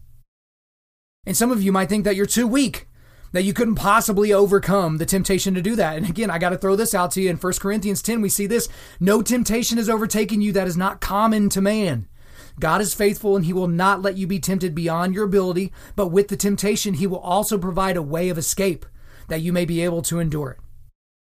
And 1.25 1.37
some 1.37 1.53
of 1.53 1.63
you 1.63 1.71
might 1.71 1.89
think 1.89 2.03
that 2.03 2.17
you're 2.17 2.27
too 2.27 2.49
weak 2.49 2.89
that 3.33 3.43
you 3.43 3.53
couldn't 3.53 3.75
possibly 3.75 4.33
overcome 4.33 4.99
the 4.99 5.07
temptation 5.07 5.55
to 5.55 5.63
do 5.63 5.75
that. 5.77 5.97
And 5.97 6.09
again, 6.09 6.31
I 6.31 6.39
got 6.39 6.51
to 6.51 6.59
throw 6.59 6.77
this 6.77 6.95
out 6.95 7.11
to 7.13 7.21
you. 7.21 7.31
In 7.31 7.37
1 7.37 7.53
Corinthians 7.55 8.03
10, 8.03 8.21
we 8.21 8.29
see 8.29 8.47
this 8.47 8.69
no 9.01 9.23
temptation 9.23 9.79
has 9.79 9.89
overtaken 9.89 10.41
you 10.41 10.53
that 10.53 10.69
is 10.69 10.77
not 10.77 11.01
common 11.01 11.49
to 11.51 11.61
man. 11.61 12.09
God 12.61 12.81
is 12.81 12.95
faithful 12.95 13.35
and 13.35 13.45
he 13.45 13.53
will 13.53 13.69
not 13.69 14.03
let 14.03 14.17
you 14.17 14.27
be 14.27 14.39
tempted 14.39 14.75
beyond 14.75 15.15
your 15.15 15.25
ability, 15.25 15.73
but 15.97 16.09
with 16.09 16.29
the 16.29 16.37
temptation, 16.37 16.95
he 16.95 17.07
will 17.07 17.19
also 17.19 17.59
provide 17.59 17.97
a 17.97 18.03
way 18.03 18.29
of 18.29 18.39
escape 18.39 18.85
that 19.29 19.41
you 19.41 19.53
may 19.53 19.65
be 19.65 19.83
able 19.83 20.03
to 20.03 20.21
endure 20.21 20.51
it. 20.51 20.59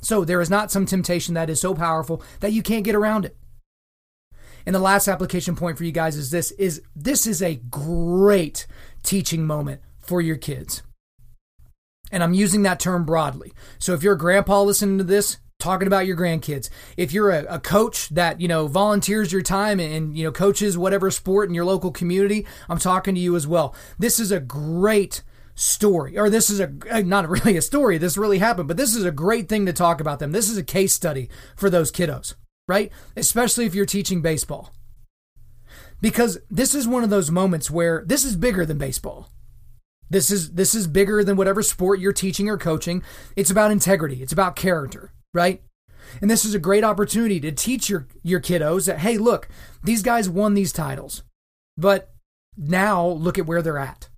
So 0.03 0.25
there 0.25 0.40
is 0.40 0.51
not 0.51 0.71
some 0.71 0.87
temptation 0.87 1.35
that 1.35 1.51
is 1.51 1.61
so 1.61 1.75
powerful 1.75 2.23
that 2.40 2.53
you 2.53 2.62
can't 2.62 2.85
get 2.85 2.95
around 2.95 3.25
it. 3.25 3.37
And 4.64 4.75
the 4.75 4.81
last 4.81 5.09
application 5.09 5.57
point 5.57 5.79
for 5.79 5.85
you 5.85 5.92
guys 5.92 6.16
is 6.16 6.31
this 6.31 6.51
is 6.53 6.83
this 6.95 7.27
is 7.27 7.40
a 7.40 7.55
great 7.71 8.66
teaching 9.03 9.47
moment 9.47 9.81
for 9.99 10.21
your 10.21 10.37
kids. 10.37 10.83
And 12.12 12.23
I'm 12.23 12.35
using 12.35 12.62
that 12.62 12.81
term 12.81 13.05
broadly. 13.05 13.53
So 13.79 13.95
if 13.95 14.03
you're 14.03 14.14
a 14.14 14.19
grandpa 14.19 14.62
listening 14.62 14.99
to 14.99 15.05
this, 15.05 15.38
talking 15.59 15.87
about 15.87 16.07
your 16.07 16.16
grandkids. 16.16 16.69
If 16.97 17.12
you're 17.12 17.31
a, 17.31 17.45
a, 17.55 17.59
coach 17.59 18.11
that, 18.11 18.40
you 18.40 18.49
know, 18.49 18.69
volunteers 18.69 19.33
your 19.33 19.42
time 19.42 19.81
and, 19.81 20.16
you 20.16 20.25
know, 20.25 20.33
coaches 20.33 20.77
whatever 20.77 21.11
sport 21.11 21.49
in 21.49 21.55
your 21.55 21.64
local 21.64 21.90
community, 21.90 22.47
I'm 22.69 22.79
talking 22.79 23.14
to 23.14 23.21
you 23.21 23.37
as 23.37 23.47
well. 23.47 23.75
This 23.99 24.21
is 24.21 24.31
a 24.31 24.40
great 24.40 25.23
story, 25.55 26.19
or 26.19 26.29
this 26.29 26.51
is 26.51 26.61
a, 26.61 26.71
uh, 26.90 27.01
not 27.01 27.29
really 27.29 27.57
a 27.57 27.62
story, 27.62 27.99
this 27.99 28.19
really 28.19 28.38
happened, 28.38 28.69
but 28.69 28.77
this 28.77 28.95
is 28.95 29.05
a 29.05 29.11
great 29.11 29.49
thing 29.49 29.66
to 29.66 29.73
talk 29.73 30.01
about 30.01 30.19
them. 30.19 30.33
This 30.33 30.51
is 30.51 30.59
a 30.59 30.62
case 30.62 30.92
study 30.92 31.29
for 31.57 31.71
those 31.71 31.90
kiddos, 31.90 32.35
right? 32.69 32.92
Especially 33.16 33.64
if 33.64 33.75
you're 33.75 33.87
teaching 33.87 34.23
baseball. 34.23 34.73
Because 36.03 36.38
this 36.51 36.75
is 36.75 36.87
one 36.87 37.03
of 37.03 37.11
those 37.11 37.31
moments 37.31 37.71
where 37.71 38.05
this 38.07 38.25
is 38.25 38.37
bigger 38.37 38.66
than 38.66 38.77
baseball. 38.77 39.31
This 40.09 40.31
is 40.31 40.53
this 40.53 40.75
is 40.75 40.87
bigger 40.87 41.25
than 41.25 41.37
whatever 41.37 41.62
sport 41.62 42.01
you're 42.01 42.12
teaching 42.12 42.49
or 42.49 42.57
coaching. 42.57 43.03
It's 43.35 43.51
about 43.51 43.71
integrity. 43.71 44.23
It's 44.23 44.33
about 44.33 44.57
character, 44.57 45.12
right? 45.35 45.62
And 46.21 46.31
this 46.31 46.45
is 46.45 46.55
a 46.55 46.61
great 46.61 46.85
opportunity 46.85 47.40
to 47.40 47.53
teach 47.53 47.88
your 47.88 48.07
your 48.23 48.40
kiddos 48.40 48.87
that 48.87 49.01
hey, 49.01 49.19
look, 49.19 49.49
these 49.83 50.03
guys 50.03 50.29
won 50.29 50.55
these 50.55 50.73
titles. 50.73 51.23
But 51.77 52.14
now 52.57 53.07
look 53.07 53.38
at 53.38 53.47
where 53.47 53.62
they're 53.62 53.79
at. 53.79 54.09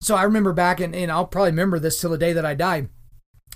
So 0.00 0.14
I 0.14 0.22
remember 0.22 0.52
back 0.52 0.80
and, 0.80 0.94
and 0.94 1.10
I'll 1.10 1.26
probably 1.26 1.50
remember 1.50 1.78
this 1.78 2.00
till 2.00 2.10
the 2.10 2.18
day 2.18 2.32
that 2.32 2.46
I 2.46 2.54
die 2.54 2.88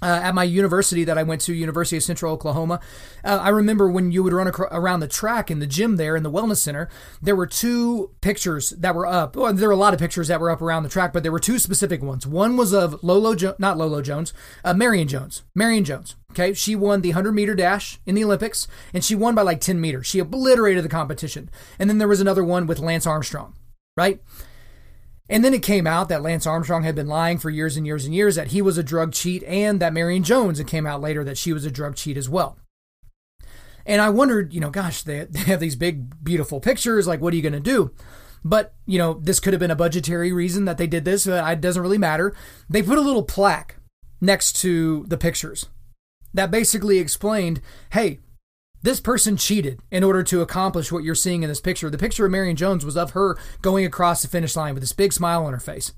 uh, 0.03 0.21
at 0.23 0.35
my 0.35 0.45
university 0.45 1.05
that 1.05 1.17
I 1.17 1.23
went 1.23 1.41
to, 1.43 1.55
University 1.55 1.97
of 1.97 2.03
Central 2.03 2.33
Oklahoma, 2.33 2.81
uh, 3.25 3.39
I 3.41 3.49
remember 3.51 3.89
when 3.89 4.13
you 4.13 4.23
would 4.23 4.33
run 4.33 4.49
ac- 4.49 4.65
around 4.71 5.01
the 5.01 5.09
track 5.09 5.51
in 5.51 5.61
the 5.61 5.67
gym 5.67 5.97
there 5.97 6.17
in 6.17 6.23
the 6.23 6.31
wellness 6.31 6.59
center, 6.59 6.89
there 7.21 7.37
were 7.37 7.47
two 7.47 8.11
pictures 8.21 8.71
that 8.71 8.95
were 8.95 9.07
up. 9.07 9.37
Well, 9.37 9.53
there 9.53 9.69
were 9.69 9.75
a 9.75 9.77
lot 9.77 9.95
of 9.95 10.01
pictures 10.01 10.29
that 10.29 10.41
were 10.41 10.51
up 10.51 10.61
around 10.61 10.83
the 10.83 10.89
track, 10.89 11.13
but 11.13 11.23
there 11.23 11.33
were 11.33 11.39
two 11.39 11.59
specific 11.59 12.03
ones. 12.03 12.27
One 12.27 12.57
was 12.57 12.73
of 12.75 13.03
Lolo, 13.03 13.35
jo- 13.35 13.55
not 13.59 13.79
Lolo 13.79 14.03
Jones, 14.03 14.33
uh, 14.65 14.75
Marion 14.75 15.09
Jones. 15.09 15.43
Marion 15.55 15.85
Jones. 15.85 16.17
Okay, 16.33 16.55
she 16.55 16.75
won 16.75 17.03
the 17.03 17.11
100 17.11 17.33
meter 17.33 17.55
dash 17.55 18.01
in 18.07 18.15
the 18.15 18.25
Olympics, 18.25 18.67
and 18.95 19.05
she 19.05 19.15
won 19.15 19.35
by 19.35 19.43
like 19.43 19.61
10 19.61 19.81
meters. 19.81 20.07
She 20.07 20.19
obliterated 20.19 20.83
the 20.83 20.89
competition. 20.89 21.51
And 21.79 21.91
then 21.91 21.99
there 21.99 22.09
was 22.09 22.21
another 22.21 22.43
one 22.43 22.67
with 22.67 22.79
Lance 22.79 23.07
Armstrong, 23.07 23.55
right? 23.97 24.21
And 25.33 25.43
then 25.43 25.55
it 25.55 25.63
came 25.63 25.87
out 25.87 26.11
that 26.11 26.21
Lance 26.21 26.47
Armstrong 26.47 26.83
had 26.83 26.95
been 26.95 27.07
lying 27.07 27.39
for 27.39 27.49
years 27.49 27.79
and 27.79 27.87
years 27.87 28.05
and 28.05 28.15
years 28.15 28.35
that 28.37 28.49
he 28.49 28.61
was 28.61 28.77
a 28.77 28.83
drug 28.83 29.15
cheat 29.15 29.43
and 29.45 29.81
that 29.81 29.95
Marion 29.95 30.25
Jones, 30.25 30.61
it 30.61 30.67
came 30.67 30.87
out 30.87 31.01
later 31.01 31.25
that 31.25 31.39
she 31.39 31.55
was 31.55 31.65
a 31.65 31.71
drug 31.71 31.97
cheat 31.97 32.19
as 32.19 32.29
well. 32.29 32.59
And 33.87 34.03
I 34.03 34.11
wondered, 34.11 34.53
you 34.53 34.61
know, 34.61 34.69
gosh, 34.69 35.03
they, 35.03 35.25
they 35.31 35.41
have 35.41 35.59
these 35.59 35.75
big, 35.75 36.23
beautiful 36.23 36.61
pictures. 36.61 37.07
Like, 37.07 37.23
what 37.23 37.33
are 37.33 37.37
you 37.37 37.43
going 37.43 37.55
to 37.55 37.61
do? 37.61 37.93
But, 38.45 38.75
you 38.85 38.99
know, 38.99 39.21
this 39.23 39.41
could 39.41 39.55
have 39.55 39.61
been 39.61 39.71
a 39.71 39.75
budgetary 39.75 40.35
reason 40.35 40.67
that 40.67 40.77
they 40.77 40.87
did 40.87 41.07
this. 41.07 41.27
Uh, 41.27 41.43
it 41.51 41.63
doesn't 41.63 41.83
really 41.83 41.97
matter. 41.97 42.35
They 42.69 42.83
put 42.83 42.99
a 42.99 43.03
little 43.03 43.23
plaque 43.23 43.77
next 44.21 44.61
to 44.61 45.07
the 45.09 45.17
pictures 45.17 45.65
that 46.35 46.51
basically 46.51 46.99
explained 46.99 47.63
hey, 47.93 48.21
this 48.83 49.01
person 49.01 49.37
cheated 49.37 49.81
in 49.91 50.05
order 50.05 50.23
to 50.25 50.43
accomplish 50.43 50.91
what 50.91 51.05
you're 51.05 51.15
seeing 51.15 51.43
in 51.43 51.49
this 51.49 51.61
picture. 51.61 51.89
The 51.89 51.99
picture 51.99 52.25
of 52.25 52.33
Marion 52.33 52.57
Jones 52.57 52.85
was 52.85 52.97
of 52.97 53.13
her 53.13 53.37
going 53.61 53.85
across 53.85 54.23
the 54.23 54.29
finish 54.29 54.57
line 54.57 54.75
with 54.75 54.83
this 54.83 54.93
big 54.93 55.13
smile 55.13 55.47
on 55.47 55.53
her 55.53 55.61
face. 55.61 55.93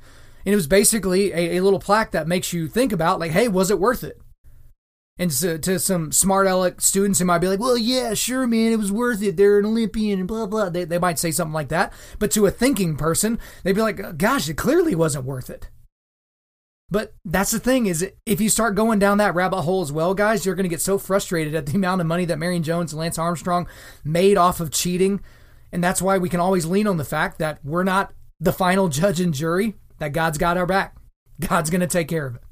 And 0.44 0.52
it 0.52 0.56
was 0.56 0.66
basically 0.66 1.32
a, 1.32 1.56
a 1.56 1.62
little 1.62 1.78
plaque 1.78 2.10
that 2.10 2.28
makes 2.28 2.52
you 2.52 2.68
think 2.68 2.92
about, 2.92 3.18
like, 3.18 3.30
hey, 3.30 3.48
was 3.48 3.70
it 3.70 3.80
worth 3.80 4.04
it? 4.04 4.20
And 5.16 5.30
to, 5.30 5.58
to, 5.58 5.78
some 5.78 6.10
smart 6.10 6.48
aleck 6.48 6.80
students 6.80 7.20
who 7.20 7.24
might 7.24 7.38
be 7.38 7.46
like, 7.46 7.60
well, 7.60 7.78
yeah, 7.78 8.14
sure, 8.14 8.48
man, 8.48 8.72
it 8.72 8.78
was 8.78 8.90
worth 8.90 9.22
it. 9.22 9.36
They're 9.36 9.60
an 9.60 9.64
Olympian 9.64 10.18
and 10.18 10.28
blah, 10.28 10.46
blah. 10.46 10.70
They, 10.70 10.84
they 10.84 10.98
might 10.98 11.20
say 11.20 11.30
something 11.30 11.54
like 11.54 11.68
that. 11.68 11.92
But 12.18 12.32
to 12.32 12.46
a 12.46 12.50
thinking 12.50 12.96
person, 12.96 13.38
they'd 13.62 13.74
be 13.74 13.80
like, 13.80 14.18
gosh, 14.18 14.48
it 14.48 14.56
clearly 14.56 14.96
wasn't 14.96 15.24
worth 15.24 15.50
it. 15.50 15.68
But 16.90 17.14
that's 17.24 17.50
the 17.50 17.58
thing 17.58 17.86
is 17.86 18.08
if 18.26 18.40
you 18.40 18.48
start 18.48 18.74
going 18.74 18.98
down 18.98 19.18
that 19.18 19.34
rabbit 19.34 19.62
hole 19.62 19.82
as 19.82 19.90
well, 19.90 20.14
guys, 20.14 20.44
you're 20.44 20.54
going 20.54 20.64
to 20.64 20.70
get 20.70 20.82
so 20.82 20.98
frustrated 20.98 21.54
at 21.54 21.66
the 21.66 21.74
amount 21.76 22.00
of 22.00 22.06
money 22.06 22.24
that 22.26 22.38
Marion 22.38 22.62
Jones 22.62 22.92
and 22.92 23.00
Lance 23.00 23.18
Armstrong 23.18 23.66
made 24.04 24.36
off 24.36 24.60
of 24.60 24.70
cheating. 24.70 25.20
And 25.72 25.82
that's 25.82 26.02
why 26.02 26.18
we 26.18 26.28
can 26.28 26.40
always 26.40 26.66
lean 26.66 26.86
on 26.86 26.98
the 26.98 27.04
fact 27.04 27.38
that 27.38 27.58
we're 27.64 27.84
not 27.84 28.12
the 28.38 28.52
final 28.52 28.88
judge 28.88 29.20
and 29.20 29.34
jury, 29.34 29.74
that 29.98 30.12
God's 30.12 30.38
got 30.38 30.56
our 30.56 30.66
back. 30.66 30.96
God's 31.40 31.70
going 31.70 31.80
to 31.80 31.86
take 31.86 32.08
care 32.08 32.26
of 32.26 32.36
it. 32.36 32.43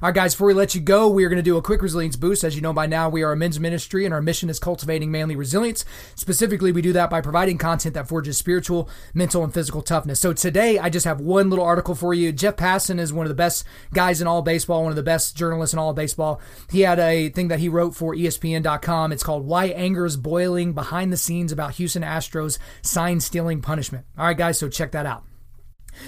All 0.00 0.10
right, 0.10 0.14
guys, 0.14 0.32
before 0.32 0.46
we 0.46 0.54
let 0.54 0.76
you 0.76 0.80
go, 0.80 1.08
we 1.08 1.24
are 1.24 1.28
going 1.28 1.38
to 1.38 1.42
do 1.42 1.56
a 1.56 1.62
quick 1.62 1.82
resilience 1.82 2.14
boost. 2.14 2.44
As 2.44 2.54
you 2.54 2.62
know 2.62 2.72
by 2.72 2.86
now, 2.86 3.08
we 3.08 3.24
are 3.24 3.32
a 3.32 3.36
men's 3.36 3.58
ministry, 3.58 4.04
and 4.04 4.14
our 4.14 4.22
mission 4.22 4.48
is 4.48 4.60
cultivating 4.60 5.10
manly 5.10 5.34
resilience. 5.34 5.84
Specifically, 6.14 6.70
we 6.70 6.82
do 6.82 6.92
that 6.92 7.10
by 7.10 7.20
providing 7.20 7.58
content 7.58 7.94
that 7.94 8.06
forges 8.06 8.38
spiritual, 8.38 8.88
mental, 9.12 9.42
and 9.42 9.52
physical 9.52 9.82
toughness. 9.82 10.20
So 10.20 10.32
today, 10.32 10.78
I 10.78 10.88
just 10.88 11.04
have 11.04 11.20
one 11.20 11.50
little 11.50 11.64
article 11.64 11.96
for 11.96 12.14
you. 12.14 12.30
Jeff 12.30 12.54
Passan 12.54 13.00
is 13.00 13.12
one 13.12 13.26
of 13.26 13.28
the 13.28 13.34
best 13.34 13.64
guys 13.92 14.20
in 14.20 14.28
all 14.28 14.40
baseball, 14.40 14.84
one 14.84 14.92
of 14.92 14.96
the 14.96 15.02
best 15.02 15.36
journalists 15.36 15.72
in 15.72 15.80
all 15.80 15.92
baseball. 15.92 16.40
He 16.70 16.82
had 16.82 17.00
a 17.00 17.30
thing 17.30 17.48
that 17.48 17.58
he 17.58 17.68
wrote 17.68 17.96
for 17.96 18.14
ESPN.com. 18.14 19.10
It's 19.10 19.24
called 19.24 19.46
Why 19.46 19.66
Anger 19.66 20.06
is 20.06 20.16
Boiling 20.16 20.74
Behind 20.74 21.12
the 21.12 21.16
Scenes 21.16 21.50
About 21.50 21.74
Houston 21.74 22.04
Astros 22.04 22.58
Sign 22.82 23.18
Stealing 23.18 23.60
Punishment. 23.60 24.06
All 24.16 24.26
right, 24.26 24.38
guys, 24.38 24.60
so 24.60 24.68
check 24.68 24.92
that 24.92 25.06
out. 25.06 25.27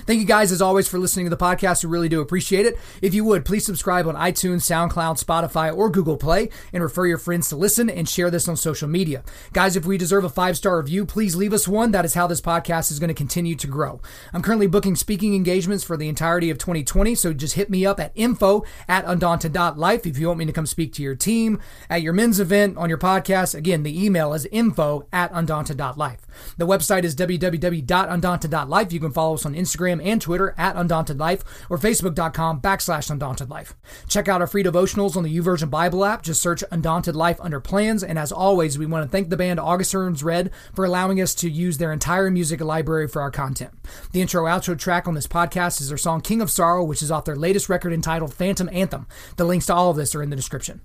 Thank 0.06 0.20
you 0.20 0.26
guys, 0.26 0.52
as 0.52 0.62
always, 0.62 0.88
for 0.88 0.98
listening 0.98 1.26
to 1.26 1.30
the 1.30 1.36
podcast. 1.36 1.84
We 1.84 1.90
really 1.90 2.08
do 2.08 2.20
appreciate 2.20 2.66
it. 2.66 2.78
If 3.02 3.14
you 3.14 3.24
would, 3.24 3.44
please 3.44 3.66
subscribe 3.66 4.06
on 4.06 4.14
iTunes, 4.14 4.62
SoundCloud, 4.62 5.22
Spotify, 5.22 5.76
or 5.76 5.90
Google 5.90 6.16
Play, 6.16 6.48
and 6.72 6.82
refer 6.82 7.06
your 7.06 7.18
friends 7.18 7.48
to 7.48 7.56
listen 7.56 7.90
and 7.90 8.08
share 8.08 8.30
this 8.30 8.48
on 8.48 8.56
social 8.56 8.88
media. 8.88 9.24
Guys, 9.52 9.76
if 9.76 9.84
we 9.84 9.98
deserve 9.98 10.24
a 10.24 10.28
five 10.28 10.56
star 10.56 10.78
review, 10.78 11.04
please 11.04 11.36
leave 11.36 11.52
us 11.52 11.66
one. 11.66 11.90
That 11.90 12.04
is 12.04 12.14
how 12.14 12.26
this 12.26 12.40
podcast 12.40 12.90
is 12.90 12.98
going 12.98 13.08
to 13.08 13.14
continue 13.14 13.54
to 13.56 13.66
grow. 13.66 14.00
I'm 14.32 14.42
currently 14.42 14.66
booking 14.66 14.96
speaking 14.96 15.34
engagements 15.34 15.84
for 15.84 15.96
the 15.96 16.08
entirety 16.08 16.50
of 16.50 16.58
2020, 16.58 17.14
so 17.14 17.32
just 17.32 17.54
hit 17.54 17.70
me 17.70 17.84
up 17.84 17.98
at 17.98 18.12
info 18.14 18.64
at 18.88 19.04
undaunted.life 19.04 20.06
if 20.06 20.18
you 20.18 20.28
want 20.28 20.38
me 20.38 20.46
to 20.46 20.52
come 20.52 20.66
speak 20.66 20.92
to 20.94 21.02
your 21.02 21.16
team, 21.16 21.60
at 21.88 22.02
your 22.02 22.12
men's 22.12 22.40
event, 22.40 22.76
on 22.76 22.88
your 22.88 22.98
podcast. 22.98 23.54
Again, 23.54 23.82
the 23.82 24.04
email 24.04 24.32
is 24.34 24.46
info 24.46 25.06
at 25.12 25.32
undaunted.life. 25.32 26.26
The 26.56 26.66
website 26.66 27.04
is 27.04 27.16
www.undaunted.life. 27.16 28.92
You 28.92 29.00
can 29.00 29.12
follow 29.12 29.34
us 29.34 29.44
on 29.44 29.54
Instagram 29.54 29.79
Instagram 29.80 30.04
and 30.04 30.20
Twitter 30.20 30.54
at 30.56 30.76
Undaunted 30.76 31.18
Life 31.18 31.44
or 31.68 31.78
Facebook.com 31.78 32.60
backslash 32.60 33.10
Undaunted 33.10 33.50
Life. 33.50 33.74
Check 34.08 34.28
out 34.28 34.40
our 34.40 34.46
free 34.46 34.62
devotionals 34.62 35.16
on 35.16 35.22
the 35.22 35.36
YouVersion 35.36 35.70
Bible 35.70 36.04
app. 36.04 36.22
Just 36.22 36.42
search 36.42 36.64
Undaunted 36.70 37.16
Life 37.16 37.38
under 37.40 37.60
plans. 37.60 38.02
And 38.02 38.18
as 38.18 38.32
always, 38.32 38.78
we 38.78 38.86
want 38.86 39.04
to 39.04 39.10
thank 39.10 39.30
the 39.30 39.36
band 39.36 39.60
August 39.60 39.92
Burns 39.92 40.22
Red 40.22 40.50
for 40.74 40.84
allowing 40.84 41.20
us 41.20 41.34
to 41.36 41.50
use 41.50 41.78
their 41.78 41.92
entire 41.92 42.30
music 42.30 42.60
library 42.60 43.08
for 43.08 43.22
our 43.22 43.30
content. 43.30 43.72
The 44.12 44.20
intro 44.20 44.44
outro 44.44 44.78
track 44.78 45.08
on 45.08 45.14
this 45.14 45.26
podcast 45.26 45.80
is 45.80 45.88
their 45.88 45.98
song 45.98 46.20
King 46.20 46.40
of 46.40 46.50
Sorrow, 46.50 46.84
which 46.84 47.02
is 47.02 47.10
off 47.10 47.24
their 47.24 47.36
latest 47.36 47.68
record 47.68 47.92
entitled 47.92 48.34
Phantom 48.34 48.68
Anthem. 48.72 49.06
The 49.36 49.44
links 49.44 49.66
to 49.66 49.74
all 49.74 49.90
of 49.90 49.96
this 49.96 50.14
are 50.14 50.22
in 50.22 50.30
the 50.30 50.36
description. 50.36 50.80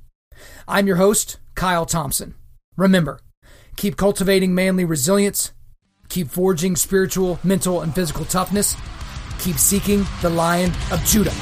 I'm 0.68 0.88
your 0.88 0.98
host, 0.98 1.38
Kyle 1.56 1.86
Thompson. 1.86 2.36
Remember, 2.76 3.20
keep 3.78 3.96
cultivating 3.96 4.54
manly 4.54 4.84
resilience 4.84 5.54
Keep 6.10 6.30
forging 6.30 6.76
spiritual, 6.76 7.39
mental, 7.44 7.82
and 7.82 7.94
physical 7.94 8.26
toughness. 8.26 8.76
Keep 9.39 9.58
seeking 9.58 10.06
the 10.22 10.30
Lion 10.30 10.72
of 10.91 11.04
Judah. 11.06 11.34